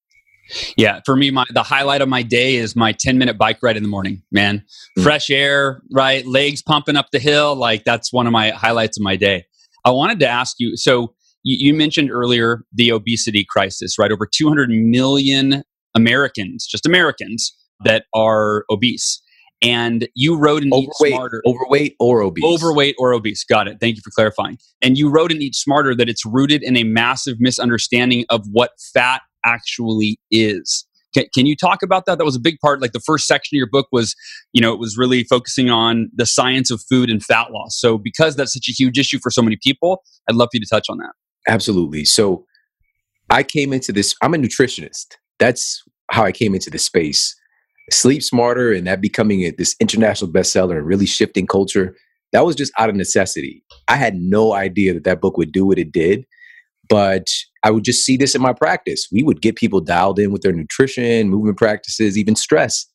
Yeah, 0.76 1.00
for 1.04 1.16
me, 1.16 1.30
my 1.30 1.44
the 1.50 1.62
highlight 1.62 2.00
of 2.00 2.08
my 2.08 2.22
day 2.22 2.56
is 2.56 2.76
my 2.76 2.92
10 2.92 3.18
minute 3.18 3.38
bike 3.38 3.58
ride 3.62 3.76
in 3.76 3.82
the 3.82 3.88
morning, 3.88 4.22
man. 4.30 4.58
Mm-hmm. 4.58 5.02
Fresh 5.02 5.30
air, 5.30 5.82
right? 5.92 6.26
Legs 6.26 6.62
pumping 6.62 6.96
up 6.96 7.10
the 7.12 7.18
hill. 7.18 7.54
Like 7.54 7.84
that's 7.84 8.12
one 8.12 8.26
of 8.26 8.32
my 8.32 8.50
highlights 8.50 8.98
of 8.98 9.02
my 9.02 9.16
day. 9.16 9.44
I 9.84 9.90
wanted 9.90 10.20
to 10.20 10.28
ask 10.28 10.56
you 10.58 10.76
so 10.76 11.14
you, 11.42 11.68
you 11.68 11.74
mentioned 11.74 12.10
earlier 12.10 12.64
the 12.72 12.92
obesity 12.92 13.44
crisis, 13.48 13.98
right? 13.98 14.12
Over 14.12 14.26
200 14.26 14.70
million 14.70 15.62
Americans, 15.94 16.66
just 16.66 16.86
Americans, 16.86 17.56
that 17.84 18.04
are 18.14 18.64
obese. 18.70 19.20
And 19.60 20.08
you 20.16 20.36
wrote 20.36 20.64
in 20.64 20.72
overweight, 20.72 20.88
Eat 20.88 21.14
Smarter. 21.14 21.42
Overweight 21.46 21.96
or 22.00 22.22
obese. 22.22 22.44
Overweight 22.44 22.96
or 22.98 23.12
obese. 23.12 23.44
Got 23.44 23.68
it. 23.68 23.78
Thank 23.80 23.96
you 23.96 24.02
for 24.02 24.10
clarifying. 24.10 24.58
And 24.80 24.98
you 24.98 25.08
wrote 25.08 25.30
in 25.30 25.40
Eat 25.40 25.54
Smarter 25.54 25.94
that 25.94 26.08
it's 26.08 26.26
rooted 26.26 26.64
in 26.64 26.76
a 26.76 26.82
massive 26.82 27.36
misunderstanding 27.38 28.24
of 28.28 28.44
what 28.50 28.72
fat 28.92 29.22
actually 29.44 30.18
is. 30.30 30.86
Can, 31.14 31.26
can, 31.34 31.46
you 31.46 31.54
talk 31.54 31.82
about 31.82 32.06
that? 32.06 32.18
That 32.18 32.24
was 32.24 32.36
a 32.36 32.40
big 32.40 32.58
part. 32.60 32.80
Like 32.80 32.92
the 32.92 33.00
first 33.00 33.26
section 33.26 33.54
of 33.54 33.58
your 33.58 33.68
book 33.70 33.86
was, 33.92 34.14
you 34.52 34.62
know, 34.62 34.72
it 34.72 34.78
was 34.78 34.96
really 34.96 35.24
focusing 35.24 35.68
on 35.68 36.10
the 36.14 36.24
science 36.24 36.70
of 36.70 36.82
food 36.88 37.10
and 37.10 37.22
fat 37.22 37.52
loss. 37.52 37.78
So 37.78 37.98
because 37.98 38.36
that's 38.36 38.54
such 38.54 38.68
a 38.68 38.72
huge 38.72 38.98
issue 38.98 39.18
for 39.18 39.30
so 39.30 39.42
many 39.42 39.58
people, 39.62 40.02
I'd 40.28 40.36
love 40.36 40.48
for 40.50 40.56
you 40.56 40.60
to 40.60 40.68
touch 40.68 40.86
on 40.88 40.98
that. 40.98 41.12
Absolutely. 41.46 42.04
So 42.04 42.46
I 43.28 43.42
came 43.42 43.72
into 43.72 43.92
this, 43.92 44.14
I'm 44.22 44.34
a 44.34 44.38
nutritionist. 44.38 45.16
That's 45.38 45.82
how 46.10 46.24
I 46.24 46.32
came 46.32 46.54
into 46.54 46.70
the 46.70 46.78
space. 46.78 47.36
Sleep 47.90 48.22
Smarter 48.22 48.72
and 48.72 48.86
that 48.86 49.00
becoming 49.00 49.42
a, 49.42 49.50
this 49.50 49.76
international 49.80 50.30
bestseller 50.30 50.78
and 50.78 50.86
really 50.86 51.06
shifting 51.06 51.46
culture, 51.46 51.96
that 52.32 52.44
was 52.44 52.56
just 52.56 52.72
out 52.78 52.88
of 52.88 52.94
necessity. 52.94 53.62
I 53.88 53.96
had 53.96 54.14
no 54.14 54.54
idea 54.54 54.94
that 54.94 55.04
that 55.04 55.20
book 55.20 55.36
would 55.36 55.52
do 55.52 55.66
what 55.66 55.78
it 55.78 55.92
did, 55.92 56.24
but 56.88 57.26
I 57.62 57.70
would 57.70 57.84
just 57.84 58.04
see 58.04 58.16
this 58.16 58.34
in 58.34 58.42
my 58.42 58.52
practice. 58.52 59.08
We 59.12 59.22
would 59.22 59.40
get 59.40 59.56
people 59.56 59.80
dialed 59.80 60.18
in 60.18 60.32
with 60.32 60.42
their 60.42 60.52
nutrition, 60.52 61.28
movement 61.28 61.58
practices, 61.58 62.18
even 62.18 62.36
stress. 62.36 62.86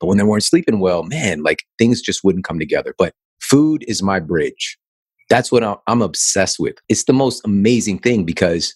But 0.00 0.06
when 0.06 0.18
they 0.18 0.24
weren't 0.24 0.44
sleeping 0.44 0.80
well, 0.80 1.02
man, 1.02 1.42
like 1.42 1.64
things 1.78 2.00
just 2.00 2.24
wouldn't 2.24 2.44
come 2.44 2.58
together. 2.58 2.94
But 2.98 3.14
food 3.40 3.84
is 3.88 4.02
my 4.02 4.20
bridge. 4.20 4.78
That's 5.28 5.50
what 5.50 5.80
I'm 5.86 6.02
obsessed 6.02 6.58
with. 6.58 6.76
It's 6.88 7.04
the 7.04 7.12
most 7.12 7.44
amazing 7.44 7.98
thing 7.98 8.24
because 8.24 8.74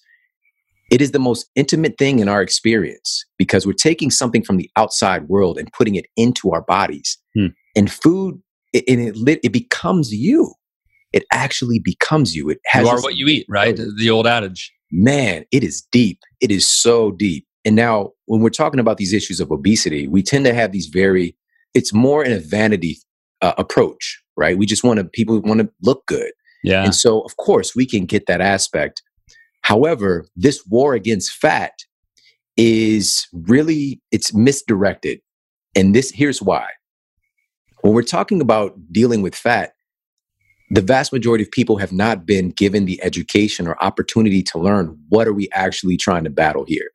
it 0.90 1.00
is 1.00 1.12
the 1.12 1.20
most 1.20 1.48
intimate 1.54 1.96
thing 1.98 2.18
in 2.18 2.28
our 2.28 2.42
experience 2.42 3.24
because 3.38 3.66
we're 3.66 3.72
taking 3.72 4.10
something 4.10 4.42
from 4.42 4.56
the 4.56 4.68
outside 4.76 5.28
world 5.28 5.58
and 5.58 5.72
putting 5.72 5.94
it 5.94 6.06
into 6.16 6.50
our 6.50 6.62
bodies. 6.62 7.16
Hmm. 7.34 7.46
And 7.76 7.90
food, 7.90 8.42
it, 8.72 8.84
it, 8.88 9.40
it 9.44 9.52
becomes 9.52 10.12
you. 10.12 10.52
It 11.12 11.24
actually 11.32 11.78
becomes 11.78 12.34
you. 12.34 12.50
It 12.50 12.58
has 12.66 12.84
you 12.84 12.88
are 12.90 13.00
what 13.00 13.16
you 13.16 13.26
eat, 13.26 13.46
right? 13.48 13.78
The 13.96 14.10
old 14.10 14.26
adage. 14.26 14.72
Man, 14.92 15.44
it 15.50 15.62
is 15.64 15.82
deep. 15.92 16.20
It 16.40 16.50
is 16.50 16.66
so 16.66 17.12
deep. 17.12 17.46
And 17.64 17.76
now, 17.76 18.12
when 18.26 18.40
we're 18.40 18.50
talking 18.50 18.80
about 18.80 18.96
these 18.96 19.12
issues 19.12 19.40
of 19.40 19.50
obesity, 19.50 20.08
we 20.08 20.22
tend 20.22 20.44
to 20.46 20.54
have 20.54 20.72
these 20.72 20.86
very, 20.86 21.36
it's 21.74 21.92
more 21.92 22.24
in 22.24 22.32
a 22.32 22.40
vanity 22.40 22.98
uh, 23.42 23.52
approach, 23.58 24.20
right? 24.36 24.56
We 24.56 24.66
just 24.66 24.82
want 24.82 24.98
to, 24.98 25.04
people 25.04 25.40
want 25.40 25.60
to 25.60 25.70
look 25.82 26.06
good. 26.06 26.32
Yeah. 26.64 26.84
And 26.84 26.94
so, 26.94 27.20
of 27.20 27.36
course, 27.36 27.74
we 27.74 27.86
can 27.86 28.06
get 28.06 28.26
that 28.26 28.40
aspect 28.40 29.02
However, 29.62 30.26
this 30.36 30.64
war 30.66 30.94
against 30.94 31.32
fat 31.32 31.72
is 32.56 33.26
really 33.32 34.00
it's 34.10 34.34
misdirected. 34.34 35.20
And 35.76 35.94
this 35.94 36.10
here's 36.10 36.42
why. 36.42 36.66
When 37.82 37.94
we're 37.94 38.02
talking 38.02 38.40
about 38.40 38.74
dealing 38.92 39.22
with 39.22 39.34
fat, 39.34 39.72
the 40.70 40.80
vast 40.80 41.12
majority 41.12 41.44
of 41.44 41.50
people 41.50 41.78
have 41.78 41.92
not 41.92 42.24
been 42.24 42.50
given 42.50 42.84
the 42.84 43.02
education 43.02 43.66
or 43.66 43.82
opportunity 43.82 44.42
to 44.44 44.58
learn 44.58 44.96
what 45.08 45.26
are 45.26 45.32
we 45.32 45.48
actually 45.52 45.96
trying 45.96 46.24
to 46.24 46.30
battle 46.30 46.64
here. 46.66 46.90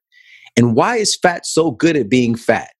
And 0.58 0.76
why 0.76 0.98
is 0.98 1.16
fat 1.16 1.46
so 1.46 1.72
good 1.72 1.98
at 1.98 2.10
being 2.10 2.36
fat? 2.36 2.72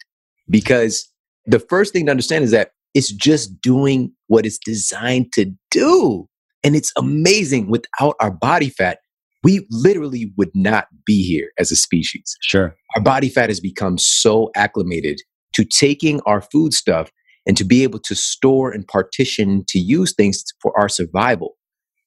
Because 0.50 1.12
the 1.46 1.60
first 1.60 1.92
thing 1.92 2.06
to 2.06 2.12
understand 2.12 2.46
is 2.46 2.52
that 2.52 2.72
it's 2.94 3.12
just 3.12 3.60
doing 3.62 4.14
what 4.28 4.46
it's 4.46 4.60
designed 4.64 5.34
to 5.34 5.52
do. 5.70 6.28
And 6.64 6.76
it's 6.76 6.94
amazing 6.98 7.70
without 7.70 8.16
our 8.22 8.32
body 8.32 8.70
fat 8.70 9.00
we 9.46 9.64
literally 9.70 10.34
would 10.38 10.50
not 10.56 10.88
be 11.06 11.24
here 11.24 11.52
as 11.60 11.72
a 11.72 11.76
species. 11.76 12.36
Sure. 12.42 12.76
Our 12.96 13.02
body 13.04 13.30
fat 13.30 13.50
has 13.50 13.60
become 13.60 14.00
so 14.00 14.50
acclimated 14.56 15.22
to 15.54 15.64
taking 15.64 16.20
our 16.22 16.42
food 16.42 16.74
stuff 16.74 17.12
and 17.46 17.56
to 17.58 17.64
be 17.64 17.84
able 17.84 18.00
to 18.00 18.16
store 18.16 18.72
and 18.72 18.88
partition 18.88 19.64
to 19.68 19.80
use 19.80 20.14
things 20.14 20.44
for 20.62 20.78
our 20.80 20.90
survival. 20.90 21.58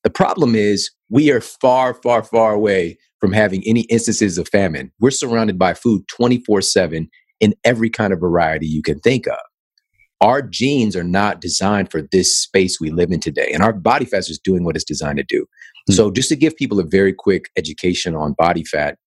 The 0.05 0.11
problem 0.11 0.55
is 0.55 0.91
we 1.11 1.31
are 1.31 1.41
far, 1.41 1.95
far, 1.95 2.23
far 2.23 2.53
away 2.53 2.99
from 3.21 3.33
having 3.33 3.63
any 3.67 3.83
instances 3.83 4.39
of 4.39 4.49
famine. 4.49 4.93
We're 5.01 5.11
surrounded 5.11 5.59
by 5.59 5.75
food 5.75 6.07
24 6.09 6.63
7 6.63 7.09
in 7.41 7.55
every 7.65 7.91
kind 7.91 8.13
of 8.13 8.21
variety 8.21 8.67
you 8.67 8.83
can 8.83 9.01
think 9.01 9.27
of. 9.27 9.39
Our 10.21 10.43
genes 10.43 10.97
are 10.97 11.05
not 11.05 11.41
designed 11.41 11.91
for 11.91 12.03
this 12.03 12.37
space 12.37 12.81
we 12.81 12.91
live 12.91 13.13
in 13.13 13.21
today, 13.21 13.51
and 13.53 13.63
our 13.63 13.73
body 13.73 14.05
fat 14.05 14.29
is 14.29 14.41
doing 14.43 14.65
what 14.65 14.75
it's 14.75 14.85
designed 14.85 15.19
to 15.19 15.25
do. 15.25 15.47
Hmm. 15.87 15.93
So, 15.93 16.11
just 16.11 16.29
to 16.31 16.37
give 16.37 16.57
people 16.57 16.81
a 16.81 16.85
very 16.85 17.13
quick 17.13 17.51
education 17.57 18.17
on 18.17 18.35
body 18.37 18.65
fat, 18.65 18.99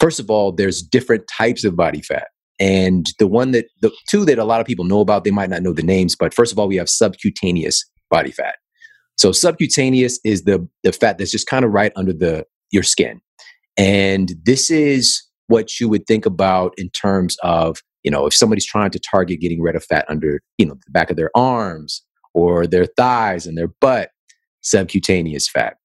first 0.00 0.20
of 0.20 0.30
all, 0.30 0.52
there's 0.52 0.82
different 0.82 1.24
types 1.28 1.64
of 1.64 1.74
body 1.74 2.00
fat. 2.00 2.28
And 2.58 3.06
the 3.18 3.26
one 3.26 3.50
that, 3.50 3.66
the 3.82 3.92
two 4.08 4.24
that 4.24 4.38
a 4.38 4.44
lot 4.44 4.60
of 4.60 4.66
people 4.66 4.84
know 4.84 5.00
about, 5.00 5.24
they 5.24 5.30
might 5.30 5.50
not 5.50 5.62
know 5.62 5.72
the 5.72 5.82
names, 5.82 6.16
but 6.16 6.32
first 6.32 6.52
of 6.52 6.58
all, 6.58 6.68
we 6.68 6.76
have 6.76 6.88
subcutaneous 6.88 7.84
body 8.10 8.30
fat. 8.30 8.56
So 9.18 9.32
subcutaneous 9.32 10.18
is 10.24 10.44
the, 10.44 10.66
the 10.82 10.92
fat 10.92 11.18
that's 11.18 11.30
just 11.30 11.46
kind 11.46 11.64
of 11.64 11.72
right 11.72 11.92
under 11.96 12.12
the, 12.12 12.44
your 12.70 12.82
skin. 12.82 13.20
And 13.76 14.32
this 14.44 14.70
is 14.70 15.22
what 15.48 15.80
you 15.80 15.88
would 15.88 16.06
think 16.06 16.26
about 16.26 16.74
in 16.76 16.90
terms 16.90 17.36
of, 17.42 17.78
you 18.02 18.10
know, 18.10 18.26
if 18.26 18.34
somebody's 18.34 18.66
trying 18.66 18.90
to 18.90 18.98
target 18.98 19.40
getting 19.40 19.60
rid 19.60 19.76
of 19.76 19.84
fat 19.84 20.04
under, 20.08 20.40
you 20.58 20.66
know, 20.66 20.74
the 20.74 20.92
back 20.92 21.10
of 21.10 21.16
their 21.16 21.30
arms 21.36 22.02
or 22.34 22.66
their 22.66 22.86
thighs 22.96 23.46
and 23.46 23.56
their 23.56 23.68
butt, 23.80 24.10
subcutaneous 24.62 25.48
fat. 25.48 25.76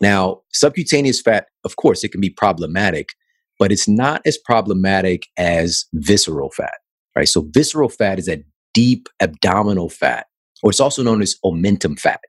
Now, 0.00 0.42
subcutaneous 0.52 1.20
fat, 1.20 1.46
of 1.64 1.76
course, 1.76 2.04
it 2.04 2.10
can 2.10 2.20
be 2.20 2.30
problematic, 2.30 3.10
but 3.58 3.72
it's 3.72 3.88
not 3.88 4.22
as 4.26 4.38
problematic 4.38 5.26
as 5.36 5.86
visceral 5.94 6.50
fat, 6.50 6.74
right? 7.16 7.28
So, 7.28 7.48
visceral 7.52 7.88
fat 7.88 8.18
is 8.18 8.26
that 8.26 8.42
deep 8.72 9.08
abdominal 9.20 9.88
fat, 9.88 10.26
or 10.62 10.70
it's 10.70 10.80
also 10.80 11.02
known 11.02 11.22
as 11.22 11.36
omentum 11.44 11.98
fat. 11.98 12.20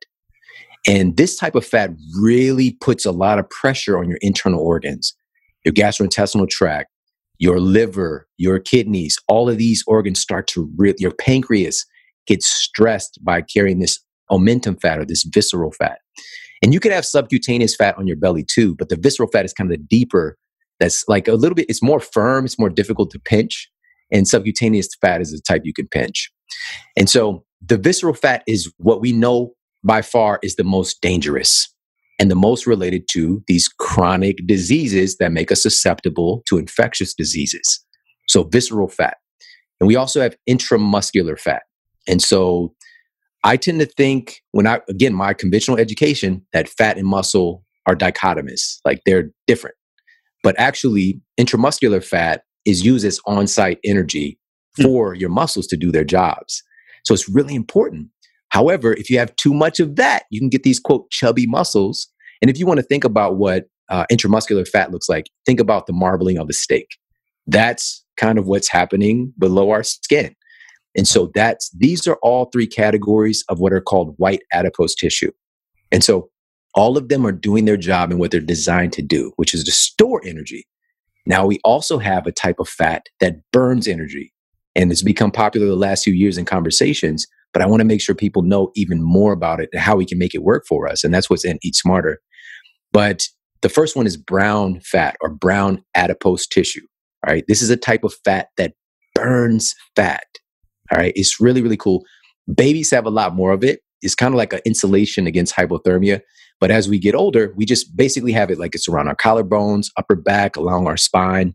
And 0.87 1.17
this 1.17 1.35
type 1.35 1.55
of 1.55 1.65
fat 1.65 1.89
really 2.19 2.77
puts 2.79 3.05
a 3.05 3.11
lot 3.11 3.39
of 3.39 3.49
pressure 3.49 3.97
on 3.97 4.07
your 4.07 4.19
internal 4.21 4.59
organs, 4.59 5.15
your 5.63 5.73
gastrointestinal 5.73 6.47
tract, 6.47 6.89
your 7.39 7.59
liver, 7.59 8.27
your 8.37 8.59
kidneys, 8.59 9.17
all 9.27 9.49
of 9.49 9.57
these 9.57 9.83
organs 9.87 10.19
start 10.19 10.47
to, 10.47 10.71
your 10.99 11.11
pancreas 11.11 11.85
gets 12.27 12.47
stressed 12.47 13.19
by 13.23 13.41
carrying 13.41 13.79
this 13.79 13.99
omentum 14.31 14.79
fat 14.79 14.99
or 14.99 15.05
this 15.05 15.23
visceral 15.23 15.71
fat. 15.71 15.99
And 16.63 16.73
you 16.73 16.79
can 16.79 16.91
have 16.91 17.05
subcutaneous 17.05 17.75
fat 17.75 17.97
on 17.97 18.07
your 18.07 18.17
belly 18.17 18.43
too, 18.43 18.75
but 18.75 18.89
the 18.89 18.95
visceral 18.95 19.29
fat 19.31 19.45
is 19.45 19.53
kind 19.53 19.71
of 19.71 19.77
the 19.77 19.83
deeper. 19.83 20.37
That's 20.79 21.05
like 21.07 21.27
a 21.27 21.33
little 21.33 21.55
bit, 21.55 21.67
it's 21.69 21.83
more 21.83 21.99
firm, 21.99 22.45
it's 22.45 22.59
more 22.59 22.69
difficult 22.69 23.11
to 23.11 23.19
pinch. 23.19 23.69
And 24.11 24.27
subcutaneous 24.27 24.89
fat 25.01 25.21
is 25.21 25.31
the 25.31 25.41
type 25.41 25.61
you 25.65 25.73
can 25.73 25.87
pinch. 25.87 26.31
And 26.95 27.09
so 27.09 27.43
the 27.65 27.77
visceral 27.77 28.13
fat 28.13 28.43
is 28.47 28.71
what 28.77 29.01
we 29.01 29.11
know 29.11 29.53
by 29.83 30.01
far 30.01 30.39
is 30.43 30.55
the 30.55 30.63
most 30.63 31.01
dangerous 31.01 31.73
and 32.19 32.31
the 32.31 32.35
most 32.35 32.65
related 32.65 33.07
to 33.11 33.43
these 33.47 33.67
chronic 33.67 34.37
diseases 34.45 35.17
that 35.17 35.31
make 35.31 35.51
us 35.51 35.61
susceptible 35.61 36.43
to 36.47 36.57
infectious 36.57 37.13
diseases. 37.13 37.83
So, 38.27 38.43
visceral 38.43 38.87
fat. 38.87 39.17
And 39.79 39.87
we 39.87 39.95
also 39.95 40.21
have 40.21 40.37
intramuscular 40.49 41.37
fat. 41.37 41.63
And 42.07 42.21
so, 42.21 42.73
I 43.43 43.57
tend 43.57 43.79
to 43.81 43.85
think 43.85 44.41
when 44.51 44.65
I, 44.65 44.79
again, 44.89 45.13
my 45.13 45.33
conventional 45.33 45.77
education, 45.77 46.45
that 46.53 46.69
fat 46.69 46.97
and 46.97 47.07
muscle 47.07 47.63
are 47.85 47.95
dichotomous, 47.95 48.79
like 48.85 49.01
they're 49.05 49.29
different. 49.45 49.75
But 50.45 50.55
actually, 50.57 51.19
intramuscular 51.37 52.01
fat 52.01 52.43
is 52.63 52.85
used 52.85 53.05
as 53.05 53.19
on 53.27 53.47
site 53.47 53.79
energy 53.83 54.39
hmm. 54.77 54.83
for 54.83 55.13
your 55.13 55.29
muscles 55.29 55.67
to 55.67 55.77
do 55.77 55.91
their 55.91 56.05
jobs. 56.05 56.63
So, 57.03 57.13
it's 57.13 57.27
really 57.27 57.55
important 57.55 58.07
However, 58.55 58.93
if 58.93 59.09
you 59.09 59.19
have 59.19 59.35
too 59.35 59.53
much 59.53 59.81
of 59.81 59.97
that, 59.97 60.23
you 60.29 60.39
can 60.39 60.47
get 60.47 60.63
these 60.63 60.79
quote 60.79 61.09
chubby 61.11 61.45
muscles. 61.45 62.07
And 62.41 62.49
if 62.49 62.57
you 62.57 62.65
want 62.65 62.79
to 62.79 62.85
think 62.85 63.03
about 63.03 63.35
what 63.35 63.65
uh, 63.89 64.05
intramuscular 64.09 64.65
fat 64.65 64.91
looks 64.91 65.09
like, 65.09 65.29
think 65.45 65.59
about 65.59 65.87
the 65.87 65.93
marbling 65.93 66.37
of 66.37 66.47
a 66.49 66.53
steak. 66.53 66.87
That's 67.47 68.05
kind 68.15 68.39
of 68.39 68.47
what's 68.47 68.69
happening 68.69 69.33
below 69.37 69.71
our 69.71 69.83
skin. 69.83 70.35
And 70.97 71.05
so 71.05 71.31
that's 71.35 71.69
these 71.71 72.07
are 72.07 72.17
all 72.21 72.45
three 72.45 72.65
categories 72.65 73.43
of 73.49 73.59
what 73.59 73.73
are 73.73 73.81
called 73.81 74.15
white 74.19 74.41
adipose 74.53 74.95
tissue. 74.95 75.31
And 75.91 76.01
so 76.01 76.29
all 76.75 76.97
of 76.97 77.09
them 77.09 77.25
are 77.25 77.31
doing 77.31 77.65
their 77.65 77.77
job 77.77 78.11
and 78.11 78.19
what 78.19 78.31
they're 78.31 78.41
designed 78.41 78.93
to 78.93 79.01
do, 79.01 79.31
which 79.37 79.53
is 79.53 79.63
to 79.63 79.71
store 79.71 80.21
energy. 80.25 80.67
Now 81.25 81.45
we 81.45 81.59
also 81.63 81.97
have 81.97 82.27
a 82.27 82.31
type 82.31 82.59
of 82.59 82.69
fat 82.69 83.07
that 83.19 83.37
burns 83.51 83.87
energy. 83.87 84.31
And 84.75 84.91
it's 84.91 85.01
become 85.01 85.31
popular 85.31 85.67
the 85.67 85.75
last 85.75 86.03
few 86.03 86.13
years 86.13 86.37
in 86.37 86.45
conversations 86.45 87.25
but 87.55 87.61
I 87.61 87.67
want 87.67 87.79
to 87.79 87.85
make 87.85 88.01
sure 88.01 88.13
people 88.13 88.41
know 88.41 88.69
even 88.75 89.01
more 89.01 89.31
about 89.31 89.61
it 89.61 89.69
and 89.71 89.81
how 89.81 89.95
we 89.95 90.05
can 90.05 90.17
make 90.17 90.35
it 90.35 90.43
work 90.43 90.65
for 90.67 90.89
us. 90.89 91.05
And 91.05 91.13
that's 91.13 91.29
what's 91.29 91.45
in 91.45 91.57
Eat 91.63 91.75
Smarter. 91.75 92.19
But 92.91 93.29
the 93.61 93.69
first 93.69 93.95
one 93.95 94.05
is 94.05 94.17
brown 94.17 94.81
fat 94.81 95.15
or 95.21 95.29
brown 95.29 95.81
adipose 95.95 96.45
tissue. 96.45 96.85
All 97.25 97.33
right. 97.33 97.45
This 97.47 97.61
is 97.61 97.69
a 97.69 97.77
type 97.77 98.03
of 98.03 98.13
fat 98.25 98.49
that 98.57 98.73
burns 99.13 99.73
fat. 99.95 100.25
All 100.91 100.97
right. 100.97 101.13
It's 101.15 101.39
really, 101.39 101.61
really 101.61 101.77
cool. 101.77 102.03
Babies 102.53 102.91
have 102.91 103.05
a 103.05 103.09
lot 103.09 103.33
more 103.33 103.53
of 103.53 103.63
it. 103.63 103.79
It's 104.01 104.15
kind 104.15 104.33
of 104.33 104.37
like 104.37 104.51
an 104.51 104.59
insulation 104.65 105.25
against 105.25 105.55
hypothermia. 105.55 106.19
But 106.59 106.71
as 106.71 106.87
we 106.87 106.99
get 106.99 107.15
older, 107.15 107.53
we 107.55 107.65
just 107.65 107.95
basically 107.95 108.31
have 108.31 108.49
it 108.49 108.59
like 108.59 108.75
it's 108.75 108.87
around 108.87 109.07
our 109.07 109.15
collarbones, 109.15 109.89
upper 109.97 110.15
back, 110.15 110.55
along 110.55 110.87
our 110.87 110.97
spine. 110.97 111.53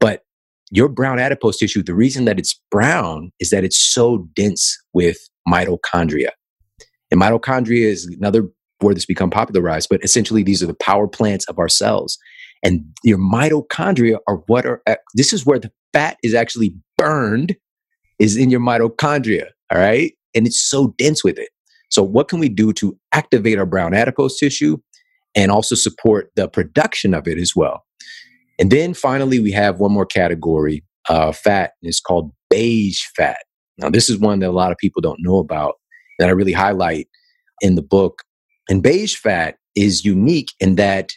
But 0.00 0.22
your 0.70 0.88
brown 0.88 1.18
adipose 1.18 1.56
tissue, 1.56 1.82
the 1.82 1.94
reason 1.94 2.24
that 2.26 2.38
it's 2.38 2.58
brown 2.70 3.32
is 3.40 3.50
that 3.50 3.64
it's 3.64 3.78
so 3.78 4.28
dense 4.34 4.76
with 4.92 5.18
mitochondria. 5.48 6.30
And 7.10 7.20
mitochondria 7.20 7.86
is 7.86 8.06
another 8.06 8.48
word 8.80 8.94
that's 8.94 9.06
become 9.06 9.30
popularized, 9.30 9.88
but 9.90 10.04
essentially 10.04 10.42
these 10.42 10.62
are 10.62 10.66
the 10.66 10.74
power 10.74 11.08
plants 11.08 11.44
of 11.48 11.58
our 11.58 11.68
cells. 11.68 12.18
And 12.62 12.84
your 13.02 13.18
mitochondria 13.18 14.18
are 14.28 14.36
what 14.46 14.66
are, 14.66 14.82
uh, 14.86 14.96
this 15.14 15.32
is 15.32 15.46
where 15.46 15.58
the 15.58 15.72
fat 15.92 16.16
is 16.22 16.34
actually 16.34 16.74
burned, 16.96 17.56
is 18.18 18.36
in 18.36 18.50
your 18.50 18.60
mitochondria. 18.60 19.46
All 19.72 19.78
right. 19.78 20.12
And 20.34 20.46
it's 20.46 20.60
so 20.60 20.94
dense 20.98 21.24
with 21.24 21.38
it. 21.38 21.48
So, 21.90 22.02
what 22.02 22.28
can 22.28 22.38
we 22.38 22.48
do 22.48 22.72
to 22.74 22.96
activate 23.12 23.58
our 23.58 23.66
brown 23.66 23.94
adipose 23.94 24.38
tissue 24.38 24.78
and 25.34 25.50
also 25.50 25.74
support 25.74 26.30
the 26.36 26.48
production 26.48 27.14
of 27.14 27.26
it 27.26 27.38
as 27.38 27.52
well? 27.54 27.84
And 28.58 28.70
then 28.70 28.94
finally, 28.94 29.40
we 29.40 29.52
have 29.52 29.78
one 29.78 29.92
more 29.92 30.06
category 30.06 30.84
uh, 31.08 31.32
fat, 31.32 31.72
and 31.82 31.88
it's 31.88 32.00
called 32.00 32.32
beige 32.50 33.02
fat. 33.16 33.38
Now, 33.78 33.90
this 33.90 34.10
is 34.10 34.18
one 34.18 34.40
that 34.40 34.50
a 34.50 34.52
lot 34.52 34.72
of 34.72 34.78
people 34.78 35.00
don't 35.00 35.20
know 35.22 35.38
about 35.38 35.74
that 36.18 36.28
I 36.28 36.32
really 36.32 36.52
highlight 36.52 37.08
in 37.60 37.76
the 37.76 37.82
book. 37.82 38.22
And 38.68 38.82
beige 38.82 39.16
fat 39.16 39.56
is 39.76 40.04
unique 40.04 40.52
in 40.60 40.74
that 40.74 41.12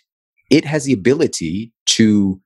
it 0.49 0.65
has 0.65 0.86
the 0.86 0.93
ability 0.93 1.74
to 1.88 2.39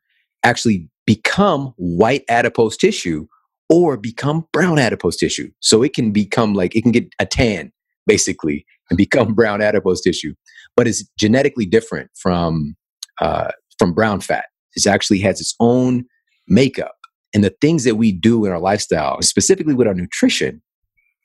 actually 0.44 0.90
become 1.06 1.74
white 1.78 2.24
adipose 2.30 2.78
tissue 2.78 3.28
or 3.70 3.98
become 3.98 4.48
brown 4.54 4.80
adipose 4.80 5.18
tissue. 5.18 5.52
So 5.60 5.84
it 5.84 5.94
can 5.94 6.12
become 6.12 6.54
like, 6.54 6.76
it 6.76 6.84
can 6.84 6.92
get 6.92 7.10
a 7.20 7.26
tan 7.26 7.72
basically 8.08 8.66
and 8.90 8.98
become 8.98 9.34
brown 9.36 9.62
adipose 9.62 10.02
tissue, 10.02 10.34
but 10.76 10.88
it's 10.88 11.04
genetically 11.18 11.66
different 11.66 12.10
from, 12.16 12.76
uh, 13.22 13.52
from 13.80 13.94
brown 13.94 14.22
fat. 14.22 14.46
It 14.76 14.88
actually 14.88 15.20
has 15.20 15.40
its 15.40 15.56
own 15.60 16.06
makeup 16.48 16.96
and 17.34 17.44
the 17.44 17.56
things 17.62 17.84
that 17.84 17.96
we 17.96 18.12
do 18.12 18.46
in 18.46 18.52
our 18.52 18.60
lifestyle, 18.60 19.22
specifically 19.22 19.74
with 19.74 19.88
our 19.88 19.94
nutrition. 19.94 20.62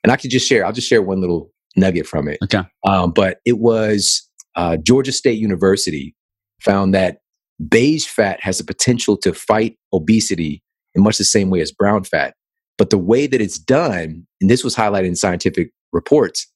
And 0.03 0.11
I 0.11 0.17
could 0.17 0.31
just 0.31 0.47
share, 0.47 0.65
I'll 0.65 0.73
just 0.73 0.87
share 0.87 1.01
one 1.01 1.21
little 1.21 1.51
nugget 1.75 2.07
from 2.07 2.27
it. 2.27 2.37
Okay. 2.43 2.61
Um, 2.85 3.11
but 3.11 3.39
it 3.45 3.59
was 3.59 4.27
uh, 4.55 4.77
Georgia 4.77 5.11
State 5.11 5.39
University 5.39 6.15
found 6.59 6.93
that 6.93 7.19
beige 7.69 8.05
fat 8.05 8.39
has 8.41 8.57
the 8.57 8.63
potential 8.63 9.17
to 9.17 9.33
fight 9.33 9.77
obesity 9.93 10.63
in 10.95 11.03
much 11.03 11.17
the 11.17 11.23
same 11.23 11.49
way 11.49 11.61
as 11.61 11.71
brown 11.71 12.03
fat. 12.03 12.35
But 12.77 12.89
the 12.89 12.97
way 12.97 13.27
that 13.27 13.41
it's 13.41 13.59
done, 13.59 14.25
and 14.39 14.49
this 14.49 14.63
was 14.63 14.75
highlighted 14.75 15.07
in 15.07 15.15
scientific 15.15 15.71
reports, 15.91 16.50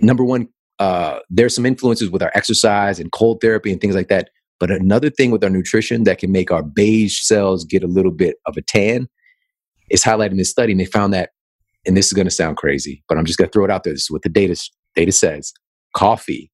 number 0.00 0.24
one, 0.24 0.48
uh, 0.78 1.20
there's 1.30 1.54
some 1.54 1.66
influences 1.66 2.10
with 2.10 2.22
our 2.22 2.32
exercise 2.34 2.98
and 2.98 3.12
cold 3.12 3.40
therapy 3.40 3.72
and 3.72 3.80
things 3.80 3.94
like 3.94 4.08
that. 4.08 4.30
But 4.58 4.70
another 4.70 5.10
thing 5.10 5.30
with 5.30 5.44
our 5.44 5.50
nutrition 5.50 6.04
that 6.04 6.18
can 6.18 6.32
make 6.32 6.50
our 6.50 6.62
beige 6.62 7.20
cells 7.20 7.64
get 7.64 7.82
a 7.82 7.88
little 7.88 8.10
bit 8.12 8.36
of 8.46 8.56
a 8.56 8.62
tan 8.62 9.08
is 9.90 10.02
highlighted 10.02 10.32
in 10.32 10.36
this 10.38 10.50
study. 10.50 10.72
And 10.72 10.80
they 10.80 10.86
found 10.86 11.12
that, 11.12 11.30
and 11.86 11.96
this 11.96 12.06
is 12.06 12.12
going 12.12 12.26
to 12.26 12.30
sound 12.30 12.56
crazy, 12.56 13.02
but 13.08 13.18
I'm 13.18 13.24
just 13.24 13.38
going 13.38 13.48
to 13.48 13.52
throw 13.52 13.64
it 13.64 13.70
out 13.70 13.84
there. 13.84 13.92
This 13.92 14.02
is 14.02 14.10
what 14.10 14.22
the 14.22 14.28
data, 14.28 14.56
data 14.94 15.12
says. 15.12 15.52
Coffee. 15.94 16.50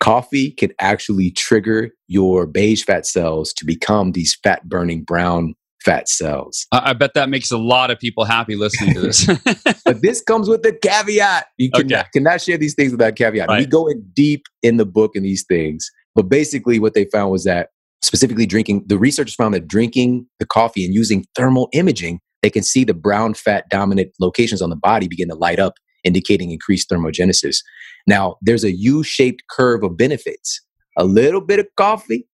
Coffee 0.00 0.50
can 0.50 0.72
actually 0.80 1.30
trigger 1.30 1.90
your 2.08 2.46
beige 2.46 2.82
fat 2.82 3.06
cells 3.06 3.52
to 3.52 3.64
become 3.64 4.12
these 4.12 4.36
fat 4.42 4.68
burning 4.68 5.04
brown 5.04 5.54
fat 5.84 6.08
cells. 6.08 6.66
I 6.72 6.92
bet 6.92 7.14
that 7.14 7.28
makes 7.28 7.50
a 7.50 7.58
lot 7.58 7.90
of 7.90 7.98
people 7.98 8.24
happy 8.24 8.56
listening 8.56 8.94
to 8.94 9.00
this. 9.00 9.26
but 9.84 10.02
this 10.02 10.22
comes 10.22 10.48
with 10.48 10.62
the 10.62 10.72
caveat. 10.72 11.46
You 11.58 11.70
cannot, 11.70 12.00
okay. 12.00 12.08
cannot 12.14 12.40
share 12.40 12.58
these 12.58 12.74
things 12.74 12.92
without 12.92 13.16
caveat. 13.16 13.48
Right. 13.48 13.60
We 13.60 13.66
go 13.66 13.86
in 13.88 14.04
deep 14.14 14.44
in 14.62 14.76
the 14.76 14.86
book 14.86 15.12
in 15.14 15.22
these 15.22 15.44
things. 15.48 15.90
But 16.14 16.28
basically, 16.28 16.78
what 16.78 16.94
they 16.94 17.06
found 17.06 17.30
was 17.30 17.44
that 17.44 17.68
specifically 18.02 18.46
drinking, 18.46 18.84
the 18.86 18.98
researchers 18.98 19.34
found 19.34 19.54
that 19.54 19.66
drinking 19.66 20.26
the 20.38 20.46
coffee 20.46 20.84
and 20.84 20.94
using 20.94 21.24
thermal 21.36 21.68
imaging, 21.72 22.20
they 22.42 22.50
can 22.50 22.62
see 22.62 22.84
the 22.84 22.94
brown 22.94 23.34
fat 23.34 23.64
dominant 23.70 24.10
locations 24.20 24.60
on 24.60 24.70
the 24.70 24.76
body 24.76 25.08
begin 25.08 25.28
to 25.28 25.34
light 25.34 25.58
up, 25.58 25.74
indicating 26.04 26.50
increased 26.50 26.90
thermogenesis. 26.90 27.58
Now, 28.06 28.36
there's 28.42 28.64
a 28.64 28.72
U 28.72 29.02
shaped 29.02 29.42
curve 29.50 29.84
of 29.84 29.96
benefits. 29.96 30.60
A 30.98 31.04
little 31.04 31.40
bit 31.40 31.58
of 31.58 31.66
coffee, 31.76 32.26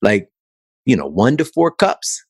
like, 0.00 0.28
you 0.86 0.96
know, 0.96 1.06
one 1.06 1.36
to 1.36 1.44
four 1.44 1.70
cups. 1.70 2.24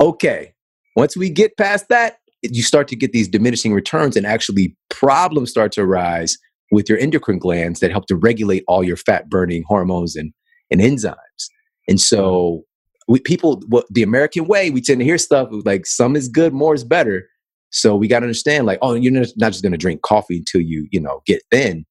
Okay. 0.00 0.52
Once 0.94 1.16
we 1.16 1.30
get 1.30 1.56
past 1.56 1.88
that, 1.88 2.18
you 2.42 2.62
start 2.62 2.88
to 2.88 2.96
get 2.96 3.12
these 3.12 3.28
diminishing 3.28 3.72
returns 3.72 4.16
and 4.16 4.26
actually 4.26 4.76
problems 4.88 5.50
start 5.50 5.72
to 5.72 5.82
arise 5.82 6.36
with 6.70 6.88
your 6.88 6.98
endocrine 6.98 7.38
glands 7.38 7.80
that 7.80 7.90
help 7.90 8.06
to 8.06 8.16
regulate 8.16 8.64
all 8.68 8.84
your 8.84 8.96
fat 8.96 9.28
burning 9.28 9.64
hormones 9.66 10.16
and, 10.16 10.32
and 10.70 10.80
enzymes. 10.80 11.14
And 11.88 12.00
so 12.00 12.64
we, 13.08 13.20
people, 13.20 13.62
what 13.68 13.86
the 13.90 14.02
American 14.02 14.46
way, 14.46 14.70
we 14.70 14.80
tend 14.80 15.00
to 15.00 15.04
hear 15.04 15.18
stuff 15.18 15.48
like 15.64 15.86
some 15.86 16.16
is 16.16 16.28
good, 16.28 16.52
more 16.52 16.74
is 16.74 16.84
better. 16.84 17.28
So 17.70 17.94
we 17.96 18.08
got 18.08 18.20
to 18.20 18.24
understand, 18.24 18.66
like, 18.66 18.78
oh, 18.82 18.94
you're 18.94 19.12
not 19.12 19.52
just 19.52 19.62
going 19.62 19.72
to 19.72 19.78
drink 19.78 20.02
coffee 20.02 20.38
until 20.38 20.60
you, 20.60 20.88
you 20.90 21.00
know, 21.00 21.22
get 21.26 21.42
thin, 21.50 21.84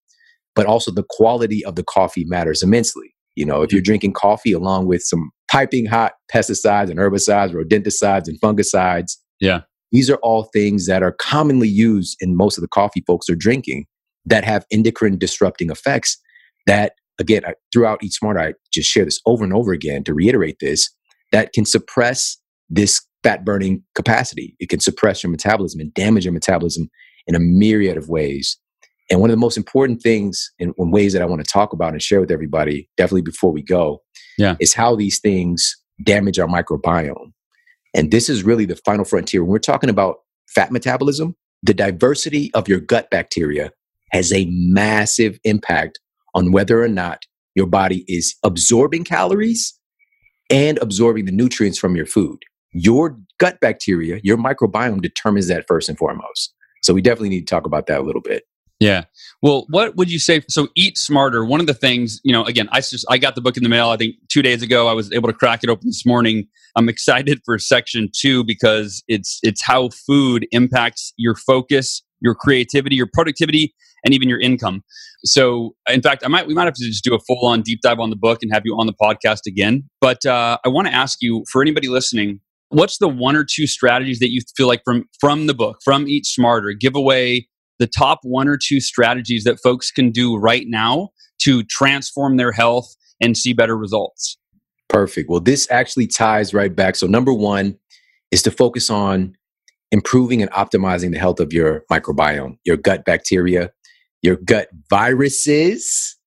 but 0.56 0.66
also 0.66 0.92
the 0.92 1.06
quality 1.10 1.64
of 1.64 1.76
the 1.76 1.84
coffee 1.84 2.26
matters 2.26 2.64
immensely. 2.64 3.15
You 3.36 3.46
know, 3.46 3.62
if 3.62 3.72
you're 3.72 3.82
drinking 3.82 4.14
coffee 4.14 4.52
along 4.52 4.88
with 4.88 5.02
some 5.02 5.32
piping 5.52 5.86
hot 5.86 6.14
pesticides 6.34 6.90
and 6.90 7.00
herbicides, 7.00 7.54
rodenticides 7.54 8.28
and 8.28 8.40
fungicides, 8.40 9.18
yeah, 9.40 9.62
these 9.92 10.10
are 10.10 10.18
all 10.18 10.50
things 10.54 10.88
that 10.88 11.04
are 11.04 11.12
commonly 11.12 11.68
used 11.68 12.18
in 12.22 12.36
most 12.36 12.58
of 12.58 12.62
the 12.62 12.68
coffee 12.68 13.04
folks 13.06 13.30
are 13.30 13.36
drinking 13.36 13.86
that 14.26 14.44
have 14.44 14.66
endocrine 14.72 15.18
disrupting 15.18 15.70
effects. 15.70 16.18
That 16.66 16.94
again, 17.20 17.44
I, 17.46 17.54
throughout 17.72 18.04
Eat 18.04 18.14
Smarter, 18.14 18.40
I 18.40 18.54
just 18.74 18.90
share 18.90 19.06
this 19.06 19.22
over 19.26 19.44
and 19.44 19.54
over 19.54 19.72
again 19.72 20.04
to 20.06 20.14
reiterate 20.14 20.58
this 20.60 20.90
that 21.32 21.54
can 21.54 21.66
suppress 21.66 22.38
this 22.70 23.02
fat 23.24 23.44
burning 23.44 23.84
capacity. 23.96 24.56
It 24.60 24.70
can 24.70 24.80
suppress 24.80 25.24
your 25.24 25.32
metabolism 25.32 25.80
and 25.80 25.94
damage 25.94 26.26
your 26.26 26.34
metabolism 26.34 26.90
in 27.28 27.36
a 27.36 27.40
myriad 27.40 27.98
of 27.98 28.10
ways. 28.10 28.58
And 29.10 29.22
one 29.22 29.30
of 29.30 29.36
the 29.36 29.40
most 29.40 29.58
important 29.58 30.02
things 30.02 30.52
in, 30.58 30.74
in 30.78 30.92
ways 30.92 31.14
that 31.14 31.22
I 31.22 31.26
want 31.26 31.44
to 31.44 31.52
talk 31.52 31.74
about 31.74 31.94
and 31.94 32.02
share 32.02 32.20
with 32.20 32.32
everybody, 32.32 32.90
definitely 32.98 33.22
before 33.22 33.52
we 33.52 33.62
go, 33.62 34.02
yeah. 34.38 34.56
is 34.60 34.74
how 34.74 34.96
these 34.96 35.20
things 35.20 35.76
damage 36.04 36.40
our 36.40 36.48
microbiome. 36.48 37.32
And 37.94 38.12
this 38.12 38.30
is 38.30 38.44
really 38.44 38.66
the 38.66 38.76
final 38.78 39.06
frontier. 39.06 39.44
When 39.44 39.52
we're 39.52 39.60
talking 39.60 39.90
about 39.90 40.18
fat 40.48 40.72
metabolism, 40.72 41.36
the 41.64 41.74
diversity 41.74 42.52
of 42.54 42.68
your 42.68 42.80
gut 42.80 43.10
bacteria 43.10 43.72
has 44.12 44.34
a 44.34 44.46
massive 44.50 45.40
impact 45.44 46.00
on 46.34 46.52
whether 46.52 46.82
or 46.82 46.88
not 46.88 47.24
your 47.56 47.68
body 47.68 48.04
is 48.08 48.36
absorbing 48.44 49.04
calories 49.04 49.80
and 50.50 50.78
absorbing 50.80 51.26
the 51.26 51.32
nutrients 51.32 51.80
from 51.80 51.96
your 51.96 52.06
food. 52.06 52.40
Your 52.72 53.18
gut 53.40 53.60
bacteria, 53.62 54.20
your 54.24 54.38
microbiome 54.38 55.02
determines 55.02 55.48
that 55.48 55.66
first 55.68 55.88
and 55.88 55.98
foremost. 55.98 56.54
So 56.84 56.94
we 56.94 57.02
definitely 57.02 57.30
need 57.30 57.48
to 57.48 57.56
talk 57.56 57.66
about 57.66 57.88
that 57.88 58.02
a 58.02 58.04
little 58.04 58.22
bit. 58.22 58.44
Yeah. 58.80 59.06
Well, 59.42 59.66
what 59.70 59.96
would 59.96 60.12
you 60.12 60.20
say? 60.20 60.42
So, 60.50 60.68
eat 60.76 60.98
smarter. 60.98 61.46
One 61.46 61.62
of 61.62 61.68
the 61.68 61.74
things, 61.74 62.20
you 62.24 62.34
know, 62.34 62.44
again, 62.44 62.68
I 62.72 62.82
just 62.82 63.06
I 63.10 63.18
got 63.18 63.36
the 63.36 63.42
book 63.42 63.56
in 63.56 63.64
the 63.64 63.70
mail. 63.70 63.90
I 63.90 63.98
think 63.98 64.16
two 64.30 64.42
days 64.42 64.62
ago. 64.62 64.88
I 64.88 64.94
was 64.94 65.12
able 65.14 65.30
to 65.30 65.34
crack 65.34 65.62
it 65.64 65.70
open 65.70 65.88
this 65.88 66.06
morning. 66.06 66.48
I'm 66.76 66.90
excited 66.90 67.40
for 67.46 67.58
section 67.58 68.10
two 68.14 68.44
because 68.44 69.02
it's 69.08 69.40
it's 69.44 69.64
how 69.64 69.90
food 69.90 70.46
impacts 70.52 71.14
your 71.16 71.36
focus, 71.36 72.04
your 72.20 72.36
creativity, 72.36 72.98
your 72.98 73.08
productivity, 73.12 73.74
and 74.04 74.14
even 74.14 74.28
your 74.28 74.42
income. 74.42 74.84
So, 75.24 75.76
in 75.90 76.02
fact, 76.02 76.24
I 76.26 76.28
might 76.28 76.46
we 76.46 76.54
might 76.54 76.66
have 76.66 76.74
to 76.74 76.86
just 76.86 77.04
do 77.04 77.16
a 77.16 77.20
full 77.20 77.46
on 77.46 77.62
deep 77.62 77.80
dive 77.82 78.00
on 78.00 78.10
the 78.10 78.18
book 78.18 78.40
and 78.42 78.52
have 78.54 78.64
you 78.66 78.76
on 78.78 78.88
the 78.88 78.94
podcast 78.94 79.48
again. 79.48 79.90
But 80.02 80.26
uh, 80.26 80.58
I 80.66 80.70
want 80.70 80.88
to 80.88 80.94
ask 80.94 81.20
you, 81.22 81.46
for 81.50 81.62
anybody 81.62 81.88
listening, 81.88 82.42
what's 82.70 82.98
the 82.98 83.08
one 83.08 83.38
or 83.38 83.46
two 83.46 83.68
strategies 83.68 84.20
that 84.20 84.32
you 84.32 84.42
feel 84.58 84.68
like 84.68 84.82
from 84.84 85.06
from 85.20 85.48
the 85.48 85.54
book, 85.54 85.78
from 85.84 86.10
Eat 86.10 86.26
Smarter, 86.26 86.74
give 86.74 86.96
away 86.96 87.48
the 87.80 87.88
top 87.88 88.20
one 88.24 88.48
or 88.48 88.58
two 88.58 88.80
strategies 88.80 89.44
that 89.44 89.60
folks 89.62 89.92
can 89.92 90.12
do 90.12 90.36
right 90.36 90.66
now 90.68 91.10
to 91.42 91.64
transform 91.64 92.38
their 92.38 92.52
health 92.52 92.96
and 93.22 93.38
see 93.38 93.54
better 93.54 93.78
results? 93.78 94.38
Perfect. 94.90 95.30
Well, 95.30 95.40
this 95.40 95.70
actually 95.72 96.08
ties 96.08 96.54
right 96.54 96.76
back. 96.76 96.96
So, 96.96 97.08
number 97.08 97.34
one 97.34 97.78
is 98.32 98.42
to 98.44 98.52
focus 98.52 98.90
on 98.90 99.36
improving 99.92 100.42
and 100.42 100.52
optimizing 100.52 101.12
the 101.12 101.20
health 101.20 101.40
of 101.40 101.54
your 101.54 101.84
microbiome, 101.92 102.58
your 102.66 102.78
gut 102.78 103.06
bacteria, 103.06 103.72
your 104.22 104.36
gut 104.38 104.70
viruses, 104.90 106.18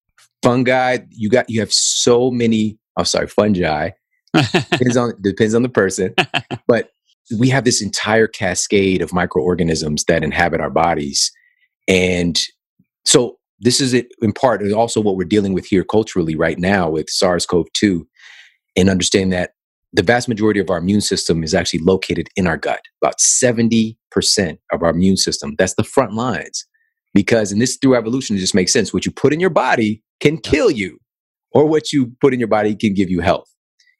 fungi. 0.43 0.99
You 1.11 1.31
got 1.31 1.49
you 1.49 1.61
have 1.61 1.73
so 1.73 2.31
many. 2.31 2.79
I'm 2.97 3.03
oh, 3.03 3.05
sorry, 3.05 3.29
fungi. 3.29 3.91
depends 4.35 4.97
on 4.97 5.15
depends 5.23 5.55
on 5.55 5.63
the 5.63 5.69
person, 5.69 6.15
but 6.67 6.91
we 7.39 7.49
have 7.51 7.65
this 7.65 7.83
entire 7.83 8.27
cascade 8.27 9.03
of 9.03 9.13
microorganisms 9.13 10.05
that 10.05 10.25
inhabit 10.25 10.61
our 10.61 10.71
bodies 10.71 11.31
and 11.89 12.39
so 13.05 13.39
this 13.61 13.80
is 13.80 13.95
it 13.95 14.09
in 14.22 14.32
part 14.32 14.62
also 14.72 15.01
what 15.01 15.16
we're 15.16 15.24
dealing 15.24 15.53
with 15.53 15.66
here 15.66 15.82
culturally 15.82 16.36
right 16.36 16.59
now 16.59 16.89
with 16.89 17.11
SARS-CoV-2 17.11 18.03
and 18.76 18.89
understand 18.89 19.32
that 19.32 19.53
the 19.93 20.03
vast 20.03 20.28
majority 20.28 20.61
of 20.61 20.70
our 20.70 20.78
immune 20.78 21.01
system 21.01 21.43
is 21.43 21.55
actually 21.55 21.80
located 21.80 22.28
in 22.36 22.47
our 22.47 22.57
gut. 22.57 22.82
About 23.03 23.18
70% 23.18 23.97
of 24.72 24.82
our 24.82 24.91
immune 24.91 25.16
system. 25.16 25.55
That's 25.59 25.74
the 25.74 25.84
front 25.84 26.12
lines. 26.12 26.66
Because 27.14 27.51
and 27.51 27.61
this 27.61 27.78
through 27.80 27.97
evolution 27.97 28.36
it 28.36 28.41
just 28.41 28.55
makes 28.55 28.72
sense. 28.72 28.93
What 28.93 29.07
you 29.07 29.12
put 29.12 29.32
in 29.32 29.41
your 29.41 29.51
body 29.51 30.03
can 30.20 30.36
kill 30.36 30.70
you, 30.70 30.99
or 31.53 31.66
what 31.66 31.93
you 31.93 32.12
put 32.20 32.34
in 32.34 32.39
your 32.39 32.49
body 32.49 32.76
can 32.76 32.93
give 32.93 33.09
you 33.09 33.20
health. 33.20 33.49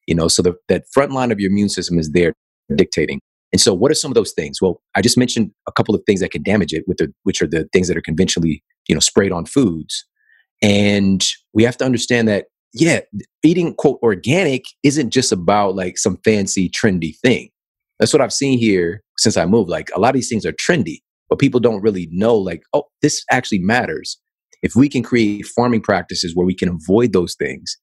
You 0.07 0.15
know, 0.15 0.29
so 0.29 0.43
the, 0.43 0.55
that 0.69 0.85
front 0.93 1.13
line 1.13 1.33
of 1.33 1.41
your 1.41 1.51
immune 1.51 1.71
system 1.71 1.99
is 1.99 2.13
there 2.13 2.35
dictating. 2.75 3.21
And 3.53 3.61
so, 3.61 3.73
what 3.73 3.91
are 3.91 3.95
some 3.95 4.11
of 4.11 4.15
those 4.15 4.33
things? 4.33 4.61
Well, 4.61 4.81
I 4.95 5.01
just 5.01 5.17
mentioned 5.17 5.51
a 5.67 5.73
couple 5.73 5.95
of 5.95 6.03
things 6.05 6.21
that 6.21 6.31
can 6.31 6.43
damage 6.43 6.73
it, 6.73 6.85
with 6.87 6.99
the, 6.99 7.13
which 7.23 7.41
are 7.41 7.47
the 7.47 7.69
things 7.73 7.89
that 7.89 7.97
are 7.97 8.03
conventionally, 8.03 8.63
you 8.89 8.95
know, 8.95 9.01
sprayed 9.01 9.33
on 9.33 9.47
foods. 9.47 10.05
And 10.63 11.25
we 11.55 11.63
have 11.63 11.77
to 11.79 11.85
understand 11.85 12.29
that, 12.29 12.47
yeah, 12.75 13.01
eating 13.43 13.75
quote 13.75 13.99
organic 14.03 14.65
isn't 14.83 15.11
just 15.11 15.33
about 15.33 15.77
like 15.77 15.97
some 15.97 16.19
fancy 16.25 16.69
trendy 16.69 17.17
thing. 17.17 17.51
That's 17.99 18.13
what 18.13 18.21
I've 18.21 18.33
seen 18.33 18.59
here 18.59 19.03
since 19.17 19.37
I 19.37 19.47
moved. 19.47 19.71
Like 19.71 19.89
a 19.95 20.01
lot 20.01 20.11
of 20.11 20.15
these 20.15 20.29
things 20.29 20.45
are 20.45 20.53
trendy, 20.53 20.99
but 21.31 21.39
people 21.39 21.61
don't 21.61 21.83
really 21.83 22.09
know. 22.11 22.37
Like, 22.37 22.63
oh, 22.75 22.85
this 23.03 23.25
actually 23.31 23.61
matters. 23.61 24.19
If 24.63 24.75
we 24.75 24.89
can 24.89 25.03
create 25.03 25.47
farming 25.47 25.83
practices 25.83 26.35
where 26.35 26.47
we 26.47 26.55
can 26.55 26.69
avoid 26.69 27.13
those 27.13 27.35
things, 27.35 27.77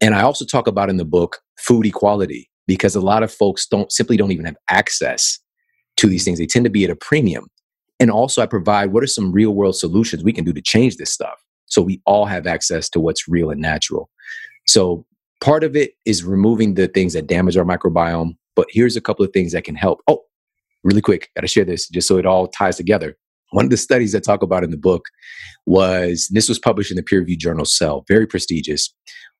and 0.00 0.14
I 0.14 0.22
also 0.22 0.44
talk 0.44 0.66
about 0.66 0.90
in 0.90 0.96
the 0.96 1.04
book 1.04 1.38
food 1.58 1.86
equality 1.86 2.49
because 2.70 2.94
a 2.94 3.00
lot 3.00 3.24
of 3.24 3.32
folks 3.32 3.66
don't 3.66 3.90
simply 3.90 4.16
don't 4.16 4.30
even 4.30 4.44
have 4.44 4.56
access 4.68 5.40
to 5.96 6.06
these 6.06 6.22
mm. 6.22 6.26
things. 6.26 6.38
They 6.38 6.46
tend 6.46 6.64
to 6.66 6.70
be 6.70 6.84
at 6.84 6.90
a 6.90 6.94
premium. 6.94 7.48
And 7.98 8.12
also, 8.12 8.40
I 8.40 8.46
provide 8.46 8.92
what 8.92 9.02
are 9.02 9.08
some 9.08 9.32
real 9.32 9.50
world 9.56 9.74
solutions 9.74 10.22
we 10.22 10.32
can 10.32 10.44
do 10.44 10.52
to 10.52 10.62
change 10.62 10.96
this 10.96 11.12
stuff 11.12 11.34
so 11.66 11.82
we 11.82 12.00
all 12.06 12.26
have 12.26 12.46
access 12.46 12.88
to 12.90 13.00
what's 13.00 13.26
real 13.26 13.50
and 13.50 13.60
natural. 13.60 14.08
So, 14.68 15.04
part 15.40 15.64
of 15.64 15.74
it 15.74 15.94
is 16.06 16.22
removing 16.22 16.74
the 16.74 16.86
things 16.86 17.12
that 17.14 17.26
damage 17.26 17.56
our 17.56 17.64
microbiome. 17.64 18.36
But 18.54 18.68
here's 18.70 18.96
a 18.96 19.00
couple 19.00 19.24
of 19.24 19.32
things 19.32 19.50
that 19.50 19.64
can 19.64 19.74
help. 19.74 19.98
Oh, 20.06 20.22
really 20.84 21.00
quick, 21.00 21.28
got 21.34 21.40
to 21.40 21.48
share 21.48 21.64
this 21.64 21.88
just 21.88 22.06
so 22.06 22.18
it 22.18 22.26
all 22.26 22.46
ties 22.46 22.76
together. 22.76 23.16
One 23.50 23.64
of 23.64 23.70
the 23.70 23.76
studies 23.76 24.14
I 24.14 24.20
talk 24.20 24.42
about 24.42 24.64
in 24.64 24.70
the 24.70 24.76
book 24.76 25.06
was 25.66 26.28
this 26.32 26.48
was 26.48 26.58
published 26.58 26.90
in 26.90 26.96
the 26.96 27.02
peer 27.02 27.20
reviewed 27.20 27.40
journal 27.40 27.64
Cell, 27.64 28.04
very 28.08 28.26
prestigious, 28.26 28.92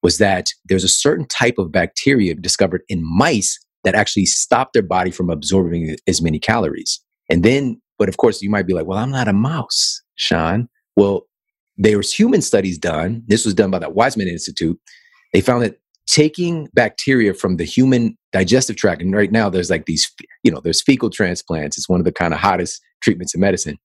was 0.03 0.19
that 0.19 0.49
there's 0.67 0.85
a 0.85 0.89
certain 0.89 1.27
type 1.27 1.59
of 1.59 1.73
bacteria 1.73 2.35
discovered 2.35 2.83
in 2.89 3.03
mice 3.05 3.59
that 3.85 3.95
actually 3.95 4.27
stop 4.27 4.73
their 4.73 4.83
body 4.83 5.11
from 5.11 5.31
absorbing 5.31 5.97
as 6.07 6.21
many 6.21 6.39
calories. 6.39 7.01
And 7.31 7.43
then, 7.43 7.81
but 7.99 8.09
of 8.09 8.17
course, 8.17 8.43
you 8.43 8.51
might 8.51 8.67
be 8.67 8.75
like, 8.75 8.87
well, 8.87 8.99
I'm 8.99 9.11
not 9.11 9.29
a 9.29 9.33
mouse, 9.33 10.03
Shawn. 10.17 10.69
Well, 10.97 11.27
there 11.77 11.97
was 11.97 12.13
human 12.13 12.43
studies 12.43 12.79
done. 12.79 13.23
This 13.27 13.45
was 13.45 13.55
done 13.55 13.71
by 13.71 13.79
the 13.79 13.91
Weizmann 13.91 14.27
Institute. 14.27 14.79
They 15.33 15.41
found 15.41 15.63
that 15.63 15.77
taking 16.07 16.69
bacteria 16.75 17.33
from 17.33 17.57
the 17.57 17.65
human 17.65 18.19
digestive 18.33 18.77
tract, 18.77 19.01
and 19.01 19.15
right 19.15 19.31
now 19.31 19.49
there's 19.49 19.71
like 19.71 19.87
these, 19.87 20.13
you 20.43 20.51
know, 20.51 20.61
there's 20.61 20.83
fecal 20.83 21.09
transplants. 21.09 21.79
It's 21.79 21.89
one 21.89 22.01
of 22.01 22.05
the 22.05 22.13
kind 22.13 22.35
of 22.35 22.41
hottest 22.41 22.83
treatments 23.01 23.35
in 23.35 23.41
medicine. 23.41 23.79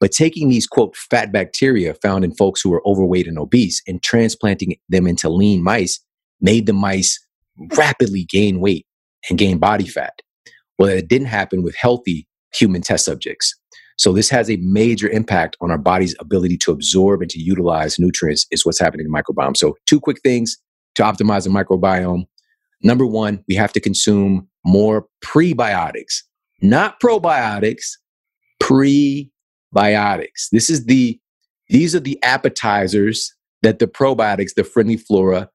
But 0.00 0.12
taking 0.12 0.48
these, 0.48 0.66
quote, 0.66 0.96
fat 0.96 1.32
bacteria 1.32 1.94
found 1.94 2.24
in 2.24 2.34
folks 2.34 2.60
who 2.60 2.70
were 2.70 2.86
overweight 2.86 3.26
and 3.26 3.38
obese 3.38 3.80
and 3.86 4.02
transplanting 4.02 4.76
them 4.88 5.06
into 5.06 5.28
lean 5.28 5.62
mice 5.62 6.00
made 6.40 6.66
the 6.66 6.72
mice 6.72 7.18
rapidly 7.76 8.24
gain 8.24 8.60
weight 8.60 8.86
and 9.28 9.38
gain 9.38 9.58
body 9.58 9.86
fat. 9.86 10.20
Well, 10.78 10.90
it 10.90 11.08
didn't 11.08 11.28
happen 11.28 11.62
with 11.62 11.76
healthy 11.76 12.26
human 12.52 12.82
test 12.82 13.04
subjects. 13.04 13.54
So 13.96 14.12
this 14.12 14.28
has 14.30 14.50
a 14.50 14.56
major 14.56 15.08
impact 15.08 15.56
on 15.60 15.70
our 15.70 15.78
body's 15.78 16.16
ability 16.18 16.58
to 16.58 16.72
absorb 16.72 17.22
and 17.22 17.30
to 17.30 17.40
utilize 17.40 17.98
nutrients 17.98 18.46
is 18.50 18.66
what's 18.66 18.80
happening 18.80 19.06
in 19.06 19.12
the 19.12 19.22
microbiome. 19.22 19.56
So 19.56 19.76
two 19.86 20.00
quick 20.00 20.20
things 20.22 20.56
to 20.96 21.02
optimize 21.02 21.44
the 21.44 21.50
microbiome. 21.50 22.24
Number 22.82 23.06
one, 23.06 23.42
we 23.48 23.54
have 23.54 23.72
to 23.72 23.80
consume 23.80 24.48
more 24.64 25.06
prebiotics, 25.24 26.22
not 26.60 27.00
probiotics, 27.00 27.92
pre 28.58 29.30
biotics. 29.74 30.48
This 30.52 30.70
is 30.70 30.86
the 30.86 31.18
these 31.68 31.94
are 31.94 32.00
the 32.00 32.22
appetizers 32.22 33.32
that 33.62 33.78
the 33.78 33.86
probiotics, 33.86 34.54
the 34.54 34.64
friendly 34.64 34.96
flora, 34.96 35.48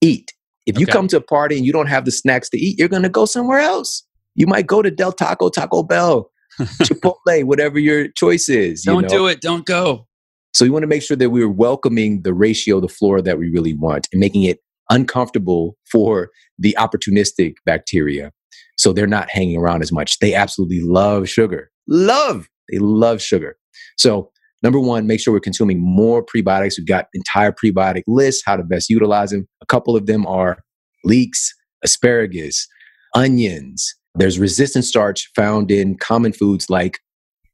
eat. 0.00 0.32
If 0.66 0.78
you 0.78 0.84
okay. 0.84 0.92
come 0.92 1.08
to 1.08 1.16
a 1.16 1.20
party 1.20 1.56
and 1.56 1.64
you 1.64 1.72
don't 1.72 1.86
have 1.86 2.04
the 2.04 2.10
snacks 2.10 2.48
to 2.50 2.58
eat, 2.58 2.78
you're 2.78 2.88
going 2.88 3.04
to 3.04 3.08
go 3.08 3.24
somewhere 3.24 3.60
else. 3.60 4.04
You 4.34 4.46
might 4.46 4.66
go 4.66 4.82
to 4.82 4.90
Del 4.90 5.12
Taco, 5.12 5.48
Taco 5.48 5.82
Bell, 5.82 6.30
Chipotle, 6.60 7.44
whatever 7.44 7.78
your 7.78 8.08
choice 8.08 8.48
is. 8.48 8.82
Don't 8.82 9.02
know? 9.02 9.08
do 9.08 9.26
it. 9.26 9.40
Don't 9.40 9.64
go. 9.64 10.06
So 10.52 10.64
we 10.64 10.70
want 10.70 10.82
to 10.82 10.88
make 10.88 11.02
sure 11.02 11.16
that 11.16 11.30
we're 11.30 11.48
welcoming 11.48 12.22
the 12.22 12.34
ratio, 12.34 12.80
the 12.80 12.88
flora 12.88 13.22
that 13.22 13.38
we 13.38 13.50
really 13.50 13.74
want, 13.74 14.08
and 14.12 14.20
making 14.20 14.42
it 14.42 14.60
uncomfortable 14.90 15.76
for 15.90 16.30
the 16.58 16.76
opportunistic 16.78 17.54
bacteria. 17.64 18.32
So 18.78 18.92
they're 18.92 19.06
not 19.06 19.30
hanging 19.30 19.56
around 19.56 19.82
as 19.82 19.92
much. 19.92 20.18
They 20.18 20.34
absolutely 20.34 20.80
love 20.80 21.28
sugar. 21.28 21.70
Love 21.88 22.48
they 22.70 22.78
love 22.78 23.22
sugar. 23.22 23.56
So, 23.96 24.30
number 24.62 24.80
one, 24.80 25.06
make 25.06 25.20
sure 25.20 25.32
we're 25.32 25.40
consuming 25.40 25.80
more 25.80 26.24
prebiotics. 26.24 26.78
We've 26.78 26.86
got 26.86 27.06
entire 27.14 27.52
prebiotic 27.52 28.02
lists, 28.06 28.42
how 28.44 28.56
to 28.56 28.62
best 28.62 28.90
utilize 28.90 29.30
them. 29.30 29.46
A 29.62 29.66
couple 29.66 29.96
of 29.96 30.06
them 30.06 30.26
are 30.26 30.58
leeks, 31.04 31.52
asparagus, 31.82 32.66
onions. 33.14 33.94
There's 34.14 34.38
resistant 34.38 34.84
starch 34.84 35.30
found 35.34 35.70
in 35.70 35.96
common 35.98 36.32
foods 36.32 36.70
like, 36.70 37.00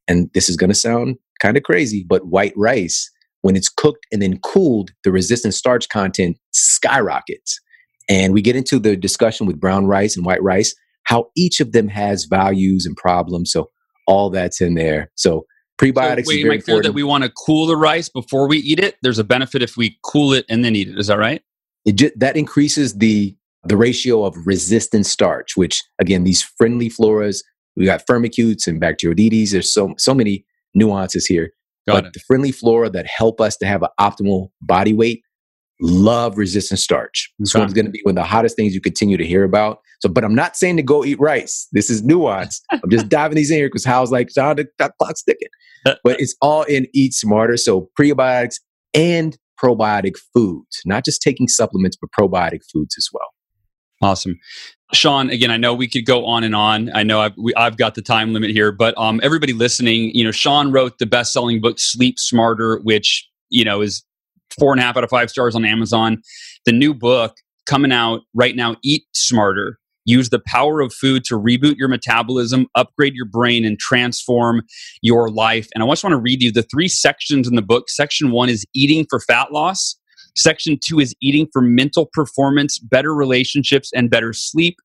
and 0.09 0.31
this 0.35 0.49
is 0.49 0.57
going 0.57 0.71
to 0.71 0.75
sound 0.75 1.17
kind 1.41 1.57
of 1.57 1.63
crazy, 1.65 2.05
but 2.09 2.27
white 2.27 2.53
rice, 2.57 3.11
when 3.43 3.57
it's 3.57 3.69
cooked 3.69 4.07
and 4.13 4.23
then 4.23 4.39
cooled, 4.39 4.93
the 5.03 5.11
resistant 5.11 5.55
starch 5.55 5.89
content 5.89 6.39
skyrockets. 6.53 7.61
And 8.09 8.33
we 8.33 8.43
get 8.43 8.57
into 8.57 8.79
the 8.79 8.97
discussion 8.97 9.47
with 9.47 9.61
brown 9.61 9.87
rice 9.87 10.17
and 10.17 10.25
white 10.25 10.43
rice, 10.43 10.75
how 11.05 11.31
each 11.37 11.61
of 11.61 11.73
them 11.73 11.89
has 11.89 12.25
values 12.25 12.87
and 12.87 12.97
problems. 12.97 13.53
So 13.53 13.71
all 14.07 14.31
that's 14.31 14.61
in 14.61 14.75
there. 14.75 15.11
So 15.15 15.47
prebiotics. 15.79 16.27
So 16.27 16.49
wait, 16.49 16.65
clear 16.65 16.83
that 16.83 16.93
we 16.93 17.03
want 17.03 17.25
to 17.25 17.31
cool 17.31 17.67
the 17.67 17.77
rice 17.77 18.09
before 18.09 18.49
we 18.49 18.59
eat 18.59 18.79
it? 18.79 18.97
There's 19.03 19.19
a 19.19 19.25
benefit 19.25 19.63
if 19.63 19.77
we 19.77 19.99
cool 20.05 20.33
it 20.33 20.45
and 20.49 20.65
then 20.65 20.77
eat 20.77 20.89
it. 20.89 20.99
Is 20.99 21.09
that 21.09 21.19
right? 21.19 21.43
It 21.85 21.93
just, 21.97 22.19
that 22.19 22.37
increases 22.37 22.99
the 22.99 23.37
the 23.65 23.77
ratio 23.77 24.25
of 24.25 24.37
resistant 24.45 25.07
starch, 25.07 25.57
which 25.57 25.83
again, 26.01 26.25
these 26.25 26.43
friendly 26.43 26.91
floras, 26.91 27.45
we 27.77 27.85
got 27.85 28.07
firmicutes 28.07 28.67
and 28.67 28.81
bacteroidetes. 28.81 29.51
There's 29.51 29.73
so 29.73 29.95
so 29.99 30.15
many 30.15 30.45
nuances 30.75 31.27
here. 31.27 31.53
Got 31.87 31.95
but 31.95 32.05
it. 32.07 32.13
the 32.13 32.21
friendly 32.21 32.53
flora 32.53 32.91
that 32.91 33.07
help 33.07 33.41
us 33.41 33.57
to 33.57 33.67
have 33.67 33.83
an 33.83 33.89
optimal 34.01 34.51
body 34.61 34.93
weight 34.93 35.23
love 35.83 36.39
resistant 36.39 36.79
starch. 36.81 37.31
So 37.45 37.63
it's 37.63 37.73
going 37.73 37.87
to 37.87 37.91
be 37.91 38.01
one 38.05 38.13
of 38.13 38.17
the 38.17 38.29
hottest 38.29 38.57
things 38.57 38.73
you 38.73 38.81
continue 38.81 39.17
to 39.17 39.27
hear 39.27 39.43
about. 39.43 39.81
So, 40.01 40.09
but 40.09 40.25
I'm 40.25 40.35
not 40.35 40.57
saying 40.57 40.77
to 40.77 40.83
go 40.83 41.05
eat 41.05 41.19
rice. 41.21 41.69
This 41.73 41.91
is 41.91 42.03
nuance. 42.03 42.63
I'm 42.71 42.89
just 42.89 43.09
diving 43.11 43.37
these 43.37 43.51
in 43.51 43.57
here 43.57 43.69
because 43.69 43.85
Hal's 43.85 44.13
like, 44.13 44.31
Shawn, 44.31 44.57
the, 44.57 44.67
that 44.79 44.93
clock's 44.99 45.23
ticking. 45.23 45.49
but 45.85 46.21
it's 46.21 46.37
all 46.41 46.63
in 46.63 46.87
Eat 46.95 47.15
Smarter. 47.15 47.57
So 47.57 47.91
prebiotics 47.99 48.57
and 48.95 49.37
probiotic 49.63 50.15
foods, 50.33 50.81
not 50.87 51.05
just 51.05 51.21
taking 51.21 51.49
supplements, 51.49 51.97
but 52.01 52.11
probiotic 52.19 52.61
foods 52.73 52.95
as 52.97 53.09
well. 53.13 53.29
Awesome. 54.03 54.39
Shawn, 54.93 55.31
again, 55.31 55.51
I 55.51 55.57
know 55.57 55.75
we 55.75 55.89
could 55.89 56.07
go 56.07 56.27
on 56.27 56.45
and 56.45 56.55
on. 56.55 56.91
I 56.95 57.03
know 57.03 57.21
I've, 57.21 57.35
we, 57.37 57.55
I've 57.55 57.77
got 57.77 57.95
the 57.95 58.03
time 58.03 58.33
limit 58.33 58.51
here, 58.51 58.71
but 58.71 58.97
um, 58.99 59.21
everybody 59.23 59.53
listening, 59.53 60.11
you 60.15 60.25
know, 60.25 60.33
Shawn 60.33 60.71
wrote 60.71 60.99
the 60.99 61.07
best 61.07 61.33
selling 61.33 61.61
book, 61.61 61.79
Sleep 61.79 62.19
Smarter, 62.19 62.81
which, 62.83 63.29
you 63.49 63.65
know, 63.65 63.81
is 63.81 64.05
four 64.59 64.73
and 64.73 64.81
a 64.81 64.85
half 64.85 64.97
out 64.97 65.05
of 65.05 65.11
five 65.11 65.31
stars 65.31 65.55
on 65.55 65.65
Amazon. 65.65 66.23
The 66.65 66.73
new 66.73 66.95
book 66.95 67.37
coming 67.67 67.93
out 67.93 68.23
right 68.35 68.57
now, 68.57 68.77
Eat 68.83 69.05
Smarter. 69.15 69.79
Use 70.05 70.31
the 70.31 70.43
power 70.47 70.81
of 70.81 70.93
food 70.93 71.25
to 71.25 71.39
reboot 71.39 71.77
your 71.77 71.89
metabolism, 71.89 72.67
upgrade 72.75 73.15
your 73.15 73.27
brain, 73.27 73.65
and 73.65 73.79
transform 73.79 74.63
your 75.01 75.31
life. 75.31 75.69
And 75.75 75.85
I 75.85 75.87
just 75.89 76.03
want 76.03 76.13
to 76.13 76.21
read 76.21 76.43
you 76.43 76.51
the 76.51 76.65
three 76.65 76.89
sections 76.89 77.47
in 77.49 77.55
the 77.55 77.63
book. 77.63 77.89
Section 77.89 78.33
one 78.33 78.49
is 78.49 78.67
eating 78.75 79.07
for 79.09 79.21
fat 79.21 79.53
loss. 79.53 79.97
Section 80.35 80.79
two 80.83 80.99
is 80.99 81.15
eating 81.23 81.47
for 81.53 81.63
mental 81.63 82.09
performance, 82.13 82.79
better 82.79 83.15
relationships, 83.15 83.91
and 83.95 84.11
better 84.11 84.33
sleep. 84.33 84.77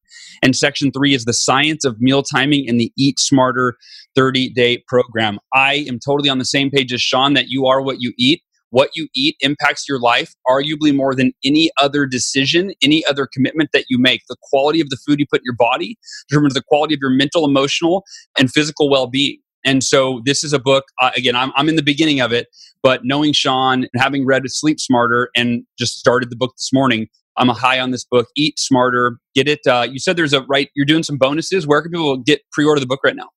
And 0.44 0.56
section 0.56 0.92
three 0.92 1.14
is 1.14 1.26
the 1.26 1.34
science 1.34 1.86
of 1.86 2.00
meal 2.00 2.22
timing 2.22 2.68
and 2.68 2.80
the 2.80 2.92
Eat 2.98 3.20
Smarter 3.20 3.78
30 4.16 4.50
day 4.50 4.84
program. 4.88 5.40
I 5.54 5.86
am 5.88 6.00
totally 6.00 6.30
on 6.30 6.38
the 6.38 6.46
same 6.46 6.70
page 6.70 6.94
as 6.94 7.02
Shawn 7.02 7.34
that 7.34 7.48
you 7.48 7.66
are 7.66 7.82
what 7.82 8.02
you 8.02 8.14
eat. 8.18 8.42
What 8.70 8.92
you 8.96 9.08
eat 9.16 9.36
impacts 9.42 9.88
your 9.88 10.00
life 10.00 10.34
arguably 10.48 10.94
more 10.96 11.16
than 11.16 11.32
any 11.44 11.72
other 11.82 12.06
decision, 12.06 12.74
any 12.82 13.06
other 13.06 13.28
commitment 13.32 13.70
that 13.74 13.86
you 13.90 13.98
make. 13.98 14.22
The 14.28 14.36
quality 14.42 14.82
of 14.82 14.90
the 14.90 14.98
food 14.98 15.20
you 15.20 15.26
put 15.30 15.40
in 15.40 15.46
your 15.46 15.56
body 15.56 15.98
determines 16.30 16.54
the 16.54 16.64
quality 16.68 16.94
of 16.94 17.00
your 17.02 17.12
mental, 17.12 17.46
emotional, 17.46 18.04
and 18.38 18.52
physical 18.52 18.90
well 18.90 19.08
being. 19.08 19.40
And 19.66 19.84
so 19.84 20.22
this 20.26 20.44
is 20.44 20.54
a 20.54 20.60
book, 20.60 20.86
uh, 21.02 21.12
again, 21.16 21.36
I'm, 21.36 21.52
I'm 21.56 21.68
in 21.68 21.76
the 21.76 21.84
beginning 21.84 22.22
of 22.22 22.32
it, 22.32 22.48
but 22.82 23.02
knowing 23.04 23.34
Shawn 23.34 23.88
and 23.92 24.02
having 24.02 24.26
read 24.26 24.44
Sleep 24.46 24.80
Smarter 24.80 25.30
and 25.36 25.64
just 25.78 25.98
started 26.00 26.30
the 26.30 26.38
book 26.38 26.54
this 26.58 26.72
morning, 26.72 27.08
I'm 27.38 27.50
a 27.50 27.54
high 27.54 27.80
on 27.80 27.92
this 27.92 28.04
book. 28.04 28.28
Eat 28.36 28.60
Smarter. 28.60 29.18
Get 29.36 29.48
it. 29.48 29.60
Uh, 29.68 29.88
you 29.90 30.00
said 30.00 30.16
there's 30.16 30.34
a 30.34 30.42
right, 30.44 30.70
you're 30.76 30.86
doing 30.86 31.04
some 31.04 31.18
bonuses. 31.18 31.68
Where 31.68 31.82
can 31.82 31.92
people 31.92 32.18
get 32.18 32.42
pre 32.52 32.66
order 32.66 32.80
the 32.80 32.88
book 32.88 33.02
right 33.04 33.16
now? 33.16 33.28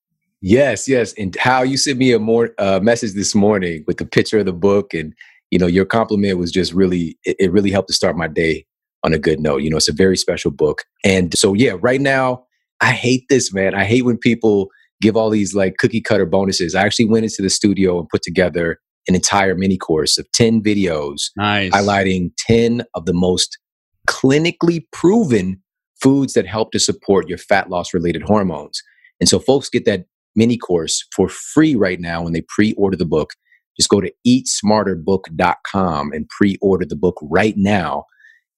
Yes, 0.41 0.87
yes. 0.87 1.13
And 1.17 1.35
Hal 1.35 1.65
you 1.65 1.77
sent 1.77 1.99
me 1.99 2.11
a 2.13 2.19
more 2.19 2.51
uh, 2.57 2.79
message 2.81 3.13
this 3.13 3.35
morning 3.35 3.83
with 3.87 3.97
the 3.97 4.05
picture 4.05 4.39
of 4.39 4.45
the 4.45 4.53
book, 4.53 4.93
and 4.93 5.13
you 5.51 5.59
know, 5.59 5.67
your 5.67 5.85
compliment 5.85 6.39
was 6.39 6.51
just 6.51 6.73
really, 6.73 7.17
it, 7.23 7.35
it 7.39 7.51
really 7.51 7.71
helped 7.71 7.89
to 7.89 7.93
start 7.93 8.17
my 8.17 8.27
day 8.27 8.65
on 9.03 9.13
a 9.13 9.19
good 9.19 9.39
note. 9.39 9.61
You 9.61 9.69
know, 9.69 9.77
it's 9.77 9.89
a 9.89 9.93
very 9.93 10.17
special 10.17 10.51
book, 10.51 10.83
and 11.05 11.37
so 11.37 11.53
yeah, 11.53 11.73
right 11.79 12.01
now, 12.01 12.45
I 12.81 12.91
hate 12.91 13.25
this, 13.29 13.53
man. 13.53 13.75
I 13.75 13.85
hate 13.85 14.03
when 14.03 14.17
people 14.17 14.69
give 15.01 15.15
all 15.15 15.29
these 15.29 15.53
like 15.53 15.77
cookie 15.77 16.01
cutter 16.01 16.25
bonuses. 16.25 16.75
I 16.75 16.81
actually 16.81 17.05
went 17.05 17.25
into 17.25 17.41
the 17.41 17.49
studio 17.49 17.99
and 17.99 18.09
put 18.09 18.21
together 18.21 18.79
an 19.07 19.15
entire 19.15 19.55
mini 19.55 19.77
course 19.77 20.17
of 20.17 20.31
10 20.31 20.61
videos 20.61 21.31
nice. 21.35 21.71
highlighting 21.71 22.31
10 22.37 22.83
of 22.93 23.05
the 23.05 23.13
most 23.13 23.57
clinically 24.07 24.83
proven 24.91 25.61
foods 26.01 26.33
that 26.33 26.45
help 26.45 26.71
to 26.71 26.79
support 26.79 27.27
your 27.27 27.39
fat 27.39 27.69
loss 27.69 27.93
related 27.93 28.21
hormones. 28.23 28.81
And 29.19 29.27
so 29.27 29.39
folks 29.39 29.69
get 29.69 29.85
that 29.85 30.05
mini 30.35 30.57
course 30.57 31.05
for 31.15 31.29
free 31.29 31.75
right 31.75 31.99
now 31.99 32.23
when 32.23 32.33
they 32.33 32.43
pre-order 32.47 32.97
the 32.97 33.05
book. 33.05 33.31
Just 33.77 33.89
go 33.89 34.01
to 34.01 34.11
eatsmarterbook.com 34.27 36.11
and 36.11 36.29
pre-order 36.29 36.85
the 36.85 36.95
book 36.95 37.17
right 37.21 37.55
now 37.57 38.05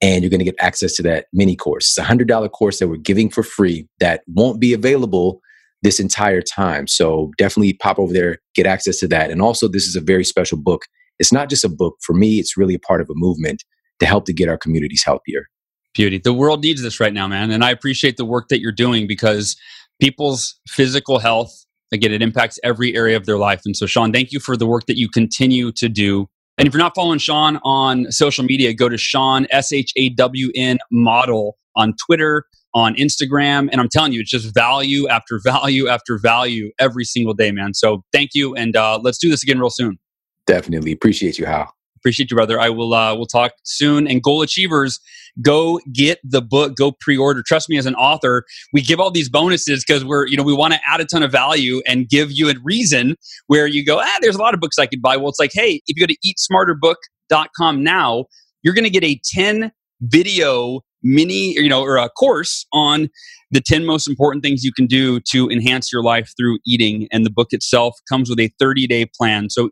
and 0.03 0.21
you're 0.21 0.30
going 0.30 0.39
to 0.39 0.45
get 0.45 0.55
access 0.59 0.93
to 0.95 1.03
that 1.03 1.28
mini 1.32 1.55
course. 1.55 1.86
It's 1.86 1.97
a 1.97 2.03
$100 2.03 2.51
course 2.51 2.80
that 2.80 2.89
we're 2.89 2.97
giving 2.97 3.30
for 3.30 3.41
free 3.41 3.88
that 4.01 4.21
won't 4.28 4.59
be 4.59 4.74
available 4.74 5.39
this 5.82 5.99
entire 5.99 6.41
time. 6.41 6.88
So 6.88 7.32
definitely 7.38 7.74
pop 7.74 7.97
over 7.97 8.11
there, 8.11 8.39
get 8.53 8.65
access 8.65 8.99
to 8.99 9.07
that. 9.07 9.32
And 9.32 9.41
also, 9.41 9.69
this 9.69 9.86
is 9.86 9.95
a 9.95 10.01
very 10.01 10.26
special 10.26 10.57
book. 10.57 10.84
It's 11.19 11.32
not 11.32 11.49
just 11.49 11.63
a 11.63 11.69
book. 11.69 11.95
For 12.01 12.13
me, 12.13 12.39
it's 12.39 12.57
really 12.57 12.74
a 12.74 12.80
part 12.80 12.99
of 12.99 13.09
a 13.09 13.13
movement 13.15 13.63
to 13.99 14.05
help 14.05 14.26
to 14.26 14.34
get 14.34 14.49
our 14.49 14.57
communities 14.57 15.03
healthier. 15.05 15.45
Beauty. 15.93 16.17
The 16.17 16.34
world 16.34 16.63
needs 16.63 16.82
this 16.82 16.99
right 16.99 17.13
now, 17.13 17.28
man. 17.28 17.51
And 17.51 17.63
I 17.63 17.69
appreciate 17.69 18.17
the 18.17 18.26
work 18.26 18.49
that 18.49 18.59
you're 18.59 18.71
doing 18.71 19.07
because 19.07 19.55
people's 20.02 20.60
physical 20.68 21.20
health, 21.20 21.52
again, 21.91 22.12
it 22.12 22.22
impacts 22.22 22.60
every 22.64 22.96
area 22.96 23.18
of 23.18 23.26
their 23.26 23.38
life. 23.38 23.62
And 23.66 23.76
so, 23.76 23.86
Shawn, 23.86 24.12
thank 24.12 24.32
you 24.32 24.39
for 24.39 24.58
the 24.58 24.66
work 24.66 24.86
that 24.88 24.98
you 24.98 25.10
continue 25.10 25.72
to 25.74 25.89
do. 25.89 26.28
And 26.58 26.68
if 26.68 26.74
you're 26.74 26.84
not 26.84 26.94
following 26.96 27.20
Shawn 27.20 27.60
on 27.64 28.12
social 28.12 28.44
media, 28.44 28.74
go 28.74 28.89
to 28.89 28.98
Shawn, 28.98 29.48
S 29.50 29.72
H 29.72 29.91
A 29.96 30.10
W 30.10 30.52
N 30.56 30.78
model 30.91 31.58
on 31.76 31.96
Twitter, 32.06 32.46
on 32.76 32.96
Instagram. 32.96 33.70
And 33.72 33.82
I'm 33.82 33.89
telling 33.89 34.14
you, 34.14 34.22
it's 34.22 34.30
just 34.30 34.54
value 34.54 35.08
after 35.08 35.39
value 35.44 35.88
after 35.88 36.18
value 36.18 36.72
every 36.80 37.06
single 37.06 37.34
day, 37.34 37.52
man. 37.52 37.74
So 37.74 38.04
thank 38.12 38.32
you. 38.34 38.56
And 38.56 38.76
uh, 38.76 39.00
let's 39.02 39.18
do 39.18 39.30
this 39.30 39.44
again 39.44 39.60
real 39.60 39.70
soon. 39.70 39.98
Definitely. 40.46 40.91
Appreciate 40.91 41.39
you, 41.39 41.46
Hal. 41.46 41.74
Appreciate 42.04 42.30
you, 42.30 42.36
brother. 42.36 42.60
I 42.60 42.70
will 42.70 42.93
uh, 42.93 43.16
we'll 43.16 43.26
talk 43.26 43.54
soon. 43.64 44.08
And 44.08 44.22
goal 44.22 44.41
achievers, 44.41 44.99
go 45.41 45.80
get 45.93 46.20
the 46.24 46.41
book, 46.41 46.76
go 46.76 46.91
pre-order. 46.91 47.41
Trust 47.41 47.70
me, 47.70 47.78
as 47.78 47.86
an 47.86 47.95
author, 47.95 48.43
we 48.74 48.82
give 48.82 48.99
all 48.99 49.10
these 49.10 49.30
bonuses 49.30 49.86
because 49.88 50.04
we're, 50.04 50.28
you 50.28 50.36
know, 50.36 50.43
we 50.43 50.54
want 50.54 50.74
to 50.74 50.80
add 50.86 50.99
a 50.99 51.06
ton 51.06 51.24
of 51.24 51.32
value 51.32 51.82
and 51.88 52.10
give 52.10 52.30
you 52.32 52.49
a 52.49 52.56
reason 52.62 53.16
where 53.47 53.68
you 53.68 53.86
go, 53.86 53.99
ah, 54.01 54.18
there's 54.22 54.36
a 54.36 54.39
lot 54.41 54.54
of 54.54 54.60
books 54.60 54.78
I 54.78 54.86
could 54.86 55.01
buy. 55.01 55.16
Well, 55.16 55.30
it's 55.30 55.39
like, 55.39 55.51
hey, 55.54 55.82
if 55.88 55.97
you 55.97 56.06
go 56.06 56.14
to 56.14 56.18
eatsmarterbook.com 56.28 57.82
now, 57.82 58.26
you're 58.64 58.74
going 58.74 58.84
to 58.84 58.89
get 58.89 59.04
a 59.06 59.20
10 59.34 59.72
video 60.01 60.82
mini, 61.04 61.54
you 61.54 61.70
know, 61.70 61.84
or 61.84 61.97
a 61.97 62.10
course 62.10 62.66
on 62.74 63.10
the 63.51 63.62
10 63.62 63.86
most 63.86 64.10
important 64.10 64.43
things 64.43 64.64
you 64.64 64.74
can 64.74 64.88
do 64.88 65.20
to 65.30 65.49
enhance 65.49 65.91
your 65.91 66.01
life 66.01 66.34
through 66.38 66.60
eating. 66.66 67.08
And 67.12 67.26
the 67.26 67.30
book 67.30 67.49
itself 67.51 67.95
comes 68.10 68.30
with 68.30 68.39
a 68.39 68.49
30 68.60 68.88
day 68.88 69.06
plan. 69.06 69.49
So 69.49 69.70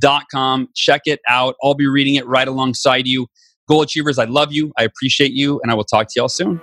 eatsmarterbook.com, 0.00 0.68
check 0.74 1.02
it 1.06 1.20
out. 1.28 1.56
I'll 1.62 1.74
be 1.74 1.86
reading 1.86 2.16
it 2.16 2.26
right 2.26 2.48
alongside 2.48 3.06
you. 3.06 3.26
Goal 3.68 3.82
Achievers, 3.82 4.18
I 4.18 4.24
love 4.24 4.52
you. 4.52 4.72
I 4.78 4.84
appreciate 4.84 5.32
you. 5.32 5.60
And 5.62 5.70
I 5.70 5.74
will 5.74 5.84
talk 5.84 6.08
to 6.08 6.12
y'all 6.16 6.28
soon. 6.28 6.60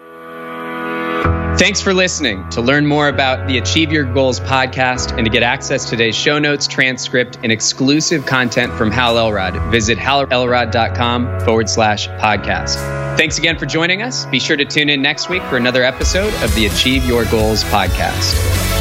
Thanks 1.57 1.79
for 1.79 1.93
listening. 1.93 2.47
To 2.49 2.61
learn 2.61 2.85
more 2.85 3.07
about 3.07 3.47
the 3.47 3.57
Achieve 3.57 3.89
Your 3.89 4.03
Goals 4.03 4.41
podcast 4.41 5.15
and 5.15 5.25
to 5.25 5.31
get 5.31 5.41
access 5.41 5.85
to 5.85 5.91
today's 5.91 6.15
show 6.15 6.37
notes, 6.37 6.67
transcript, 6.67 7.39
and 7.43 7.51
exclusive 7.51 8.25
content 8.25 8.73
from 8.73 8.91
Hal 8.91 9.17
Elrod, 9.17 9.71
visit 9.71 9.97
halelrod.com 9.97 11.39
forward 11.41 11.69
slash 11.69 12.09
podcast. 12.09 12.75
Thanks 13.17 13.37
again 13.37 13.57
for 13.57 13.65
joining 13.65 14.01
us. 14.01 14.25
Be 14.25 14.39
sure 14.39 14.57
to 14.57 14.65
tune 14.65 14.89
in 14.89 15.01
next 15.01 15.29
week 15.29 15.43
for 15.43 15.55
another 15.55 15.83
episode 15.83 16.33
of 16.43 16.53
the 16.55 16.65
Achieve 16.65 17.05
Your 17.05 17.23
Goals 17.25 17.63
podcast. 17.65 18.74